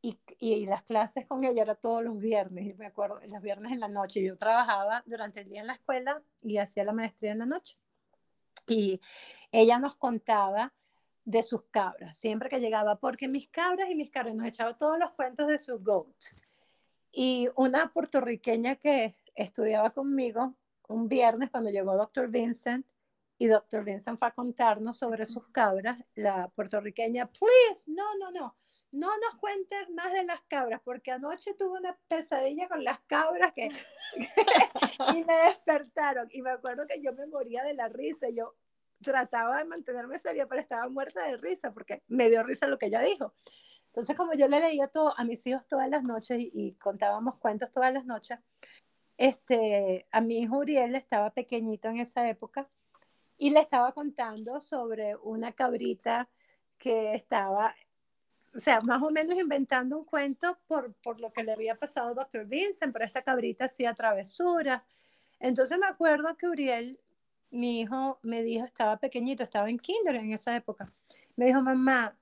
Y, 0.00 0.18
y, 0.38 0.66
las 0.66 0.82
clases 0.82 1.26
con 1.26 1.44
ella 1.44 1.62
eran 1.62 1.78
todos 1.80 2.04
los 2.04 2.18
viernes, 2.18 2.76
me 2.76 2.86
acuerdo, 2.86 3.20
los 3.26 3.42
viernes 3.42 3.72
en 3.72 3.80
la 3.80 3.88
noche. 3.88 4.22
Yo 4.22 4.36
trabajaba 4.36 5.02
durante 5.06 5.40
el 5.40 5.48
día 5.48 5.62
en 5.62 5.66
la 5.66 5.72
escuela 5.72 6.22
y 6.42 6.58
hacía 6.58 6.84
la 6.84 6.92
maestría 6.92 7.32
en 7.32 7.38
la 7.38 7.46
noche. 7.46 7.78
Y 8.68 9.00
ella 9.50 9.78
nos 9.78 9.96
contaba 9.96 10.72
de 11.24 11.42
sus 11.42 11.62
cabras, 11.70 12.16
siempre 12.16 12.48
que 12.48 12.60
llegaba, 12.60 12.96
porque 12.96 13.28
mis 13.28 13.48
cabras 13.48 13.90
y 13.90 13.94
mis 13.94 14.10
cabras 14.10 14.34
nos 14.34 14.46
echaba 14.46 14.76
todos 14.76 14.98
los 14.98 15.10
cuentos 15.12 15.46
de 15.46 15.58
sus 15.58 15.82
goats. 15.82 16.36
Y 17.12 17.48
una 17.56 17.92
puertorriqueña 17.92 18.76
que 18.76 19.16
estudiaba 19.34 19.90
conmigo, 19.90 20.54
un 20.88 21.08
viernes 21.08 21.50
cuando 21.50 21.70
llegó 21.70 21.96
Dr. 21.96 22.30
Vincent, 22.30 22.86
y 23.38 23.46
Dr. 23.46 23.84
Vincent 23.84 24.18
fue 24.18 24.28
a 24.28 24.34
contarnos 24.34 24.98
sobre 24.98 25.26
sus 25.26 25.48
cabras, 25.48 26.04
la 26.14 26.48
puertorriqueña, 26.48 27.26
please, 27.26 27.90
no, 27.90 28.04
no, 28.18 28.30
no, 28.30 28.56
no 28.94 29.08
nos 29.18 29.40
cuentes 29.40 29.90
más 29.90 30.12
de 30.12 30.24
las 30.24 30.40
cabras, 30.42 30.80
porque 30.84 31.10
anoche 31.10 31.54
tuve 31.54 31.80
una 31.80 31.98
pesadilla 32.06 32.68
con 32.68 32.84
las 32.84 33.00
cabras 33.00 33.52
que, 33.52 33.68
y 35.16 35.24
me 35.24 35.34
despertaron. 35.48 36.28
Y 36.30 36.42
me 36.42 36.50
acuerdo 36.50 36.86
que 36.86 37.02
yo 37.02 37.12
me 37.12 37.26
moría 37.26 37.64
de 37.64 37.74
la 37.74 37.88
risa. 37.88 38.28
Yo, 38.30 38.54
trataba 39.02 39.58
de 39.58 39.64
mantenerme 39.64 40.18
seria, 40.18 40.46
pero 40.46 40.60
estaba 40.60 40.88
muerta 40.88 41.24
de 41.26 41.36
risa 41.36 41.72
porque 41.72 42.02
me 42.08 42.28
dio 42.30 42.42
risa 42.42 42.66
lo 42.66 42.78
que 42.78 42.86
ella 42.86 43.00
dijo. 43.00 43.34
Entonces, 43.94 44.16
como 44.16 44.34
yo 44.34 44.48
le 44.48 44.58
leía 44.58 44.88
todo 44.88 45.14
a 45.16 45.22
mis 45.24 45.46
hijos 45.46 45.68
todas 45.68 45.88
las 45.88 46.02
noches 46.02 46.38
y, 46.40 46.74
contábamos 46.80 47.38
cuentos 47.38 47.70
todas 47.72 47.92
las 47.92 48.04
noches, 48.04 48.38
este, 49.16 50.08
a 50.10 50.20
mi 50.20 50.40
hijo 50.40 50.58
Uriel 50.58 50.96
estaba 50.96 51.30
pequeñito 51.30 51.88
en 51.88 51.98
esa 51.98 52.28
época 52.28 52.68
y 53.38 53.50
le 53.50 53.60
estaba 53.60 53.92
contando 53.92 54.60
sobre 54.60 55.14
una 55.16 55.52
cabrita 55.52 56.28
que 56.76 57.14
estaba, 57.14 57.72
o 58.52 58.58
sea, 58.58 58.80
más 58.80 59.00
o 59.00 59.10
menos 59.10 59.36
inventando 59.38 59.98
un 59.98 60.04
cuento 60.04 60.58
por, 60.66 60.94
por 60.94 61.20
lo 61.20 61.32
que 61.32 61.44
le 61.44 61.52
había 61.52 61.76
pasado 61.76 62.08
a 62.08 62.14
Dr. 62.14 62.46
Vincent, 62.46 62.92
pero 62.92 63.04
esta 63.04 63.22
cabrita 63.22 63.66
hacía 63.66 63.94
travesuras. 63.94 64.82
Entonces 65.38 65.78
me 65.78 65.86
acuerdo 65.86 66.36
que 66.36 66.48
Uriel 66.48 66.98
mi 67.54 67.80
hijo 67.80 68.18
me 68.22 68.42
dijo, 68.42 68.64
estaba 68.64 68.98
pequeñito, 68.98 69.42
estaba 69.44 69.70
en 69.70 69.78
kinder 69.78 70.16
en 70.16 70.32
esa 70.32 70.56
época, 70.56 70.92
me 71.36 71.46
dijo, 71.46 71.62
mamá, 71.62 72.16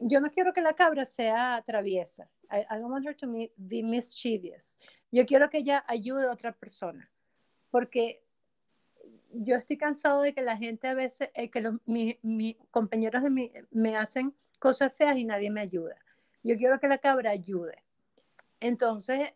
yo 0.00 0.20
no 0.20 0.30
quiero 0.30 0.52
que 0.52 0.60
la 0.60 0.74
cabra 0.74 1.06
sea 1.06 1.62
traviesa. 1.66 2.28
I, 2.50 2.64
don't 2.78 2.90
want 2.90 3.06
her 3.06 3.16
to 3.16 3.26
be 3.56 3.82
mischievous. 3.82 4.76
Yo 5.10 5.24
quiero 5.24 5.48
que 5.48 5.58
ella 5.58 5.84
ayude 5.88 6.26
a 6.26 6.32
otra 6.32 6.52
persona. 6.52 7.10
Porque 7.70 8.22
yo 9.32 9.56
estoy 9.56 9.76
cansado 9.76 10.22
de 10.22 10.32
que 10.32 10.42
la 10.42 10.56
gente 10.56 10.88
a 10.88 10.94
veces, 10.94 11.30
eh, 11.34 11.50
que 11.50 11.60
los, 11.60 11.74
mis 11.86 12.56
compañeros 12.70 13.22
de 13.22 13.30
mí 13.30 13.52
me 13.70 13.96
hacen 13.96 14.34
cosas 14.58 14.92
feas 14.92 15.16
y 15.16 15.24
nadie 15.24 15.50
me 15.50 15.60
ayuda. 15.60 15.96
Yo 16.42 16.56
quiero 16.56 16.78
que 16.78 16.88
la 16.88 16.98
cabra 16.98 17.30
ayude. 17.30 17.82
Entonces, 18.60 19.32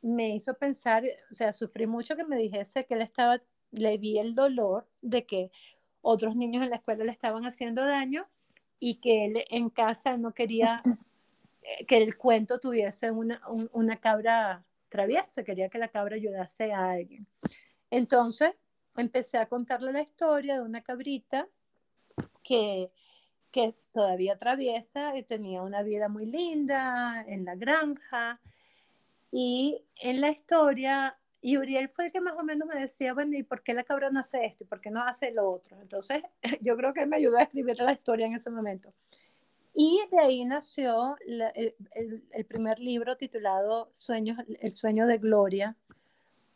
me 0.00 0.34
hizo 0.34 0.54
pensar, 0.54 1.04
o 1.30 1.34
sea, 1.34 1.52
sufrí 1.52 1.86
mucho 1.86 2.16
que 2.16 2.24
me 2.24 2.36
dijese 2.36 2.86
que 2.86 2.94
él 2.94 3.02
estaba 3.02 3.40
le 3.76 3.98
vi 3.98 4.18
el 4.18 4.34
dolor 4.34 4.88
de 5.02 5.26
que 5.26 5.50
otros 6.02 6.34
niños 6.36 6.62
en 6.62 6.70
la 6.70 6.76
escuela 6.76 7.04
le 7.04 7.12
estaban 7.12 7.44
haciendo 7.44 7.84
daño 7.84 8.26
y 8.78 8.96
que 8.96 9.26
él 9.26 9.44
en 9.50 9.70
casa 9.70 10.16
no 10.16 10.32
quería 10.32 10.82
eh, 11.62 11.84
que 11.86 11.98
el 11.98 12.16
cuento 12.16 12.58
tuviese 12.58 13.10
una, 13.10 13.40
una 13.72 14.00
cabra 14.00 14.64
traviesa, 14.88 15.44
quería 15.44 15.68
que 15.68 15.78
la 15.78 15.88
cabra 15.88 16.16
ayudase 16.16 16.72
a 16.72 16.90
alguien. 16.90 17.26
Entonces 17.90 18.54
empecé 18.96 19.38
a 19.38 19.46
contarle 19.46 19.92
la 19.92 20.02
historia 20.02 20.54
de 20.54 20.62
una 20.62 20.82
cabrita 20.82 21.48
que, 22.42 22.90
que 23.50 23.74
todavía 23.92 24.38
traviesa 24.38 25.16
y 25.16 25.22
tenía 25.22 25.62
una 25.62 25.82
vida 25.82 26.08
muy 26.08 26.26
linda 26.26 27.24
en 27.26 27.44
la 27.44 27.56
granja. 27.56 28.40
Y 29.32 29.84
en 29.96 30.20
la 30.20 30.30
historia 30.30 31.18
y 31.46 31.58
Uriel 31.58 31.88
fue 31.88 32.06
el 32.06 32.12
que 32.12 32.20
más 32.20 32.34
o 32.36 32.42
menos 32.42 32.66
me 32.66 32.74
decía, 32.74 33.14
bueno, 33.14 33.36
¿y 33.36 33.44
por 33.44 33.62
qué 33.62 33.72
la 33.72 33.84
cabra 33.84 34.10
no 34.10 34.18
hace 34.18 34.44
esto? 34.44 34.64
¿Y 34.64 34.66
por 34.66 34.80
qué 34.80 34.90
no 34.90 35.00
hace 35.00 35.30
lo 35.30 35.48
otro? 35.48 35.80
Entonces, 35.80 36.20
yo 36.60 36.76
creo 36.76 36.92
que 36.92 37.02
él 37.02 37.08
me 37.08 37.18
ayudó 37.18 37.36
a 37.36 37.42
escribir 37.42 37.78
la 37.78 37.92
historia 37.92 38.26
en 38.26 38.34
ese 38.34 38.50
momento. 38.50 38.92
Y 39.72 40.00
de 40.10 40.18
ahí 40.18 40.44
nació 40.44 41.14
el, 41.24 41.72
el, 42.32 42.44
primer 42.46 42.80
libro 42.80 43.16
titulado 43.16 43.92
Sueños, 43.94 44.38
El 44.58 44.72
sueño 44.72 45.06
de 45.06 45.18
Gloria 45.18 45.76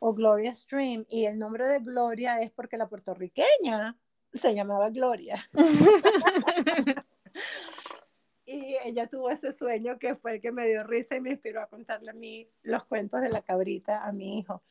o 0.00 0.12
Gloria 0.12 0.52
Stream. 0.52 1.06
Y 1.08 1.24
el 1.26 1.38
nombre 1.38 1.68
de 1.68 1.78
Gloria 1.78 2.40
es 2.40 2.50
porque 2.50 2.76
la 2.76 2.88
puertorriqueña 2.88 3.96
se 4.34 4.54
llamaba 4.56 4.90
Gloria. 4.90 5.48
y 8.50 8.76
ella 8.84 9.06
tuvo 9.06 9.30
ese 9.30 9.52
sueño 9.52 9.98
que 9.98 10.16
fue 10.16 10.34
el 10.34 10.40
que 10.40 10.50
me 10.50 10.66
dio 10.66 10.82
risa 10.82 11.14
y 11.14 11.20
me 11.20 11.30
inspiró 11.30 11.62
a 11.62 11.68
contarle 11.68 12.10
a 12.10 12.14
mí 12.14 12.50
los 12.62 12.84
cuentos 12.84 13.20
de 13.20 13.28
la 13.28 13.42
cabrita 13.42 14.04
a 14.04 14.12
mi 14.12 14.40
hijo. 14.40 14.64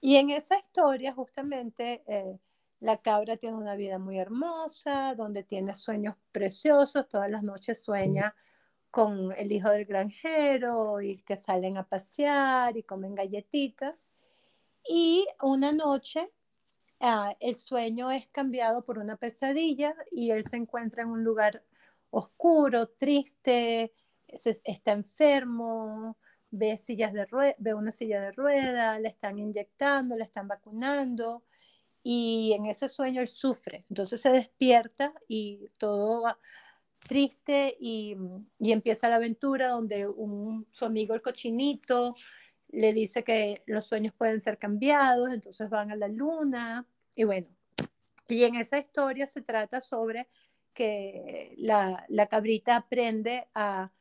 Y 0.00 0.16
en 0.16 0.30
esa 0.30 0.58
historia 0.58 1.12
justamente 1.12 2.02
eh, 2.08 2.40
la 2.80 3.00
cabra 3.00 3.36
tiene 3.36 3.56
una 3.56 3.76
vida 3.76 3.98
muy 3.98 4.18
hermosa, 4.18 5.14
donde 5.14 5.44
tiene 5.44 5.76
sueños 5.76 6.16
preciosos, 6.32 7.08
todas 7.08 7.30
las 7.30 7.44
noches 7.44 7.82
sueña 7.82 8.34
con 8.90 9.30
el 9.36 9.52
hijo 9.52 9.70
del 9.70 9.84
granjero 9.84 11.00
y 11.00 11.18
que 11.22 11.36
salen 11.36 11.76
a 11.76 11.86
pasear 11.86 12.76
y 12.76 12.82
comen 12.82 13.14
galletitas. 13.14 14.10
Y 14.88 15.26
una 15.40 15.72
noche 15.72 16.32
ah, 16.98 17.36
el 17.38 17.54
sueño 17.54 18.10
es 18.10 18.26
cambiado 18.28 18.84
por 18.84 18.98
una 18.98 19.16
pesadilla 19.16 19.94
y 20.10 20.30
él 20.32 20.44
se 20.46 20.56
encuentra 20.56 21.02
en 21.02 21.10
un 21.10 21.22
lugar 21.22 21.62
oscuro, 22.10 22.88
triste, 22.88 23.92
está 24.28 24.92
enfermo, 24.92 26.16
ve, 26.50 26.76
sillas 26.76 27.12
de 27.12 27.26
ve 27.58 27.74
una 27.74 27.92
silla 27.92 28.20
de 28.20 28.32
rueda, 28.32 28.98
le 28.98 29.08
están 29.08 29.38
inyectando, 29.38 30.16
le 30.16 30.24
están 30.24 30.48
vacunando 30.48 31.44
y 32.02 32.52
en 32.54 32.66
ese 32.66 32.88
sueño 32.88 33.20
él 33.20 33.28
sufre. 33.28 33.84
Entonces 33.88 34.20
se 34.20 34.30
despierta 34.30 35.12
y 35.28 35.68
todo 35.78 36.22
va 36.22 36.38
triste 37.06 37.76
y, 37.80 38.16
y 38.58 38.72
empieza 38.72 39.08
la 39.08 39.16
aventura 39.16 39.68
donde 39.68 40.06
un, 40.06 40.66
su 40.70 40.84
amigo 40.84 41.14
el 41.14 41.22
cochinito 41.22 42.14
le 42.68 42.92
dice 42.92 43.24
que 43.24 43.62
los 43.66 43.86
sueños 43.86 44.12
pueden 44.12 44.40
ser 44.40 44.58
cambiados, 44.58 45.32
entonces 45.32 45.68
van 45.70 45.90
a 45.90 45.96
la 45.96 46.08
luna 46.08 46.86
y 47.16 47.24
bueno. 47.24 47.48
Y 48.28 48.44
en 48.44 48.54
esa 48.54 48.78
historia 48.78 49.26
se 49.26 49.42
trata 49.42 49.80
sobre 49.80 50.28
que 50.80 51.52
la, 51.58 52.06
la 52.08 52.26
cabrita 52.26 52.74
aprende 52.74 53.48
a, 53.54 53.92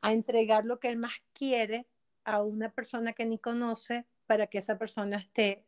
a 0.00 0.12
entregar 0.12 0.64
lo 0.64 0.78
que 0.78 0.86
él 0.86 0.98
más 0.98 1.14
quiere 1.32 1.88
a 2.22 2.44
una 2.44 2.70
persona 2.70 3.12
que 3.12 3.26
ni 3.26 3.40
conoce 3.40 4.06
para 4.28 4.46
que 4.46 4.58
esa 4.58 4.78
persona 4.78 5.16
esté 5.16 5.64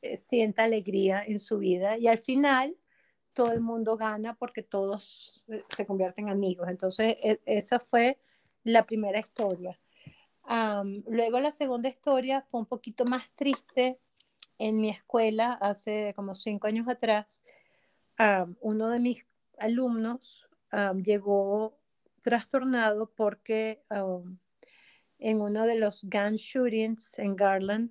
eh, 0.00 0.16
sienta 0.16 0.64
alegría 0.64 1.22
en 1.22 1.38
su 1.38 1.58
vida 1.58 1.98
y 1.98 2.06
al 2.06 2.16
final 2.16 2.78
todo 3.34 3.52
el 3.52 3.60
mundo 3.60 3.98
gana 3.98 4.34
porque 4.36 4.62
todos 4.62 5.44
eh, 5.48 5.62
se 5.76 5.84
convierten 5.84 6.28
en 6.28 6.32
amigos. 6.32 6.66
Entonces, 6.70 7.16
e, 7.22 7.42
esa 7.44 7.78
fue 7.78 8.18
la 8.62 8.86
primera 8.86 9.20
historia. 9.20 9.78
luego 11.06 11.40
la 11.40 11.52
segunda 11.52 11.90
historia 11.90 12.40
fue 12.40 12.60
un 12.60 12.66
poquito 12.66 13.04
más 13.04 13.28
triste. 13.34 13.98
En 14.56 14.78
mi 14.78 14.88
escuela, 14.88 15.52
hace 15.60 16.14
como 16.16 16.34
cinco 16.34 16.68
años 16.68 16.88
atrás, 16.88 17.42
uno 18.60 18.88
de 18.88 19.00
mis 19.00 19.26
alumnos 19.58 20.48
llegó 21.02 21.78
trastornado 22.22 23.10
porque 23.14 23.82
en 25.18 25.40
uno 25.40 25.66
de 25.66 25.76
los 25.76 26.04
gun 26.04 26.34
shootings 26.34 27.18
en 27.18 27.36
Garland, 27.36 27.90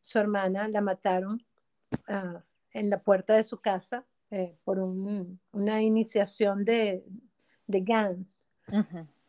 su 0.00 0.18
hermana 0.18 0.68
la 0.68 0.80
mataron 0.80 1.44
ah, 2.08 2.42
en 2.72 2.90
la 2.90 3.02
puerta 3.02 3.36
de 3.36 3.44
su 3.44 3.60
casa 3.60 4.06
eh, 4.30 4.56
por 4.64 4.78
una 4.78 5.82
iniciación 5.82 6.64
de, 6.64 7.04
de 7.66 7.80
guns. 7.80 8.42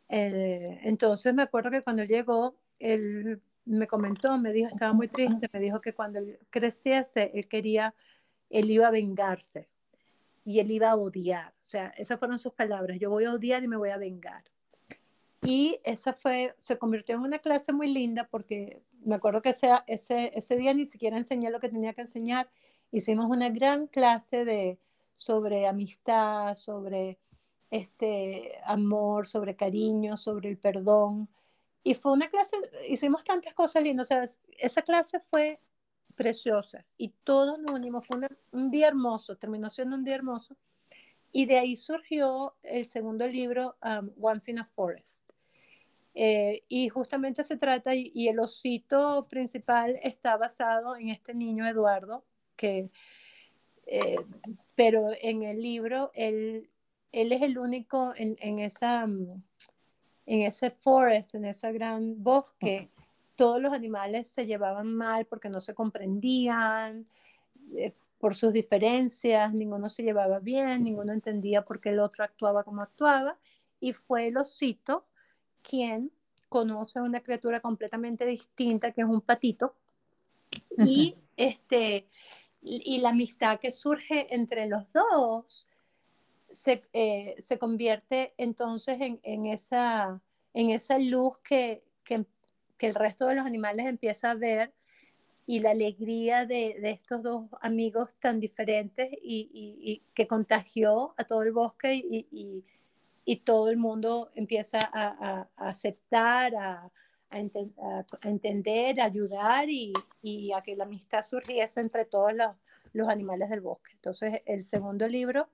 Eh, 0.10 0.80
entonces 0.84 1.34
me 1.34 1.42
acuerdo 1.42 1.72
que 1.72 1.82
cuando 1.82 2.04
llegó, 2.04 2.56
él 2.80 3.42
me 3.66 3.88
comentó, 3.88 4.38
me 4.38 4.54
dijo, 4.54 4.68
estaba 4.68 4.94
muy 4.94 5.08
triste, 5.08 5.50
me 5.52 5.60
dijo 5.60 5.82
que 5.82 5.94
cuando 5.94 6.20
él 6.20 6.40
creciese, 6.50 7.32
él 7.34 7.48
quería, 7.48 7.96
él 8.50 8.70
iba 8.70 8.88
a 8.88 8.92
vengarse 8.92 9.70
y 10.46 10.60
él 10.60 10.72
iba 10.72 10.92
a 10.92 10.96
odiar. 10.96 11.53
O 11.66 11.70
sea, 11.70 11.94
esas 11.98 12.20
fueron 12.20 12.40
sus 12.40 12.54
palabras, 12.54 13.00
yo 13.00 13.10
voy 13.10 13.26
a 13.26 13.34
odiar 13.34 13.64
y 13.64 13.68
me 13.68 13.78
voy 13.78 13.90
a 13.90 13.98
vengar. 13.98 14.44
Y 15.42 15.80
esa 15.84 16.14
fue, 16.14 16.56
se 16.58 16.78
convirtió 16.78 17.16
en 17.16 17.22
una 17.22 17.40
clase 17.40 17.74
muy 17.74 17.88
linda 17.88 18.28
porque 18.30 18.82
me 19.04 19.16
acuerdo 19.16 19.42
que 19.42 19.50
ese, 19.50 19.70
ese, 19.88 20.32
ese 20.36 20.56
día 20.56 20.74
ni 20.74 20.86
siquiera 20.86 21.18
enseñé 21.18 21.52
lo 21.52 21.60
que 21.60 21.70
tenía 21.70 21.94
que 21.94 22.02
enseñar. 22.02 22.50
Hicimos 22.92 23.26
una 23.30 23.50
gran 23.50 23.88
clase 23.88 24.46
de, 24.46 24.80
sobre 25.18 25.68
amistad, 25.68 26.56
sobre 26.56 27.20
este 27.72 28.60
amor, 28.66 29.28
sobre 29.28 29.56
cariño, 29.56 30.16
sobre 30.16 30.50
el 30.50 30.58
perdón. 30.58 31.28
Y 31.84 31.96
fue 31.96 32.14
una 32.14 32.30
clase, 32.30 32.56
hicimos 32.88 33.24
tantas 33.24 33.54
cosas 33.54 33.84
lindas. 33.84 34.06
O 34.06 34.08
sea, 34.08 34.24
esa 34.60 34.82
clase 34.82 35.20
fue 35.20 35.60
preciosa 36.16 36.86
y 36.98 37.10
todos 37.24 37.60
nos 37.60 37.72
unimos. 37.72 38.06
Fue 38.08 38.18
un 38.52 38.72
día 38.72 38.88
hermoso, 38.88 39.36
terminó 39.36 39.70
siendo 39.70 39.96
un 39.96 40.04
día 40.04 40.16
hermoso. 40.16 40.56
Y 41.34 41.48
de 41.48 41.58
ahí 41.58 41.76
surgió 41.76 42.56
el 42.62 42.86
segundo 42.86 43.28
libro, 43.28 43.76
um, 43.84 44.10
Once 44.22 44.50
in 44.50 44.60
a 44.60 44.66
Forest. 44.66 45.24
Eh, 46.14 46.64
y 46.70 46.90
justamente 46.90 47.44
se 47.44 47.58
trata, 47.58 47.96
y, 47.96 48.28
el 48.28 48.40
osito 48.40 49.28
principal 49.28 50.00
está 50.04 50.38
basado 50.38 50.96
en 50.96 51.10
este 51.10 51.34
niño 51.34 51.68
Eduardo, 51.68 52.24
que, 52.56 52.92
eh, 53.88 54.16
pero 54.76 55.10
en 55.20 55.42
el 55.42 55.60
libro 55.60 56.12
él, 56.14 56.70
él 57.12 57.32
es 57.32 57.42
el 57.42 57.58
único 57.58 58.14
en, 58.16 58.38
en, 58.40 58.60
esa, 58.60 59.08
mm, 59.08 59.44
en 60.28 60.42
ese 60.42 60.70
forest, 60.70 61.34
en 61.34 61.46
ese 61.46 61.72
gran 61.74 62.24
bosque, 62.24 62.92
todos 63.36 63.60
los 63.60 63.74
animales 63.74 64.28
se 64.28 64.46
llevaban 64.46 64.94
mal 64.94 65.26
porque 65.26 65.50
no 65.50 65.60
se 65.60 65.74
comprendían, 65.74 67.08
eh, 67.76 67.94
por 68.24 68.36
sus 68.36 68.54
diferencias, 68.54 69.54
ninguno 69.54 69.90
se 69.90 70.02
llevaba 70.02 70.40
bien, 70.40 70.86
ninguno 70.86 71.12
entendía 71.12 71.66
por 71.66 71.82
qué 71.82 71.90
el 71.90 72.00
otro 72.00 72.24
actuaba 72.24 72.64
como 72.64 72.82
actuaba, 72.82 73.38
y 73.82 73.92
fue 73.92 74.30
el 74.30 74.38
osito 74.38 75.06
quien 75.62 76.10
conoce 76.48 77.00
a 77.00 77.04
una 77.04 77.20
criatura 77.20 77.60
completamente 77.60 78.26
distinta, 78.26 78.94
que 78.94 79.02
es 79.02 79.08
un 79.08 79.20
patito, 79.20 79.76
y, 80.78 81.18
este, 81.36 82.08
y 82.62 82.98
la 83.00 83.10
amistad 83.10 83.60
que 83.60 83.72
surge 83.72 84.34
entre 84.34 84.68
los 84.68 84.90
dos 84.94 85.68
se, 86.48 86.82
eh, 86.94 87.36
se 87.40 87.60
convierte 87.60 88.34
entonces 88.38 89.02
en, 89.02 89.20
en, 89.24 89.48
esa, 89.48 90.22
en 90.54 90.70
esa 90.70 90.98
luz 90.98 91.40
que, 91.40 91.84
que, 92.06 92.26
que, 92.78 92.88
el 92.88 92.96
resto 92.96 93.28
de 93.28 93.36
los 93.36 93.46
animales 93.46 93.86
empieza 93.86 94.32
a 94.32 94.36
ver 94.36 94.74
y 95.46 95.60
la 95.60 95.72
alegría 95.72 96.46
de, 96.46 96.78
de 96.82 96.92
estos 96.92 97.24
dos 97.24 97.50
amigos 97.62 98.16
tan 98.20 98.40
diferentes 98.40 99.10
y, 99.22 99.50
y, 99.54 100.04
que 100.14 100.28
contagió 100.28 101.14
a 101.18 101.24
todo 101.26 101.44
el 101.44 101.52
bosque 101.52 101.96
y, 101.96 102.64
y 103.26 103.38
todo 103.38 103.70
el 103.70 103.78
mundo 103.78 104.32
empieza 104.36 104.80
a, 104.82 105.48
aceptar, 105.56 106.54
a, 106.56 106.92
entender, 108.22 109.00
a 109.00 109.06
ayudar 109.06 109.70
y, 109.70 109.94
a 110.54 110.62
que 110.62 110.76
la 110.76 110.84
amistad 110.84 111.24
surgiese 111.24 111.80
entre 111.80 112.06
todos 112.06 112.34
los, 112.34 113.10
animales 113.10 113.50
del 113.50 113.62
bosque. 113.62 113.92
Entonces, 113.94 114.42
el 114.46 114.64
segundo 114.64 115.08
libro 115.08 115.50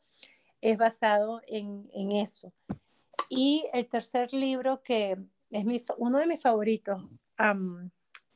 es 0.62 0.78
basado 0.78 1.42
en, 1.48 2.12
eso. 2.12 2.52
Y 3.30 3.66
el 3.72 3.88
tercer 3.88 4.34
libro, 4.34 4.82
que 4.82 5.18
es 5.52 5.66
mi, 5.66 5.82
uno 5.98 6.18
de 6.18 6.26
mis 6.26 6.42
favoritos, 6.42 7.02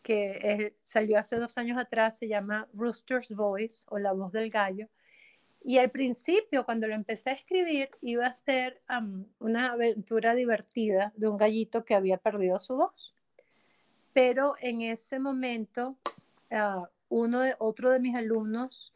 que 0.03 0.75
salió 0.83 1.17
hace 1.17 1.37
dos 1.37 1.57
años 1.57 1.77
atrás, 1.77 2.17
se 2.17 2.27
llama 2.27 2.67
Rooster's 2.73 3.33
Voice 3.35 3.85
o 3.89 3.97
La 3.97 4.13
Voz 4.13 4.31
del 4.31 4.51
Gallo 4.51 4.89
y 5.63 5.77
al 5.77 5.91
principio, 5.91 6.65
cuando 6.65 6.87
lo 6.87 6.93
empecé 6.93 7.29
a 7.29 7.33
escribir, 7.33 7.89
iba 8.01 8.27
a 8.27 8.33
ser 8.33 8.81
una 9.39 9.71
aventura 9.71 10.35
divertida 10.35 11.13
de 11.15 11.29
un 11.29 11.37
gallito 11.37 11.85
que 11.85 11.95
había 11.95 12.17
perdido 12.17 12.59
su 12.59 12.75
voz. 12.75 13.15
Pero 14.11 14.55
en 14.59 14.81
ese 14.81 15.19
momento, 15.19 15.95
uh, 16.51 16.85
uno 17.07 17.39
de, 17.39 17.55
otro 17.59 17.91
de 17.91 17.99
mis 17.99 18.13
alumnos 18.13 18.93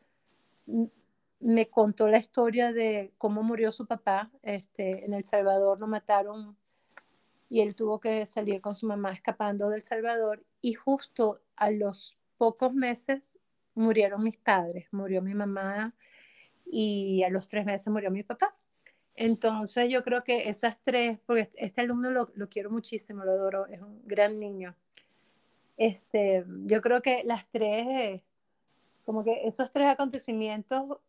me 1.39 1.69
contó 1.69 2.09
la 2.09 2.17
historia 2.17 2.73
de 2.73 3.13
cómo 3.17 3.43
murió 3.43 3.71
su 3.71 3.85
papá. 3.85 4.29
Este, 4.43 5.05
en 5.05 5.13
El 5.13 5.23
Salvador 5.23 5.79
lo 5.79 5.87
mataron 5.87 6.57
y 7.49 7.61
él 7.61 7.75
tuvo 7.75 7.99
que 7.99 8.25
salir 8.25 8.61
con 8.61 8.75
su 8.75 8.87
mamá 8.87 9.11
escapando 9.13 9.69
del 9.69 9.83
Salvador. 9.83 10.43
Y 10.61 10.73
justo 10.73 11.41
a 11.55 11.71
los 11.71 12.17
pocos 12.37 12.73
meses 12.73 13.37
murieron 13.73 14.23
mis 14.23 14.37
padres. 14.37 14.87
Murió 14.91 15.21
mi 15.21 15.33
mamá 15.33 15.95
y 16.65 17.23
a 17.23 17.29
los 17.29 17.47
tres 17.47 17.65
meses 17.65 17.87
murió 17.87 18.11
mi 18.11 18.23
papá. 18.23 18.55
Entonces 19.15 19.89
yo 19.89 20.03
creo 20.03 20.23
que 20.23 20.49
esas 20.49 20.77
tres, 20.83 21.19
porque 21.25 21.49
este 21.55 21.81
alumno 21.81 22.11
lo, 22.11 22.31
lo, 22.35 22.49
quiero 22.49 22.69
muchísimo, 22.69 23.23
lo 23.23 23.31
adoro, 23.31 23.65
es 23.67 23.81
un 23.81 24.01
gran 24.05 24.39
niño. 24.39 24.75
Este, 25.77 26.45
yo 26.65 26.81
creo 26.81 27.01
que 27.01 27.23
las 27.23 27.47
tres, 27.49 28.21
como 29.05 29.23
que 29.23 29.47
esos 29.47 29.71
tres 29.71 29.87
acontecimientos 29.87 30.99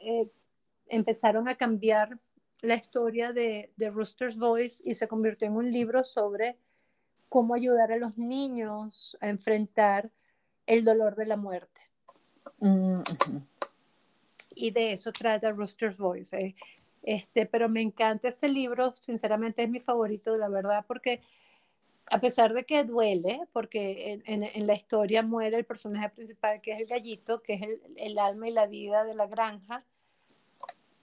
eh, 0.00 0.26
empezaron 0.88 1.48
a 1.48 1.54
cambiar 1.54 2.18
la 2.64 2.76
historia 2.76 3.32
de, 3.32 3.72
de, 3.76 3.90
Rooster's 3.90 4.38
Voice 4.38 4.82
y 4.84 4.94
se 4.94 5.08
convirtió 5.08 5.48
en 5.48 5.56
un 5.56 5.70
libro 5.70 6.04
sobre 6.04 6.56
cómo 7.28 7.54
ayudar 7.54 7.92
a 7.92 7.96
los 7.96 8.18
niños 8.18 9.16
a 9.20 9.28
enfrentar 9.28 10.10
el 10.66 10.84
dolor 10.84 11.16
de 11.16 11.26
la 11.26 11.36
muerte. 11.36 11.80
Mm 12.58 13.02
y 14.54 14.70
de 14.70 14.92
eso 14.92 15.12
trata 15.12 15.50
Rooster's 15.50 15.96
Voice. 15.96 16.36
Eh. 16.36 16.54
Este, 17.02 17.46
pero 17.46 17.68
me 17.68 17.82
encanta 17.82 18.28
ese 18.28 18.48
libro, 18.48 18.94
sinceramente 18.96 19.62
es 19.62 19.68
mi 19.68 19.78
favorito, 19.78 20.36
la 20.38 20.48
verdad, 20.48 20.84
porque 20.88 21.20
a 22.06 22.18
pesar 22.18 22.54
de 22.54 22.64
que 22.64 22.84
duele, 22.84 23.40
porque 23.52 24.22
en, 24.24 24.42
en, 24.42 24.66
la 24.66 24.74
historia 24.74 25.22
muere 25.22 25.58
el 25.58 25.64
personaje 25.64 26.08
principal, 26.10 26.62
que 26.62 26.72
es 26.72 26.80
el 26.80 26.86
gallito, 26.86 27.42
que 27.42 27.54
es 27.54 27.62
el, 27.62 27.80
el, 27.96 28.18
alma 28.18 28.48
y 28.48 28.52
la 28.52 28.66
vida 28.66 29.04
de 29.04 29.14
la 29.14 29.26
granja, 29.26 29.84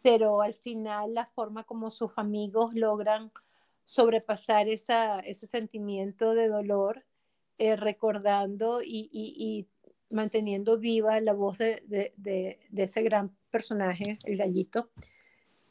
pero 0.02 0.42
al 0.42 0.54
final 0.54 1.14
la 1.14 1.26
forma 1.26 1.64
como 1.64 1.92
sus 1.92 2.12
amigos 2.18 2.74
logran 2.74 3.32
sobrepasar 3.84 4.68
esa, 4.70 5.20
ese 5.20 5.48
sentimiento 5.48 6.34
de 6.34 6.48
dolor, 6.48 7.06
eh, 7.58 7.76
recordando 7.76 8.82
y, 8.82 9.10
y, 9.12 9.68
manteniendo 10.10 10.78
viva 10.78 11.22
la 11.22 11.34
voz 11.34 11.58
de, 11.58 11.84
de, 11.88 12.12
de, 12.18 12.60
de, 12.70 12.84
ese 12.84 13.02
gran 13.02 13.36
personaje, 13.50 14.20
el 14.26 14.38
gallito. 14.38 14.92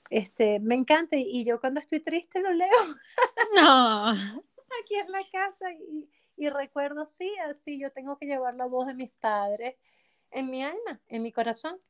Este, 0.08 0.60
me 0.60 0.74
encanta 0.74 1.16
y 1.16 1.44
yo 1.44 1.60
cuando 1.60 1.80
estoy 1.80 2.00
triste 2.00 2.40
lo 2.40 2.52
leo. 2.52 2.68
No. 3.54 4.10
Aquí 4.10 4.94
en 4.94 5.10
la 5.10 5.22
casa 5.32 5.72
y, 5.72 6.08
y 6.36 6.48
recuerdo, 6.48 7.04
sí, 7.04 7.30
así 7.48 7.78
yo 7.80 7.90
tengo 7.90 8.16
que 8.16 8.26
llevar 8.26 8.54
la 8.54 8.66
voz 8.66 8.86
de 8.86 8.94
mis 8.94 9.10
padres 9.10 9.74
en 10.30 10.50
mi 10.50 10.62
alma, 10.62 11.00
en 11.08 11.22
mi 11.22 11.32
corazón, 11.32 11.80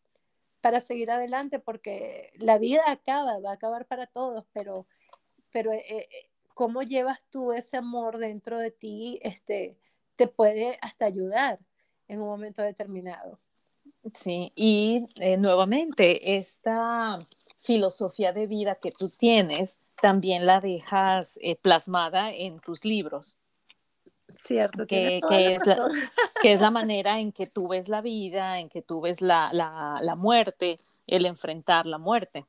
para 0.60 0.80
seguir 0.80 1.10
adelante, 1.10 1.58
porque 1.58 2.32
la 2.36 2.58
vida 2.58 2.82
acaba, 2.86 3.38
va 3.38 3.50
a 3.50 3.54
acabar 3.54 3.86
para 3.86 4.06
todos, 4.06 4.44
pero, 4.52 4.86
pero 5.50 5.72
eh, 5.72 5.84
eh, 5.88 6.08
cómo 6.54 6.82
llevas 6.82 7.22
tú 7.30 7.52
ese 7.52 7.76
amor 7.76 8.18
dentro 8.18 8.58
de 8.58 8.70
ti, 8.70 9.18
este, 9.22 9.76
te 10.16 10.26
puede 10.26 10.78
hasta 10.82 11.06
ayudar 11.06 11.58
en 12.08 12.20
un 12.20 12.28
momento 12.28 12.62
determinado. 12.62 13.38
Sí, 14.14 14.52
y 14.54 15.06
eh, 15.20 15.36
nuevamente, 15.36 16.36
esta 16.36 17.26
filosofía 17.60 18.32
de 18.32 18.46
vida 18.46 18.76
que 18.76 18.90
tú 18.90 19.08
tienes, 19.08 19.80
también 20.00 20.46
la 20.46 20.60
dejas 20.60 21.38
plasmada 21.60 22.32
en 22.32 22.58
tus 22.60 22.84
libros. 22.84 23.38
Cierto, 24.42 24.86
que, 24.86 25.20
que 25.28 25.52
es 25.52 25.66
la, 25.66 25.76
que 26.42 26.52
es 26.52 26.60
la 26.60 26.70
manera 26.70 27.20
en 27.20 27.30
que 27.30 27.46
tú 27.46 27.68
ves 27.68 27.88
la 27.88 28.00
vida, 28.00 28.58
en 28.58 28.68
que 28.68 28.80
tú 28.80 29.02
ves 29.02 29.20
la, 29.20 29.50
la, 29.52 29.98
la 30.02 30.16
muerte, 30.16 30.78
el 31.06 31.26
enfrentar 31.26 31.86
la 31.86 31.98
muerte. 31.98 32.46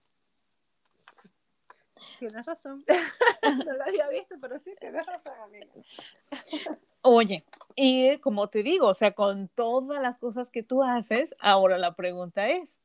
Tienes 2.18 2.46
razón. 2.46 2.86
no 3.66 3.74
lo 3.74 3.84
había 3.84 4.08
visto, 4.10 4.36
pero 4.40 4.60
sí, 4.60 4.74
tienes 4.80 5.06
razón, 5.06 5.34
amiga. 5.44 5.68
Oye, 7.02 7.44
y 7.76 8.18
como 8.20 8.48
te 8.48 8.64
digo, 8.64 8.88
o 8.88 8.94
sea, 8.94 9.12
con 9.12 9.50
todas 9.50 10.02
las 10.02 10.18
cosas 10.18 10.50
que 10.50 10.64
tú 10.64 10.84
haces, 10.84 11.36
ahora 11.40 11.78
la 11.78 11.96
pregunta 11.96 12.48
es, 12.48 12.80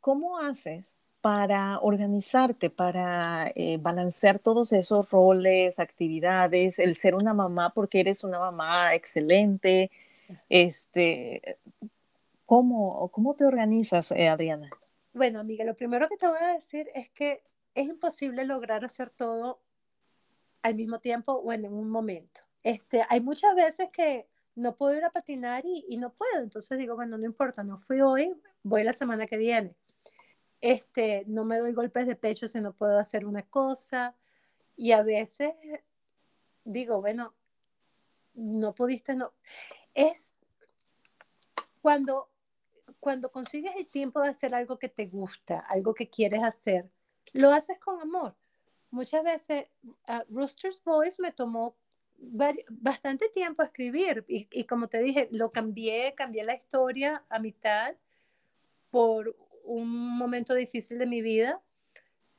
¿cómo 0.00 0.38
haces 0.38 0.96
para 1.24 1.78
organizarte, 1.80 2.68
para 2.68 3.50
eh, 3.54 3.78
balancear 3.78 4.38
todos 4.38 4.74
esos 4.74 5.10
roles, 5.10 5.78
actividades, 5.78 6.78
el 6.78 6.94
ser 6.94 7.14
una 7.14 7.32
mamá, 7.32 7.72
porque 7.72 8.00
eres 8.00 8.24
una 8.24 8.38
mamá 8.38 8.94
excelente. 8.94 9.90
Este, 10.50 11.56
¿cómo, 12.44 13.08
cómo 13.08 13.32
te 13.32 13.46
organizas, 13.46 14.10
eh, 14.10 14.28
Adriana? 14.28 14.68
Bueno, 15.14 15.40
amiga, 15.40 15.64
lo 15.64 15.74
primero 15.74 16.10
que 16.10 16.18
te 16.18 16.28
voy 16.28 16.36
a 16.42 16.52
decir 16.52 16.90
es 16.94 17.08
que 17.12 17.42
es 17.74 17.88
imposible 17.88 18.44
lograr 18.44 18.84
hacer 18.84 19.08
todo 19.08 19.62
al 20.60 20.74
mismo 20.74 20.98
tiempo 20.98 21.32
o 21.32 21.54
en 21.54 21.64
un 21.72 21.88
momento. 21.88 22.42
Este, 22.62 23.02
hay 23.08 23.20
muchas 23.22 23.56
veces 23.56 23.88
que 23.90 24.28
no 24.56 24.76
puedo 24.76 24.94
ir 24.94 25.04
a 25.06 25.10
patinar 25.10 25.64
y, 25.64 25.86
y 25.88 25.96
no 25.96 26.12
puedo, 26.12 26.42
entonces 26.42 26.76
digo, 26.76 26.96
bueno, 26.96 27.16
no 27.16 27.24
importa, 27.24 27.64
no 27.64 27.78
fui 27.78 28.02
hoy, 28.02 28.34
voy 28.62 28.82
la 28.82 28.92
semana 28.92 29.26
que 29.26 29.38
viene 29.38 29.74
este, 30.64 31.24
no 31.26 31.44
me 31.44 31.58
doy 31.58 31.74
golpes 31.74 32.06
de 32.06 32.16
pecho 32.16 32.48
si 32.48 32.58
no 32.58 32.72
puedo 32.72 32.98
hacer 32.98 33.26
una 33.26 33.42
cosa. 33.42 34.16
Y 34.76 34.92
a 34.92 35.02
veces 35.02 35.52
digo, 36.64 37.02
bueno, 37.02 37.34
no 38.32 38.74
pudiste, 38.74 39.14
no. 39.14 39.34
Es 39.92 40.40
cuando, 41.82 42.30
cuando 42.98 43.30
consigues 43.30 43.76
el 43.76 43.86
tiempo 43.88 44.22
de 44.22 44.30
hacer 44.30 44.54
algo 44.54 44.78
que 44.78 44.88
te 44.88 45.04
gusta, 45.04 45.58
algo 45.58 45.92
que 45.92 46.08
quieres 46.08 46.42
hacer, 46.42 46.88
lo 47.34 47.50
haces 47.50 47.78
con 47.78 48.00
amor. 48.00 48.34
Muchas 48.90 49.22
veces, 49.22 49.66
Rooster's 50.30 50.82
Voice 50.82 51.20
me 51.20 51.32
tomó 51.32 51.76
bastante 52.70 53.28
tiempo 53.28 53.62
escribir 53.62 54.24
y, 54.28 54.48
y, 54.50 54.64
como 54.64 54.88
te 54.88 55.02
dije, 55.02 55.28
lo 55.30 55.52
cambié, 55.52 56.14
cambié 56.14 56.42
la 56.42 56.54
historia 56.54 57.22
a 57.28 57.38
mitad 57.38 57.94
por 58.90 59.36
un 59.64 60.16
momento 60.16 60.54
difícil 60.54 60.98
de 60.98 61.06
mi 61.06 61.22
vida, 61.22 61.60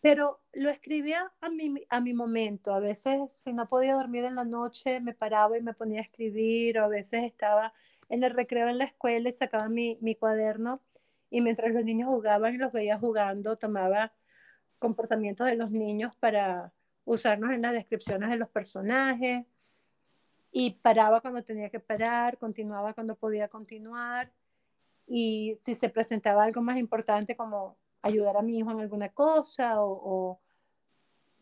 pero 0.02 0.40
lo 0.54 0.70
escribía 0.70 1.32
a 1.42 1.50
mi, 1.50 1.86
a 1.90 2.00
mi 2.00 2.14
momento. 2.14 2.74
A 2.74 2.80
veces, 2.80 3.32
si 3.32 3.54
no 3.54 3.68
podía 3.68 3.96
dormir 3.96 4.26
en 4.26 4.36
la 4.36 4.46
noche, 4.46 5.00
me 5.02 5.14
paraba 5.14 5.58
y 5.58 5.62
me 5.62 5.74
ponía 5.74 6.00
a 6.00 6.04
escribir, 6.04 6.80
o 6.80 6.86
a 6.86 6.88
veces 6.88 7.24
estaba 7.24 7.74
en 8.10 8.24
el 8.24 8.32
recreo 8.32 8.70
en 8.70 8.78
la 8.78 8.86
escuela 8.86 9.30
y 9.30 9.34
sacaba 9.34 9.68
mi, 9.70 9.98
mi 10.02 10.16
cuaderno 10.16 10.82
y 11.30 11.42
mientras 11.42 11.74
los 11.74 11.84
niños 11.84 12.08
jugaban 12.08 12.56
y 12.56 12.58
los 12.58 12.72
veía 12.72 12.98
jugando, 12.98 13.58
tomaba 13.58 14.14
comportamientos 14.80 15.48
de 15.48 15.56
los 15.56 15.72
niños 15.72 16.16
para 16.16 16.72
usarnos 17.04 17.52
en 17.52 17.62
las 17.62 17.74
descripciones 17.74 18.30
de 18.30 18.38
los 18.38 18.50
personajes 18.50 19.46
y 20.52 20.72
paraba 20.82 21.22
cuando 21.22 21.44
tenía 21.44 21.70
que 21.70 21.80
parar, 21.80 22.38
continuaba 22.38 22.94
cuando 22.94 23.16
podía 23.16 23.48
continuar 23.48 24.32
y 25.08 25.56
si 25.64 25.76
se 25.76 25.90
presentaba 25.90 26.44
algo 26.44 26.62
más 26.62 26.78
importante 26.78 27.36
como 27.36 27.78
ayudar 28.02 28.38
a 28.38 28.42
mi 28.42 28.58
hijo 28.58 28.72
en 28.72 28.80
alguna 28.80 29.10
cosa 29.10 29.82
o, 29.82 30.40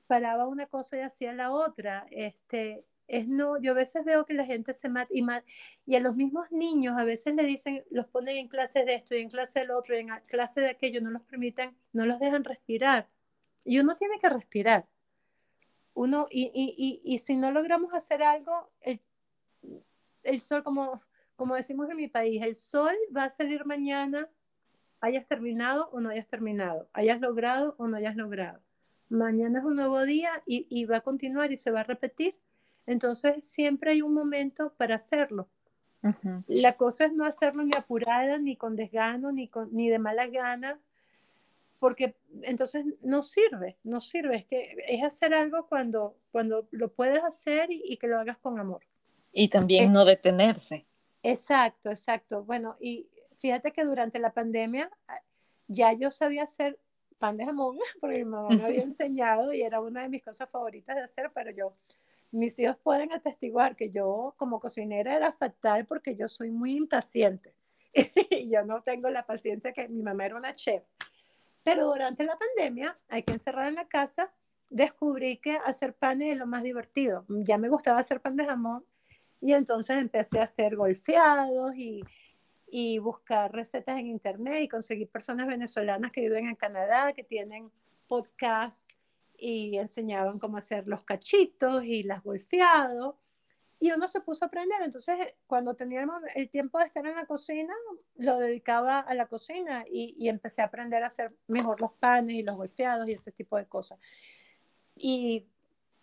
paraba 0.07 0.47
una 0.47 0.67
cosa 0.67 0.97
y 0.97 1.01
hacía 1.01 1.33
la 1.33 1.51
otra, 1.51 2.05
este, 2.11 2.85
es 3.07 3.27
no, 3.27 3.57
yo 3.59 3.71
a 3.71 3.75
veces 3.75 4.05
veo 4.05 4.25
que 4.25 4.33
la 4.33 4.45
gente 4.45 4.73
se 4.73 4.89
mata 4.89 5.09
y, 5.85 5.95
a 5.95 5.99
los 5.99 6.15
mismos 6.15 6.51
niños 6.51 6.95
a 6.99 7.03
veces 7.03 7.33
le 7.35 7.43
dicen, 7.43 7.83
los 7.89 8.07
ponen 8.07 8.37
en 8.37 8.47
clases 8.47 8.85
de 8.85 8.95
esto 8.95 9.15
y 9.15 9.21
en 9.21 9.29
clase 9.29 9.59
del 9.59 9.71
otro 9.71 9.95
y 9.95 9.99
en 9.99 10.09
clase 10.27 10.61
de 10.61 10.69
aquello, 10.69 11.01
no 11.01 11.09
los 11.09 11.23
permiten, 11.23 11.75
no 11.93 12.05
los 12.05 12.19
dejan 12.19 12.43
respirar. 12.43 13.07
Y 13.65 13.79
uno 13.79 13.95
tiene 13.95 14.19
que 14.19 14.29
respirar. 14.29 14.85
Uno, 15.93 16.27
y, 16.29 16.51
y, 16.53 16.75
y, 16.77 17.13
y 17.13 17.17
si 17.19 17.35
no 17.35 17.51
logramos 17.51 17.93
hacer 17.93 18.23
algo, 18.23 18.71
el, 18.81 19.01
el 20.23 20.41
sol 20.41 20.63
como 20.63 21.01
como 21.35 21.55
decimos 21.55 21.89
en 21.89 21.97
mi 21.97 22.07
país, 22.07 22.41
el 22.41 22.55
sol 22.55 22.95
va 23.15 23.25
a 23.25 23.29
salir 23.29 23.65
mañana, 23.65 24.29
hayas 25.01 25.27
terminado 25.27 25.89
o 25.91 25.99
no 25.99 26.09
hayas 26.09 26.27
terminado, 26.27 26.87
hayas 26.93 27.19
logrado 27.19 27.75
o 27.77 27.87
no 27.87 27.97
hayas 27.97 28.15
logrado. 28.15 28.61
Mañana 29.09 29.59
es 29.59 29.65
un 29.65 29.75
nuevo 29.75 30.03
día 30.05 30.41
y, 30.45 30.85
va 30.85 30.97
a 30.97 31.01
continuar 31.01 31.51
y 31.51 31.59
se 31.59 31.71
va 31.71 31.81
a 31.81 31.83
repetir. 31.83 32.35
Entonces 32.85 33.45
siempre 33.45 33.91
hay 33.91 34.01
un 34.01 34.13
momento 34.13 34.73
para 34.77 34.95
hacerlo. 34.95 35.49
La 36.47 36.75
cosa 36.75 37.05
es 37.05 37.13
no 37.13 37.23
hacerlo 37.23 37.63
ni 37.63 37.75
apurada, 37.77 38.37
ni 38.37 38.57
con 38.57 38.75
desgano, 38.75 39.31
ni, 39.31 39.49
ni 39.71 39.89
de 39.89 39.99
mala 39.99 40.27
gana, 40.27 40.79
porque 41.79 42.15
entonces 42.43 42.85
no 43.01 43.21
sirve, 43.21 43.77
no 43.83 43.99
sirve. 43.99 44.37
Es 44.37 44.45
que 44.45 44.75
es 44.87 45.03
hacer 45.03 45.33
algo 45.33 45.67
cuando, 45.67 46.15
cuando 46.31 46.65
lo 46.71 46.91
puedes 46.93 47.21
hacer 47.23 47.67
y, 47.69 47.97
que 47.97 48.07
lo 48.07 48.17
hagas 48.17 48.37
con 48.37 48.57
amor. 48.57 48.83
Y 49.33 49.49
también 49.49 49.91
no 49.91 50.05
detenerse. 50.05 50.85
Exacto, 51.23 51.89
exacto. 51.89 52.43
Bueno, 52.43 52.75
y 52.79 53.07
fíjate 53.37 53.71
que 53.71 53.85
durante 53.85 54.19
la 54.19 54.33
pandemia 54.33 54.91
ah, 55.07 55.21
ya 55.67 55.93
yo 55.93 56.11
sabía 56.11 56.43
hacer 56.43 56.77
pan 57.17 57.37
de 57.37 57.45
jamón, 57.45 57.77
porque 58.01 58.17
mi 58.19 58.25
mamá 58.25 58.49
me 58.49 58.63
había 58.63 58.81
enseñado 58.83 59.53
y 59.53 59.61
era 59.61 59.79
una 59.79 60.01
de 60.01 60.09
mis 60.09 60.21
cosas 60.21 60.49
favoritas 60.49 60.95
de 60.95 61.03
hacer, 61.03 61.31
pero 61.33 61.51
yo, 61.51 61.75
mis 62.31 62.59
hijos 62.59 62.77
pueden 62.83 63.11
atestiguar 63.13 63.75
que 63.75 63.89
yo 63.89 64.33
como 64.37 64.59
cocinera 64.59 65.15
era 65.15 65.31
fatal 65.31 65.85
porque 65.85 66.15
yo 66.15 66.27
soy 66.27 66.51
muy 66.51 66.75
impaciente 66.75 67.55
y 68.29 68.51
yo 68.51 68.65
no 68.65 68.81
tengo 68.81 69.09
la 69.09 69.25
paciencia 69.25 69.71
que 69.71 69.87
mi 69.87 70.03
mamá 70.03 70.25
era 70.25 70.35
una 70.35 70.53
chef. 70.53 70.83
Pero 71.63 71.85
durante 71.85 72.25
la 72.25 72.37
pandemia, 72.37 72.99
hay 73.07 73.23
que 73.23 73.31
encerrar 73.31 73.69
en 73.69 73.75
la 73.75 73.87
casa, 73.87 74.33
descubrí 74.69 75.37
que 75.37 75.55
hacer 75.55 75.93
pan 75.93 76.21
es 76.21 76.37
lo 76.37 76.45
más 76.45 76.63
divertido. 76.63 77.25
Ya 77.29 77.57
me 77.57 77.69
gustaba 77.69 77.99
hacer 77.99 78.19
pan 78.19 78.35
de 78.35 78.45
jamón, 78.45 78.83
y 79.43 79.51
entonces 79.51 79.97
empecé 79.97 80.39
a 80.39 80.43
hacer 80.43 80.77
golfeados 80.77 81.75
y, 81.75 82.01
y 82.65 82.97
buscar 82.99 83.51
recetas 83.51 83.99
en 83.99 84.07
internet 84.07 84.61
y 84.61 84.69
conseguir 84.69 85.09
personas 85.09 85.47
venezolanas 85.47 86.13
que 86.13 86.21
viven 86.21 86.47
en 86.47 86.55
Canadá, 86.55 87.11
que 87.11 87.25
tienen 87.25 87.69
podcast 88.07 88.89
y 89.37 89.77
enseñaban 89.77 90.39
cómo 90.39 90.55
hacer 90.55 90.87
los 90.87 91.03
cachitos 91.03 91.83
y 91.83 92.03
las 92.03 92.23
golfeados. 92.23 93.15
Y 93.79 93.91
uno 93.91 94.07
se 94.07 94.21
puso 94.21 94.45
a 94.45 94.47
aprender. 94.47 94.81
Entonces, 94.81 95.17
cuando 95.45 95.75
teníamos 95.75 96.21
el 96.35 96.49
tiempo 96.49 96.79
de 96.79 96.85
estar 96.85 97.05
en 97.05 97.15
la 97.15 97.25
cocina, 97.25 97.73
lo 98.15 98.37
dedicaba 98.37 98.99
a 98.99 99.13
la 99.13 99.25
cocina 99.25 99.83
y, 99.91 100.15
y 100.17 100.29
empecé 100.29 100.61
a 100.61 100.65
aprender 100.65 101.03
a 101.03 101.07
hacer 101.07 101.35
mejor 101.47 101.81
los 101.81 101.91
panes 101.91 102.35
y 102.37 102.43
los 102.43 102.55
golfeados 102.55 103.09
y 103.09 103.11
ese 103.11 103.33
tipo 103.33 103.57
de 103.57 103.65
cosas. 103.65 103.99
Y 104.95 105.45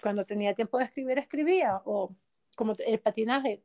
cuando 0.03 0.27
tenía 0.27 0.55
tiempo 0.55 0.77
de 0.77 0.85
escribir, 0.85 1.17
escribía 1.17 1.81
o 1.87 2.15
como 2.57 2.75
el 2.87 3.01
patinaje, 3.01 3.63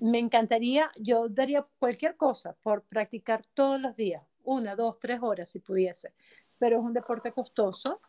me 0.00 0.18
encantaría, 0.18 0.90
yo 0.98 1.28
daría 1.28 1.66
cualquier 1.78 2.16
cosa 2.16 2.56
por 2.62 2.82
practicar 2.82 3.44
todos 3.54 3.80
los 3.80 3.96
días, 3.96 4.22
una, 4.44 4.74
dos, 4.74 4.98
tres 4.98 5.20
horas 5.22 5.50
si 5.50 5.58
pudiese, 5.58 6.12
pero 6.58 6.78
es 6.78 6.84
un 6.84 6.92
deporte 6.92 7.32
costoso 7.32 8.00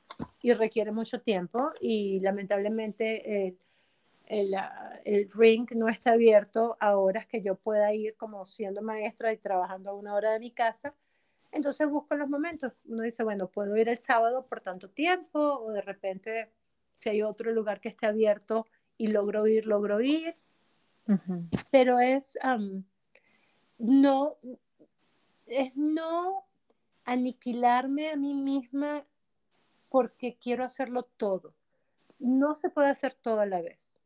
y 0.42 0.54
requiere 0.54 0.92
mucho 0.92 1.22
tiempo 1.22 1.72
y 1.80 2.20
lamentablemente 2.22 3.48
el, 3.48 3.58
el, 4.26 4.56
el, 5.04 5.30
ring 5.32 5.68
no 5.76 5.89
está 5.89 6.14
abierto 6.14 6.78
a 6.80 6.98
horas 6.98 7.26
que 7.26 7.42
yo 7.42 7.56
pueda 7.56 7.94
ir 7.94 8.16
como 8.16 8.46
siendo 8.46 8.82
maestra 8.82 9.34
y 9.34 9.38
trabajando 9.38 9.89
a 9.89 9.94
una 9.94 10.14
hora 10.14 10.32
de 10.32 10.39
mi 10.39 10.52
casa. 10.52 10.96
Entonces 11.52 11.89
busco 11.89 12.16
los 12.16 12.30
momentos. 12.30 12.72
Uno 12.86 13.04
dice, 13.04 13.24
bueno, 13.24 13.48
puedo 13.48 13.76
ir 13.76 13.89
el 13.89 13.98
sábado 13.98 14.46
por 14.48 14.62
tanto 14.62 14.89
tiempo 14.89 15.39
o 15.39 15.72
de 15.72 15.82
repente 15.82 16.50
si 16.96 17.10
hay 17.10 17.22
otro 17.24 17.52
lugar 17.52 17.82
que 17.82 17.89
esté 17.89 18.06
abierto 18.06 18.68
y 19.02 19.08
logro 19.08 19.47
ir, 19.47 19.66
logro 19.66 19.99
ir. 19.99 20.36
Pero 21.72 21.99
es, 21.99 22.38
no, 23.80 24.38
es 25.47 25.76
no 25.76 26.45
aniquilarme 27.04 28.12
a 28.12 28.16
mí 28.16 28.36
misma 28.36 29.04
porque 29.89 30.38
quiero 30.39 30.64
hacerlo 30.64 31.04
todo. 31.18 31.56
No 32.20 32.56
se 32.56 32.70
puede 32.70 32.91
hacer 32.91 33.16
todo 33.16 33.39
a 33.39 33.47
la 33.47 33.62
vez. 33.62 33.99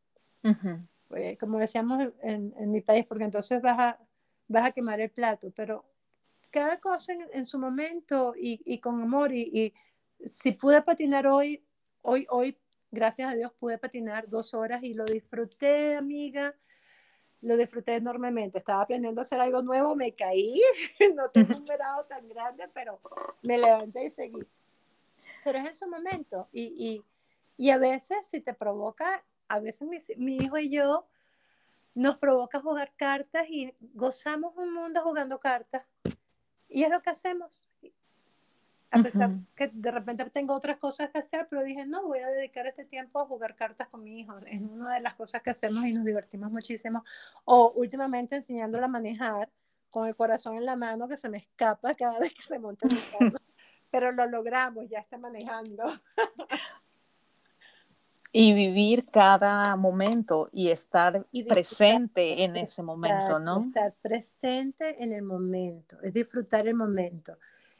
Eh, 1.16 1.38
como 1.38 1.60
decíamos 1.60 2.14
en, 2.22 2.72
mi 2.72 2.80
país, 2.80 3.06
porque 3.06 3.26
entonces 3.26 3.62
vas 3.62 3.78
a, 3.78 4.00
vas 4.48 4.66
a 4.66 4.72
quemar 4.72 5.02
el 5.02 5.12
plato, 5.12 5.52
pero 5.52 5.84
cada 6.52 6.80
cosa 6.80 7.14
en, 7.34 7.46
su 7.46 7.60
momento 7.60 8.34
y, 8.38 8.80
con 8.80 9.02
amor. 9.02 9.34
Y, 9.34 9.74
si 10.22 10.54
pude 10.54 10.82
patinar 10.82 11.28
hoy, 11.28 11.62
hoy, 12.02 12.26
hoy, 12.30 12.58
gracias 12.96 13.32
a 13.32 13.36
Dios, 13.36 13.52
pude 13.60 13.78
patinar 13.78 14.28
dos 14.28 14.56
horas 14.56 14.82
y 14.82 14.96
lo 14.96 15.06
disfruté, 15.06 15.96
amiga. 15.96 16.56
Lo 17.42 17.58
disfruté 17.58 17.96
enormemente. 17.96 18.58
Estaba 18.58 18.82
aprendiendo 18.82 19.22
a 19.22 19.24
hacer 19.24 19.40
algo 19.40 19.62
nuevo, 19.62 19.96
me 19.96 20.16
caí, 20.16 20.60
no 21.16 21.30
tengo 21.30 21.56
un 21.56 21.66
grado 21.66 22.06
tan 22.06 22.28
grande, 22.28 22.68
pero 22.74 23.00
me 23.44 23.60
levanté 23.60 24.06
y 24.06 24.10
seguí. 24.10 24.48
Pero 25.44 25.60
es 25.60 25.68
en 25.68 25.76
su 25.76 25.88
momento. 25.88 26.48
Y, 26.52 27.04
y, 27.58 27.70
a 27.70 27.78
veces, 27.78 28.26
si 28.26 28.42
te 28.42 28.56
provoca, 28.56 29.24
a 29.48 29.60
veces 29.60 29.88
mi, 29.88 29.98
mi 30.18 30.38
hijo 30.38 30.58
y 30.58 30.70
yo 30.70 31.06
nos 31.94 32.18
provoca 32.18 32.60
jugar 32.60 32.94
cartas 32.96 33.46
y 33.48 33.74
gozamos 33.94 34.54
un 34.58 34.74
mundo 34.74 35.02
jugando 35.04 35.40
cartas. 35.40 35.86
Y 36.68 36.84
es 36.84 36.90
lo 36.90 37.02
que 37.02 37.12
hacemos. 37.12 37.62
A 38.92 39.02
pesar 39.02 39.32
que 39.56 39.68
de 39.68 39.92
repente 39.92 40.30
tengo 40.30 40.54
otras 40.54 40.78
cosas 40.78 41.10
que 41.10 41.18
hacer, 41.18 41.48
pero 41.50 41.64
dije, 41.64 41.86
no, 41.86 42.04
voy 42.08 42.20
a 42.20 42.30
dedicar 42.30 42.66
este 42.68 42.86
tiempo 42.86 43.20
a 43.20 43.26
jugar 43.26 43.56
cartas 43.56 43.90
con 43.90 44.04
mi 44.04 44.20
hijo. 44.20 44.38
Es 44.46 44.62
una 44.62 44.94
de 44.94 45.02
las 45.02 45.16
cosas 45.16 45.42
que 45.42 45.50
hacemos 45.50 45.86
y 45.86 45.94
nos 45.94 46.06
divertimos 46.06 46.52
muchísimo. 46.52 47.04
O 47.44 47.74
últimamente 47.76 48.36
enseñándole 48.36 48.86
a 48.86 48.90
manejar 48.90 49.50
con 49.90 50.08
el 50.08 50.16
corazón 50.16 50.56
en 50.58 50.66
la 50.66 50.76
mano 50.76 51.08
que 51.08 51.18
se 51.18 51.30
me 51.30 51.38
escapa 51.38 51.94
cada 51.96 52.20
vez 52.20 52.34
que 52.34 52.42
se 52.42 52.60
monta 52.60 52.88
en 52.88 52.94
el 52.94 53.04
carro. 53.12 53.38
pero 53.92 54.12
lo 54.12 54.28
logramos, 54.28 54.90
ya 54.90 55.00
está 55.00 55.18
manejando. 55.18 55.84
y 58.34 58.54
vivir 58.54 59.06
cada 59.06 59.74
momento 59.78 60.50
y 60.52 60.70
estar 60.70 61.26
presente 61.48 62.44
en 62.44 62.58
ese 62.58 62.84
momento, 62.84 63.40
¿no? 63.40 63.62
Estar 63.62 63.94
presente 64.02 65.02
en 65.02 65.14
el 65.14 65.22
momento, 65.22 65.98
es 66.02 66.14
disfrutar 66.14 66.68
el 66.68 66.76
momento. 66.76 67.38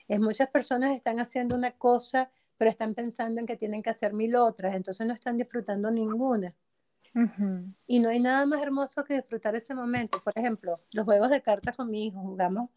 Es 0.08 0.20
muchas 0.20 0.50
personas 0.50 0.92
están 0.92 1.20
haciendo 1.20 1.56
una 1.56 1.72
cosa, 1.72 2.30
pero 2.58 2.70
están 2.70 2.94
pensando 2.94 3.40
en 3.40 3.48
que 3.48 3.58
tienen 3.58 3.82
que 3.82 3.90
hacer 3.90 4.14
mil 4.14 4.36
otras, 4.36 4.76
entonces 4.76 5.06
no 5.06 5.14
están 5.14 5.38
disfrutando 5.38 5.92
ninguna. 5.92 6.54
Y 7.88 8.00
no 8.00 8.10
hay 8.10 8.20
nada 8.20 8.46
más 8.46 8.62
hermoso 8.62 9.06
que 9.06 9.16
disfrutar 9.16 9.56
ese 9.56 9.74
momento. 9.74 10.22
Por 10.22 10.34
ejemplo, 10.36 10.82
los 10.92 11.06
juegos 11.06 11.30
de 11.30 11.42
cartas 11.42 11.76
con 11.78 11.90
mi 11.90 12.08
hijo, 12.08 12.20
jugamos 12.20 12.70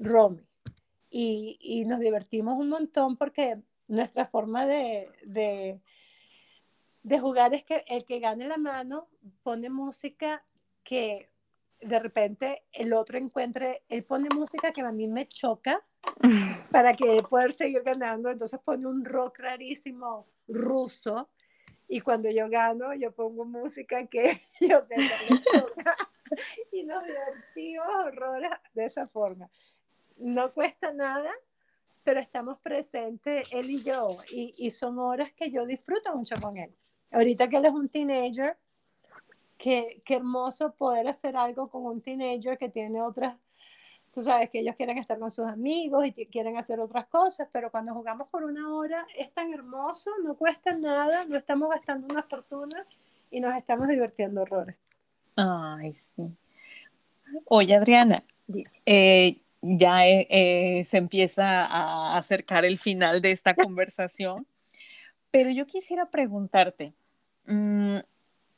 Romy 0.00 0.42
y, 1.08 1.56
y 1.60 1.84
nos 1.84 2.00
divertimos 2.00 2.58
un 2.58 2.68
montón 2.68 3.16
porque 3.16 3.62
nuestra 3.86 4.26
forma 4.26 4.66
de 4.66 5.80
de 7.06 7.20
jugar 7.20 7.54
es 7.54 7.62
que 7.62 7.84
el 7.86 8.04
que 8.04 8.18
gane 8.18 8.48
la 8.48 8.58
mano 8.58 9.06
pone 9.44 9.70
música 9.70 10.44
que 10.82 11.30
de 11.80 12.00
repente 12.00 12.64
el 12.72 12.92
otro 12.92 13.16
encuentre, 13.16 13.84
él 13.88 14.02
pone 14.02 14.28
música 14.34 14.72
que 14.72 14.80
a 14.80 14.90
mí 14.90 15.06
me 15.06 15.28
choca 15.28 15.86
para 16.70 16.94
que 16.94 17.22
pueda 17.28 17.50
seguir 17.52 17.82
ganando, 17.82 18.30
entonces 18.30 18.58
pone 18.64 18.86
un 18.86 19.04
rock 19.04 19.38
rarísimo 19.38 20.26
ruso 20.48 21.28
y 21.88 22.00
cuando 22.00 22.30
yo 22.30 22.48
gano 22.48 22.94
yo 22.94 23.12
pongo 23.12 23.44
música 23.44 24.06
que 24.06 24.40
yo 24.60 24.82
sé 24.82 24.96
y 26.72 26.84
nos 26.84 27.02
divertimos 27.04 27.86
horrores 28.04 28.50
de 28.74 28.86
esa 28.86 29.06
forma. 29.08 29.48
No 30.16 30.52
cuesta 30.52 30.92
nada, 30.92 31.30
pero 32.02 32.20
estamos 32.20 32.58
presentes 32.60 33.52
él 33.52 33.70
y 33.70 33.82
yo 33.82 34.08
y, 34.30 34.52
y 34.58 34.70
son 34.70 34.98
horas 34.98 35.32
que 35.32 35.50
yo 35.50 35.66
disfruto 35.66 36.14
mucho 36.16 36.36
con 36.40 36.56
él. 36.56 36.74
Ahorita 37.12 37.48
que 37.48 37.58
él 37.58 37.66
es 37.66 37.72
un 37.72 37.88
teenager, 37.88 38.56
qué, 39.58 40.02
qué 40.04 40.16
hermoso 40.16 40.74
poder 40.74 41.06
hacer 41.06 41.36
algo 41.36 41.68
con 41.68 41.84
un 41.84 42.00
teenager 42.00 42.58
que 42.58 42.68
tiene 42.68 43.00
otras, 43.02 43.36
tú 44.16 44.22
sabes 44.22 44.48
que 44.48 44.60
ellos 44.60 44.74
quieren 44.76 44.96
estar 44.96 45.18
con 45.18 45.30
sus 45.30 45.44
amigos 45.44 46.06
y 46.06 46.24
quieren 46.24 46.56
hacer 46.56 46.80
otras 46.80 47.04
cosas, 47.08 47.50
pero 47.52 47.70
cuando 47.70 47.92
jugamos 47.92 48.28
por 48.28 48.44
una 48.44 48.74
hora 48.74 49.06
es 49.14 49.30
tan 49.34 49.52
hermoso, 49.52 50.10
no 50.24 50.38
cuesta 50.38 50.74
nada, 50.74 51.26
no 51.26 51.36
estamos 51.36 51.68
gastando 51.68 52.06
una 52.08 52.22
fortuna 52.22 52.86
y 53.30 53.40
nos 53.40 53.54
estamos 53.54 53.86
divirtiendo 53.88 54.40
horrores. 54.40 54.74
Ay, 55.36 55.92
sí. 55.92 56.34
Oye, 57.44 57.76
Adriana, 57.76 58.24
eh, 58.86 59.42
ya 59.60 60.08
eh, 60.08 60.26
eh, 60.30 60.84
se 60.84 60.96
empieza 60.96 61.66
a 61.66 62.16
acercar 62.16 62.64
el 62.64 62.78
final 62.78 63.20
de 63.20 63.32
esta 63.32 63.54
conversación. 63.54 64.46
Pero 65.30 65.50
yo 65.50 65.66
quisiera 65.66 66.08
preguntarte, 66.08 66.94
mm, 67.44 67.98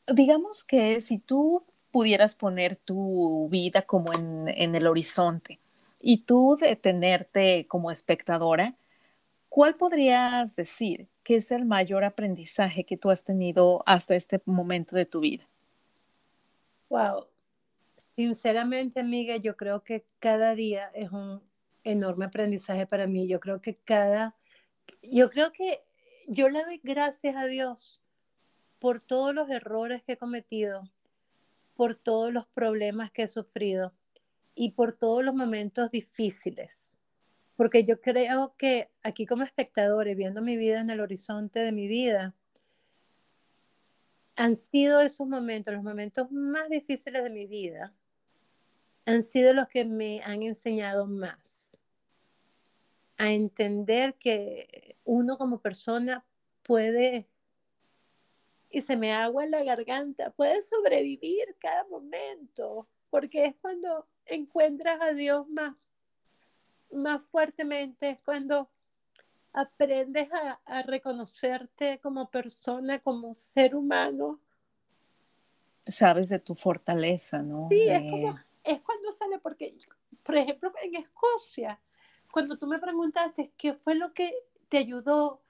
digamos 0.07 0.63
que 0.63 1.01
si 1.01 1.19
tú 1.19 1.65
pudieras 1.99 2.37
poner 2.37 2.77
tu 2.77 3.49
vida 3.51 3.83
como 3.83 4.13
en, 4.13 4.47
el 4.47 4.87
horizonte 4.87 5.59
y 6.01 6.19
tú 6.19 6.57
detenerte 6.61 7.67
como 7.67 7.91
espectadora, 7.91 8.77
¿cuál 9.49 9.75
podrías 9.75 10.55
decir 10.55 11.09
que 11.25 11.35
es 11.35 11.51
el 11.51 11.65
mayor 11.65 12.05
aprendizaje 12.05 12.85
que 12.85 12.97
tú 12.97 13.11
has 13.11 13.25
tenido 13.25 13.83
hasta 13.85 14.15
este 14.15 14.41
momento 14.45 14.95
de 14.95 15.07
tu 15.07 15.19
vida? 15.19 15.49
Wow. 16.89 17.27
Sinceramente, 18.15 19.01
amiga, 19.01 19.35
yo 19.35 19.57
creo 19.57 19.83
que 19.83 20.05
cada 20.21 20.55
día 20.55 20.93
es 20.95 21.11
un 21.11 21.43
enorme 21.83 22.27
aprendizaje 22.27 22.87
para 22.87 23.09
mí. 23.09 23.27
Yo 23.27 23.41
creo 23.41 23.61
que 23.61 23.75
cada, 23.75 24.37
yo 25.03 25.31
creo 25.31 25.51
que 25.51 25.83
yo 26.29 26.49
le 26.49 26.63
doy 26.63 26.81
gracias 26.81 27.35
a 27.35 27.47
Dios 27.47 28.01
por 28.79 29.01
todos 29.01 29.35
los 29.35 29.51
errores 29.51 30.05
que 30.05 30.13
he 30.13 30.17
cometido, 30.17 30.89
por 31.79 31.95
todos 31.95 32.33
los 32.33 32.45
problemas 32.45 33.13
que 33.13 33.23
he 33.23 33.29
sufrido 33.29 33.95
y 34.57 34.73
por 34.73 34.95
todos 34.95 35.25
los 35.25 35.33
momentos 35.33 35.93
difíciles. 35.93 36.93
Porque 37.55 37.85
yo 37.85 38.01
creo 38.01 38.57
que 38.59 38.91
aquí 39.05 39.27
como 39.27 39.45
espectadores, 39.45 40.17
viendo 40.17 40.43
mi 40.43 40.57
vida 40.57 40.81
en 40.81 40.91
el 40.91 40.99
horizonte 40.99 41.61
de 41.61 41.71
mi 41.71 41.87
vida, 41.87 42.35
han 44.35 44.57
sido 44.57 45.01
esos 45.01 45.29
momentos, 45.29 45.73
los 45.73 45.85
momentos 45.85 46.33
más 46.33 46.69
difíciles 46.69 47.23
de 47.23 47.31
mi 47.31 47.47
vida, 47.47 47.95
han 49.07 49.23
sido 49.23 49.55
los 49.55 49.69
que 49.69 49.85
me 49.85 50.21
han 50.25 50.43
enseñado 50.43 51.07
más 51.07 51.79
a 53.19 53.31
entender 53.31 54.15
que 54.15 54.97
uno 55.05 55.39
como 55.39 55.61
persona 55.61 56.25
puede, 56.65 57.29
y 58.79 58.83
se 58.83 58.97
me 58.97 59.13
agua 59.13 59.45
en 59.45 59.51
la 59.51 59.65
garganta, 59.65 60.31
puede 60.31 60.63
sobrevivir 60.63 61.57
cada 61.61 61.85
momento, 61.89 62.89
porque 63.11 63.47
es 63.47 63.57
cuando 63.61 64.07
encuentras 64.25 65.01
a 65.03 65.13
Dios 65.13 65.49
más, 65.49 65.75
más 66.93 67.23
fuertemente, 67.25 68.11
es 68.11 68.21
cuando 68.25 68.71
aprendes 69.53 70.29
a, 70.33 70.83
reconocerte 70.83 71.99
como 72.01 72.31
persona, 72.31 73.01
como 73.01 73.35
ser 73.35 73.75
humano. 73.75 74.41
Sabes 75.81 76.29
de 76.29 76.39
tu 76.39 76.55
fortaleza, 76.55 77.43
¿no? 77.43 77.67
Sí, 77.71 77.89
es, 77.89 78.11
como, 78.11 78.39
es 78.63 78.81
cuando 78.83 79.11
sale, 79.13 79.39
porque, 79.41 79.77
por 80.23 80.37
ejemplo, 80.37 80.73
en 80.83 80.95
Escocia, 80.95 81.81
cuando 82.31 82.57
tú 82.57 82.69
me 82.69 82.79
preguntaste 82.79 83.51
qué 83.57 83.75
fue 83.75 83.97
lo 83.97 84.13
que 84.13 84.33
te 84.69 84.79
ayudó 84.79 85.41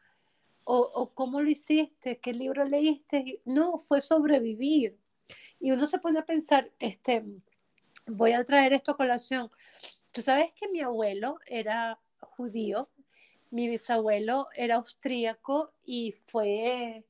o, 0.71 1.11
cómo 1.15 1.41
lo 1.41 1.49
hiciste, 1.49 2.19
qué 2.19 2.35
libro 2.35 2.65
leíste, 2.65 3.41
no, 3.47 3.79
fue 3.79 4.03
sobrevivir. 4.03 4.99
Y 5.59 5.71
uno 5.71 5.87
se 5.87 5.99
pone 5.99 6.19
a 6.19 6.27
pensar, 6.27 6.71
este, 6.79 7.25
voy 8.07 8.33
a 8.33 8.45
traer 8.45 8.75
esto 8.75 8.93
a 8.93 8.97
colación. 8.97 9.49
Tú 10.13 10.21
sabes 10.21 10.53
que 10.55 10.69
mi 10.69 10.81
abuelo 10.81 11.39
era 11.47 11.99
judío, 12.21 12.91
mi 13.51 13.67
bisabuelo 13.67 14.47
era 14.55 14.77
austríaco 14.77 15.73
y 15.87 16.13
fue 16.13 17.03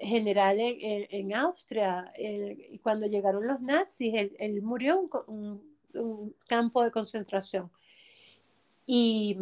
general 0.00 0.56
en, 0.58 1.34
Austria. 1.34 2.12
y 2.18 2.78
cuando 2.80 3.06
llegaron 3.06 3.46
los 3.46 3.60
nazis, 3.60 4.12
él, 4.36 4.62
murió 4.62 5.08
un, 5.28 5.78
un 5.94 6.34
campo 6.48 6.82
de 6.82 6.90
concentración. 6.90 7.70
Y 8.84 9.38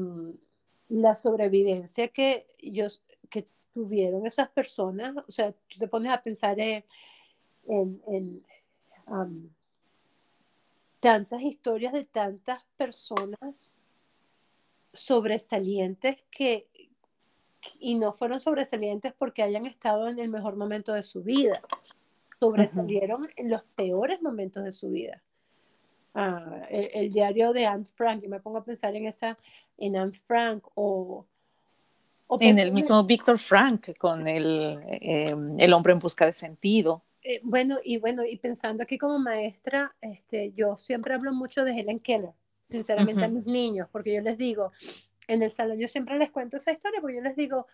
la 0.91 1.15
sobrevivencia 1.15 2.09
que 2.09 2.47
ellos 2.59 3.03
que 3.31 3.47
tuvieron 3.73 4.27
esas 4.27 4.49
personas, 4.51 5.17
o 5.17 5.31
sea, 5.31 5.53
tú 5.53 5.79
te 5.79 5.89
pones 5.89 6.13
a 6.13 6.23
pensar 6.23 6.59
en, 6.59 6.85
en, 7.69 8.43
tantas 10.99 11.43
historias 11.43 11.93
de 11.93 12.05
tantas 12.05 12.65
personas 12.77 13.87
sobresalientes 14.93 16.19
que 16.31 16.67
y 17.79 17.95
no 17.95 18.13
fueron 18.13 18.41
sobresalientes 18.41 19.13
porque 19.13 19.43
hayan 19.43 19.67
estado 19.67 20.09
en 20.09 20.19
el 20.19 20.29
mejor 20.29 20.57
momento 20.57 20.93
de 20.93 21.03
su 21.03 21.23
vida, 21.23 21.63
sobresalieron 22.39 23.29
en 23.37 23.51
los 23.51 23.63
peores 23.77 24.21
momentos 24.23 24.65
de 24.65 24.73
su 24.73 24.91
vida 24.91 25.23
ah, 26.15 26.63
el, 26.71 27.13
diario 27.13 27.53
de 27.53 27.67
Anne 27.67 27.85
Frank, 27.85 28.23
yo 28.23 28.29
me 28.29 28.41
pongo 28.41 28.59
a 28.59 28.65
pensar 28.65 28.95
en 28.97 29.07
esa, 29.07 29.37
en 29.77 29.97
Anne 29.97 30.13
Frank 30.13 30.67
o... 30.75 31.27
en 32.41 32.59
el 32.59 32.73
mismo 32.73 33.03
Víctor 33.05 33.39
Frank 33.39 33.97
con 33.99 34.27
el, 34.29 34.81
em, 34.89 35.59
el 35.59 35.73
hombre 35.73 35.93
en 35.93 35.99
busca 35.99 36.27
de 36.27 36.33
sentido. 36.33 37.03
Eh, 37.23 37.41
bueno, 37.43 37.79
y 37.85 37.99
bueno, 37.99 38.25
y 38.25 38.37
pensando 38.37 38.83
aquí 38.83 38.97
como 38.97 39.19
maestra, 39.19 39.95
este, 40.01 40.53
yo 40.53 40.77
siempre 40.77 41.15
hablo 41.15 41.33
mucho 41.33 41.65
de 41.65 41.79
Helen 41.79 42.01
Keller, 42.01 42.33
sinceramente 42.63 43.25
a 43.25 43.29
mis 43.29 43.47
niños, 43.47 43.89
porque 43.93 44.15
yo 44.15 44.23
les 44.23 44.39
digo, 44.39 44.73
en 45.29 45.43
el 45.43 45.51
salón 45.51 45.79
yo 45.79 45.87
siempre 45.87 46.17
les 46.17 46.31
cuento 46.31 46.57
esa 46.57 46.73
historia, 46.73 47.01
porque 47.01 47.17
yo 47.17 47.23
les 47.23 47.37
digo, 47.37 47.67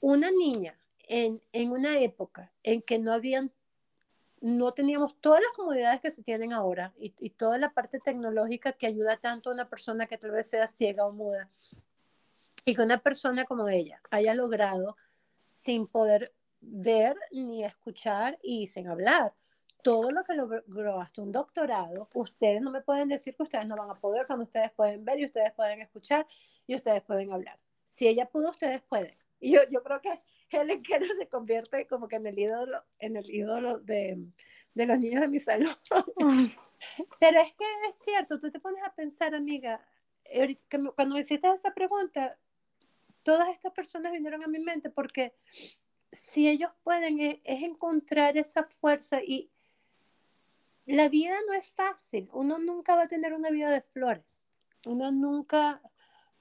una 0.00 0.30
niña 0.30 0.78
en, 1.08 1.40
en 1.52 1.70
una 1.72 1.98
época 2.00 2.52
en 2.62 2.82
que 2.82 2.98
no 2.98 3.12
habían 3.12 3.50
no 4.40 4.72
teníamos 4.72 5.16
todas 5.20 5.40
las 5.40 5.52
comodidades 5.52 6.00
que 6.00 6.10
se 6.10 6.22
tienen 6.22 6.52
ahora 6.52 6.94
y, 6.96 7.30
toda 7.30 7.58
la 7.58 7.72
parte 7.72 8.00
tecnológica 8.00 8.72
que 8.72 8.86
ayuda 8.86 9.16
tanto 9.16 9.50
a 9.50 9.52
una 9.54 9.68
persona 9.68 10.06
que 10.06 10.18
tal 10.18 10.30
vez 10.30 10.48
sea 10.48 10.66
ciega 10.66 11.06
o 11.06 11.12
muda. 11.12 11.48
Y 12.64 12.74
que 12.74 12.82
una 12.82 12.98
persona 12.98 13.44
como 13.44 13.68
ella 13.68 14.00
haya 14.10 14.34
logrado, 14.34 14.96
sin 15.50 15.86
poder 15.86 16.32
ver 16.60 17.16
ni 17.30 17.64
escuchar 17.64 18.38
y 18.42 18.66
sin 18.66 18.88
hablar, 18.88 19.34
todo 19.82 20.10
lo 20.10 20.24
que 20.24 20.34
logró 20.34 21.00
hasta 21.00 21.20
un 21.20 21.32
doctorado, 21.32 22.08
ustedes 22.14 22.62
no 22.62 22.70
me 22.70 22.80
pueden 22.80 23.08
decir 23.08 23.34
que 23.36 23.42
ustedes 23.42 23.66
no 23.66 23.76
van 23.76 23.90
a 23.90 24.00
poder 24.00 24.26
cuando 24.26 24.44
ustedes 24.44 24.70
pueden 24.72 25.04
ver 25.04 25.18
y 25.20 25.26
ustedes 25.26 25.52
pueden 25.52 25.80
escuchar 25.80 26.26
y 26.66 26.74
ustedes 26.74 27.02
pueden 27.02 27.32
hablar. 27.32 27.58
Si 27.84 28.08
ella 28.08 28.26
pudo, 28.26 28.50
ustedes 28.50 28.80
pueden. 28.82 29.14
Y 29.38 29.52
yo, 29.52 29.60
yo 29.70 29.82
creo 29.82 30.00
que 30.00 30.22
Helen 30.50 30.82
Keller 30.82 31.14
se 31.14 31.28
convierte 31.28 31.86
como 31.86 32.08
que 32.08 32.16
en 32.16 32.26
el 32.26 32.38
ídolo, 32.38 32.82
en 32.98 33.16
el 33.16 33.30
ídolo 33.30 33.78
de, 33.78 34.18
de 34.74 34.86
los 34.86 34.98
niños 34.98 35.20
de 35.20 35.28
mi 35.28 35.38
salón. 35.38 35.74
Pero 37.20 37.40
es 37.40 37.54
que 37.54 37.64
es 37.88 37.98
cierto, 37.98 38.38
tú 38.38 38.50
te 38.50 38.60
pones 38.60 38.82
a 38.84 38.94
pensar, 38.94 39.34
amiga, 39.34 39.84
cuando 40.68 41.14
me 41.14 41.20
hiciste 41.20 41.48
esa 41.48 41.74
pregunta, 41.74 42.38
todas 43.22 43.48
estas 43.50 43.72
personas 43.72 44.12
vinieron 44.12 44.42
a 44.42 44.48
mi 44.48 44.58
mente 44.58 44.90
porque 44.90 45.34
si 46.12 46.48
ellos 46.48 46.70
pueden 46.82 47.20
es, 47.20 47.38
es 47.44 47.62
encontrar 47.62 48.36
esa 48.36 48.64
fuerza 48.64 49.22
y 49.22 49.50
la 50.86 51.08
vida 51.08 51.36
no 51.46 51.54
es 51.54 51.68
fácil, 51.68 52.28
uno 52.32 52.58
nunca 52.58 52.96
va 52.96 53.02
a 53.02 53.08
tener 53.08 53.32
una 53.32 53.50
vida 53.50 53.70
de 53.70 53.82
flores, 53.82 54.42
uno 54.86 55.12
nunca 55.12 55.80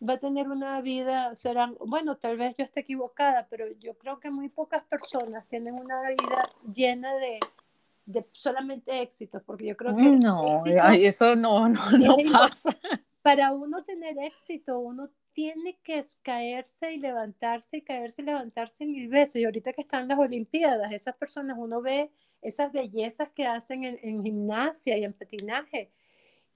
va 0.07 0.13
a 0.13 0.17
tener 0.17 0.47
una 0.49 0.79
vida, 0.81 1.35
serán, 1.35 1.75
bueno, 1.85 2.17
tal 2.17 2.37
vez 2.37 2.55
yo 2.57 2.63
esté 2.63 2.81
equivocada, 2.81 3.47
pero 3.49 3.67
yo 3.79 3.97
creo 3.97 4.19
que 4.19 4.31
muy 4.31 4.49
pocas 4.49 4.83
personas 4.83 5.45
tienen 5.47 5.75
una 5.75 6.01
vida 6.09 6.49
llena 6.73 7.13
de, 7.15 7.39
de 8.05 8.25
solamente 8.31 9.01
éxitos, 9.01 9.43
porque 9.45 9.65
yo 9.65 9.75
creo 9.75 9.95
que... 9.95 10.03
No, 10.03 10.63
eso 10.65 11.35
no, 11.35 11.67
no, 11.69 11.91
no 11.91 12.17
pasa. 12.31 12.77
Para 13.21 13.51
uno 13.51 13.83
tener 13.83 14.17
éxito, 14.19 14.79
uno 14.79 15.09
tiene 15.33 15.77
que 15.83 16.01
caerse 16.21 16.93
y 16.93 16.97
levantarse 16.97 17.77
y 17.77 17.81
caerse 17.81 18.21
y 18.21 18.25
levantarse 18.25 18.85
mil 18.85 19.09
veces. 19.09 19.37
Y 19.37 19.45
ahorita 19.45 19.73
que 19.73 19.81
están 19.81 20.07
las 20.07 20.17
Olimpiadas, 20.17 20.91
esas 20.91 21.15
personas, 21.15 21.57
uno 21.59 21.81
ve 21.81 22.11
esas 22.41 22.71
bellezas 22.71 23.29
que 23.29 23.45
hacen 23.45 23.83
en, 23.83 23.99
en 24.01 24.23
gimnasia 24.23 24.97
y 24.97 25.03
en 25.03 25.13
patinaje. 25.13 25.91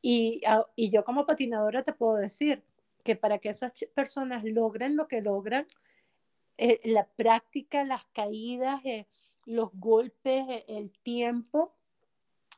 Y, 0.01 0.41
y 0.75 0.89
yo 0.89 1.05
como 1.05 1.25
patinadora 1.25 1.83
te 1.83 1.93
puedo 1.93 2.15
decir, 2.15 2.63
que 3.03 3.15
para 3.15 3.39
que 3.39 3.49
esas 3.49 3.73
personas 3.93 4.43
logren 4.43 4.95
lo 4.95 5.07
que 5.07 5.21
logran, 5.21 5.67
eh, 6.57 6.79
la 6.83 7.07
práctica, 7.07 7.83
las 7.83 8.05
caídas, 8.13 8.81
eh, 8.85 9.07
los 9.45 9.69
golpes, 9.73 10.45
eh, 10.49 10.65
el 10.67 10.91
tiempo, 10.91 11.73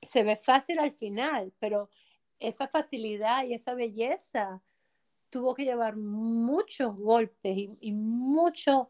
se 0.01 0.23
ve 0.23 0.35
fácil 0.35 0.79
al 0.79 0.91
final, 0.91 1.53
pero 1.59 1.89
esa 2.39 2.67
facilidad 2.67 3.45
y 3.45 3.53
esa 3.53 3.73
belleza 3.73 4.61
tuvo 5.29 5.55
que 5.55 5.65
llevar 5.65 5.95
muchos 5.95 6.95
golpes 6.97 7.57
y, 7.57 7.77
y 7.81 7.91
mucho, 7.93 8.89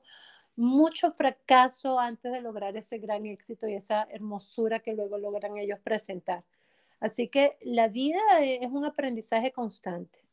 mucho 0.56 1.12
fracaso 1.12 2.00
antes 2.00 2.32
de 2.32 2.42
lograr 2.42 2.76
ese 2.76 2.98
gran 2.98 3.26
éxito 3.26 3.68
y 3.68 3.76
esa 3.76 4.08
hermosura 4.10 4.80
que 4.80 4.94
luego 4.94 5.18
logran 5.18 5.58
ellos 5.58 5.80
presentar. 5.80 6.44
Así 7.00 7.28
que 7.28 7.58
la 7.62 7.88
vida 7.88 8.20
es 8.42 8.72
un 8.72 8.86
aprendizaje 8.86 9.52
constante. 9.52 10.25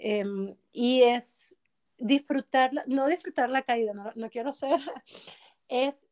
Em, 0.00 0.56
y 0.72 1.02
es 1.02 1.58
disfrutar, 1.98 2.70
no 2.86 3.08
disfrutar 3.08 3.50
la 3.50 3.62
caída, 3.62 3.92
no, 3.92 4.12
no 4.14 4.30
quiero 4.30 4.52
ser, 4.52 4.78
es 5.68 6.06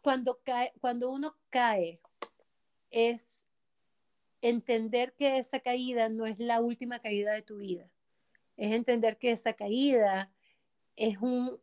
cuando, 0.00 0.40
cae, 0.42 0.72
cuando 0.80 1.10
uno 1.10 1.36
cae, 1.50 2.00
es 2.90 3.50
entender 4.40 5.12
que 5.12 5.36
esa 5.36 5.60
caída 5.60 6.08
no 6.08 6.24
es 6.24 6.38
la 6.38 6.60
última 6.60 6.98
caída 7.00 7.34
de 7.34 7.42
tu 7.42 7.58
vida, 7.58 7.86
es 8.56 8.72
entender 8.72 9.18
que 9.18 9.30
esa 9.32 9.52
caída 9.52 10.32
es 10.96 11.18
un, 11.18 11.60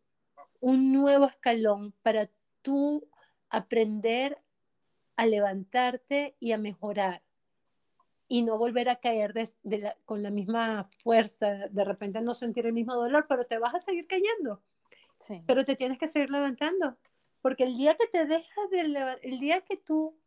un 0.59 0.93
nuevo 0.93 1.25
escalón 1.25 1.93
para 2.03 2.29
tú 2.61 3.09
aprender 3.49 4.37
a 5.15 5.25
levantarte 5.25 6.35
y 6.39 6.51
a 6.51 6.59
mejorar 6.59 7.23
y 8.33 8.41
no 8.41 8.57
volver 8.57 8.89
a 8.89 8.95
caer 8.95 9.35
con 10.05 10.23
la 10.23 10.31
misma 10.31 10.89
fuerza, 11.03 11.67
de 11.69 11.83
repente 11.83 12.19
no 12.19 12.33
sentir 12.33 12.65
el 12.65 12.73
mismo 12.73 12.95
dolor, 12.95 13.27
pero 13.29 13.45
te 13.45 13.59
vas 13.59 13.75
a 13.75 13.79
seguir 13.79 14.07
cayendo. 14.07 14.59
Sí. 15.19 15.43
Pero 15.45 15.63
te 15.63 15.75
tienes 15.75 15.99
que 15.99 16.07
seguir 16.07 16.31
levantando, 16.31 16.97
porque 17.43 17.63
el 17.63 17.77
día 17.77 17.95
que 17.95 18.07
te 18.07 18.25
dejas 18.25 18.71
de 18.71 19.19
el 19.21 19.39
día 19.39 19.61
que 19.61 19.77
tú 19.77 20.17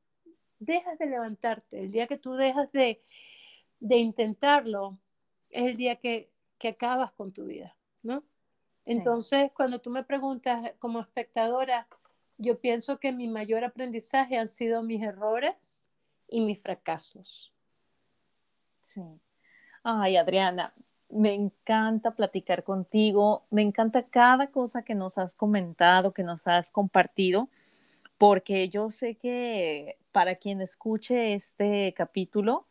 dejas 0.60 0.96
de 1.00 1.06
levantarte, 1.06 1.80
el 1.80 1.90
día 1.90 2.06
que 2.06 2.16
tú 2.16 2.34
dejas 2.34 2.70
de, 2.70 3.02
de 3.80 3.96
intentarlo, 3.96 4.96
es 5.50 5.64
el 5.64 5.76
día 5.76 5.96
que, 5.96 6.30
que 6.58 6.68
acabas 6.68 7.10
con 7.10 7.32
tu 7.32 7.46
vida, 7.46 7.74
¿no? 8.04 8.22
Entonces, 8.84 9.50
cuando 9.50 9.80
tú 9.80 9.90
me 9.90 10.04
preguntas 10.04 10.74
como 10.78 11.00
espectadora, 11.00 11.88
yo 12.38 12.60
pienso 12.60 13.00
que 13.00 13.10
mi 13.10 13.26
mayor 13.26 13.64
aprendizaje 13.64 14.38
han 14.38 14.48
sido 14.48 14.84
mis 14.84 15.02
errores 15.02 15.88
y 16.28 16.42
mis 16.42 16.62
fracasos. 16.62 17.52
Sí. 18.86 19.02
Ay, 19.82 20.16
Adriana, 20.16 20.72
me 21.08 21.34
encanta 21.34 22.14
platicar 22.14 22.62
contigo, 22.62 23.44
me 23.50 23.62
encanta 23.62 24.04
cada 24.04 24.50
cosa 24.50 24.82
que 24.82 24.94
nos 24.94 25.18
has 25.18 25.34
comentado, 25.34 26.12
que 26.12 26.22
nos 26.22 26.46
has 26.46 26.70
compartido, 26.70 27.48
porque 28.16 28.68
yo 28.68 28.90
sé 28.90 29.16
que 29.16 29.98
para 30.12 30.36
quien 30.36 30.60
escuche 30.60 31.34
este 31.34 31.92
capítulo, 31.96 32.66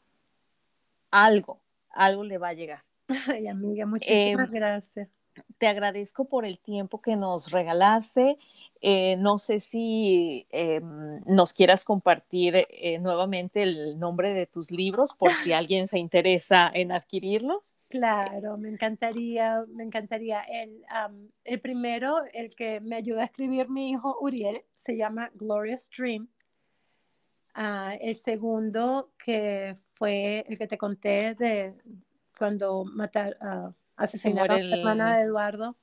algo, 1.11 1.61
algo 1.89 2.23
le 2.23 2.37
va 2.37 2.49
a 2.49 2.53
llegar. 2.53 2.83
Ay, 3.27 3.47
amiga, 3.47 3.85
muchísimas 3.85 4.47
em, 4.47 4.53
gracias 4.53 5.14
te 5.57 5.67
agradezco 5.67 6.25
por 6.25 6.45
el 6.45 6.59
tiempo 6.59 7.01
que 7.01 7.15
nos 7.15 7.51
regalaste. 7.51 8.37
Eh, 8.81 9.15
no 9.17 9.37
sé 9.37 9.59
si 9.59 10.47
eh, 10.51 10.81
nos 11.25 11.53
quieras 11.53 11.83
compartir 11.83 12.67
eh, 12.69 12.99
nuevamente 12.99 13.63
el 13.63 13.97
nombre 13.97 14.33
de 14.33 14.45
tus 14.45 14.69
libros 14.69 15.13
por 15.13 15.31
si 15.31 15.53
alguien 15.53 15.87
se 15.87 15.97
interesa 15.97 16.69
en 16.73 16.91
adquirirlos. 16.91 17.73
Claro, 17.89 18.57
me 18.57 18.69
encantaría, 18.69 19.65
me 19.69 19.83
encantaría. 19.83 20.41
El, 20.41 20.83
el 21.43 21.59
primero, 21.59 22.17
el 22.33 22.55
que 22.55 22.79
me 22.81 22.95
ayuda 22.95 23.21
a 23.21 23.25
escribir 23.25 23.69
mi 23.69 23.89
hijo 23.89 24.17
Uriel, 24.19 24.61
se 24.75 24.97
llama 24.97 25.31
Glorious 25.33 25.89
Dream. 25.95 26.29
Ah, 27.53 27.95
el 28.01 28.17
segundo, 28.17 29.11
que 29.17 29.77
fue 29.93 30.45
el 30.49 30.57
que 30.57 30.67
te 30.67 30.77
conté 30.77 31.35
de 31.35 31.73
cuando 32.37 32.83
matar, 32.83 33.37
uh, 33.41 33.73
asesinaron 33.95 34.59
a 34.59 34.63
la 34.63 34.75
hermana 34.77 35.17
de 35.17 35.23
Eduardo, 35.23 35.77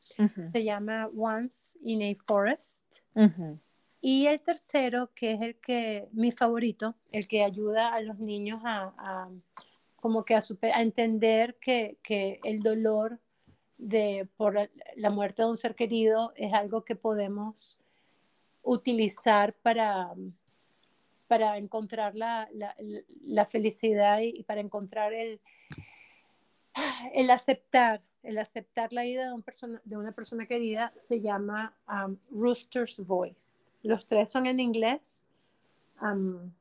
se 0.52 0.64
llama 0.64 1.08
Once 1.16 1.78
in 1.82 2.02
a 2.02 2.14
Forest. 2.26 2.84
Y 4.00 4.26
el 4.26 4.40
tercero, 4.40 5.10
que 5.14 5.32
es 5.32 5.40
el 5.40 5.56
que, 5.56 6.08
mi 6.12 6.32
favorito, 6.32 6.96
el 7.12 7.28
que 7.28 7.44
ayuda 7.44 7.94
a 7.94 8.00
los 8.00 8.18
niños 8.18 8.60
a, 8.64 9.28
como 9.96 10.24
que 10.24 10.34
a, 10.34 10.40
a 10.74 10.82
entender 10.82 11.56
que, 11.60 11.98
que, 12.02 12.40
el 12.42 12.60
dolor 12.60 13.20
de, 13.78 14.28
por 14.36 14.70
la 14.96 15.10
muerte 15.10 15.42
de 15.42 15.48
un 15.48 15.56
ser 15.56 15.74
querido 15.76 16.32
es 16.36 16.52
algo 16.52 16.84
que 16.84 16.96
podemos 16.96 17.78
utilizar 18.62 19.54
para, 19.54 20.12
para 21.28 21.56
encontrar 21.56 22.16
la, 22.16 22.48
la, 22.52 22.74
la 23.20 23.46
felicidad 23.46 24.18
y 24.20 24.42
para 24.42 24.60
encontrar 24.60 25.12
el, 25.12 25.40
el 27.12 27.30
aceptar, 27.30 28.02
el 28.22 28.38
aceptar 28.38 28.92
la 28.92 29.02
vida 29.02 29.26
de, 29.26 29.32
un 29.32 29.42
persona, 29.42 29.80
de 29.84 29.96
una 29.96 30.12
persona 30.12 30.46
querida 30.46 30.92
se 31.00 31.20
llama 31.20 31.74
um, 31.88 32.16
Rooster's 32.30 32.98
Voice. 32.98 33.52
Los 33.82 34.06
tres 34.06 34.30
son 34.30 34.46
en 34.46 34.60
inglés, 34.60 35.22
um, 36.00 36.52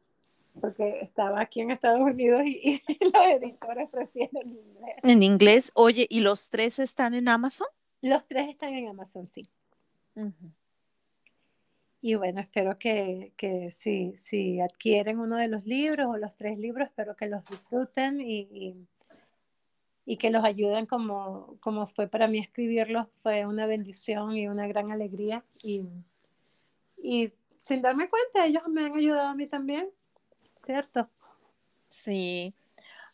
porque 0.60 1.00
estaba 1.02 1.40
aquí 1.40 1.62
en 1.62 1.72
Estados 1.72 2.02
Unidos 2.02 2.42
y, 2.46 2.82
los 3.14 3.26
editores 3.28 3.90
prefieren 3.90 4.50
inglés. 4.50 4.96
En 5.04 5.24
inglés, 5.24 5.72
oye, 5.76 6.08
¿y 6.10 6.20
los 6.20 6.50
tres 6.50 6.80
están 6.80 7.14
en 7.14 7.30
Amazon? 7.30 7.68
Los 8.02 8.26
tres 8.28 8.50
están 8.50 8.74
en 8.74 8.90
Amazon, 8.90 9.28
sí. 9.28 9.48
y 12.02 12.16
bueno, 12.16 12.42
espero 12.42 12.76
que, 12.76 13.32
que 13.38 13.70
si, 13.70 14.18
si, 14.18 14.60
adquieren 14.60 15.20
uno 15.20 15.38
de 15.38 15.48
los 15.48 15.68
libros 15.68 16.08
o 16.08 16.18
los 16.18 16.36
tres 16.36 16.58
libros, 16.58 16.90
espero 16.90 17.16
que 17.16 17.28
los 17.28 17.46
disfruten 17.46 18.20
y, 18.20 18.40
y, 18.40 18.88
que 20.18 20.30
los 20.30 20.44
ayuden 20.44 20.86
como, 20.86 21.58
como 21.60 21.88
fue 21.88 22.08
para 22.08 22.28
mí 22.28 22.40
escribirlos. 22.40 23.08
Fue 23.22 23.46
una 23.46 23.66
bendición 23.66 24.36
y 24.36 24.48
una 24.48 24.68
gran 24.68 24.92
alegría. 24.92 25.44
Y, 25.64 25.86
y 27.02 27.32
sin 27.60 27.82
darme 27.82 28.10
cuenta, 28.10 28.46
ellos 28.46 28.64
me 28.68 28.86
han 28.86 28.96
ayudado 28.96 29.30
a 29.30 29.36
mí 29.36 29.48
también, 29.48 29.90
¿cierto? 30.56 31.10
Sí, 31.90 32.54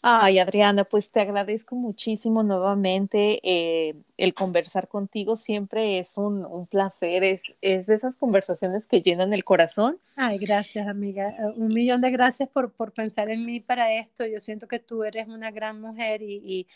Ay, 0.09 0.39
Adriana, 0.39 0.85
pues 0.85 1.11
te 1.11 1.19
agradezco 1.19 1.75
muchísimo 1.75 2.41
nuevamente. 2.41 3.41
Eh, 3.43 3.93
el 4.15 4.33
conversar 4.33 4.87
contigo 4.87 5.35
siempre 5.35 5.99
es 5.99 6.17
un, 6.17 6.65
placer, 6.67 7.25
es, 7.25 7.43
es, 7.59 7.87
de 7.87 7.95
esas 7.95 8.15
conversaciones 8.15 8.87
que 8.87 9.01
llenan 9.01 9.33
el 9.33 9.43
corazón. 9.43 9.99
Ay, 10.15 10.37
gracias, 10.37 10.87
amiga. 10.87 11.31
Eh, 11.31 11.53
un 11.57 11.67
millón 11.67 11.99
de 11.99 12.09
gracias 12.11 12.47
por, 12.47 12.71
por 12.71 12.93
pensar 12.93 13.29
en 13.29 13.45
mí 13.45 13.59
para 13.59 13.95
esto. 13.95 14.25
Yo 14.25 14.39
siento 14.39 14.65
que 14.69 14.79
tú 14.79 15.03
eres 15.03 15.27
una 15.27 15.51
gran 15.51 15.81
mujer 15.81 16.21
y, 16.21 16.35
y, 16.35 16.67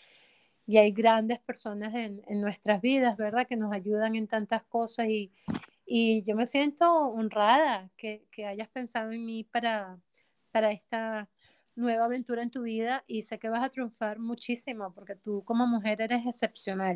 y 0.67 0.77
hay 0.79 0.91
grandes 0.91 1.39
personas 1.39 1.95
en, 1.95 2.21
en, 2.27 2.41
nuestras 2.41 2.81
vidas, 2.81 3.15
¿verdad? 3.15 3.47
Que 3.47 3.55
nos 3.55 3.71
ayudan 3.71 4.17
en 4.17 4.27
tantas 4.27 4.63
cosas 4.63 5.07
y, 5.07 5.31
y 5.85 6.21
yo 6.23 6.35
me 6.35 6.47
siento 6.47 7.05
honrada 7.05 7.89
que, 7.95 8.25
que 8.29 8.45
hayas 8.45 8.67
pensado 8.67 9.13
en 9.13 9.23
mí 9.23 9.45
para, 9.45 9.97
para 10.51 10.73
esta 10.73 11.29
nueva 11.75 12.05
aventura 12.05 12.43
en 12.43 12.51
tu 12.51 12.63
vida 12.63 13.03
y 13.07 13.23
sé 13.23 13.39
que 13.39 13.49
vas 13.49 13.63
a 13.63 13.69
triunfar 13.69 14.19
muchísimo 14.19 14.93
porque 14.93 15.15
tú 15.15 15.43
como 15.43 15.67
mujer 15.67 16.01
eres 16.01 16.25
excepcional. 16.25 16.95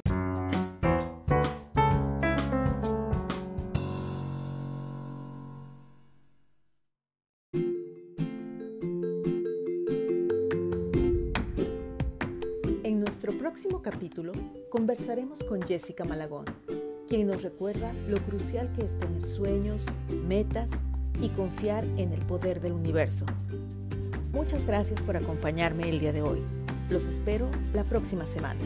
En 12.83 12.99
nuestro 12.99 13.33
próximo 13.37 13.81
capítulo 13.81 14.33
conversaremos 14.69 15.43
con 15.43 15.61
Jessica 15.61 16.05
Malagón, 16.05 16.45
quien 17.07 17.27
nos 17.27 17.43
recuerda 17.43 17.93
lo 18.07 18.17
crucial 18.17 18.71
que 18.73 18.85
es 18.85 18.97
tener 18.99 19.23
sueños, 19.25 19.85
metas 20.09 20.71
y 21.21 21.29
confiar 21.29 21.85
en 21.97 22.11
el 22.11 22.21
poder 22.25 22.59
del 22.61 22.73
universo. 22.73 23.25
Muchas 24.35 24.67
gracias 24.67 25.01
por 25.01 25.15
acompañarme 25.15 25.87
el 25.87 25.97
día 25.97 26.11
de 26.11 26.21
hoy. 26.21 26.43
Los 26.89 27.07
espero 27.07 27.49
la 27.73 27.85
próxima 27.85 28.25
semana. 28.25 28.59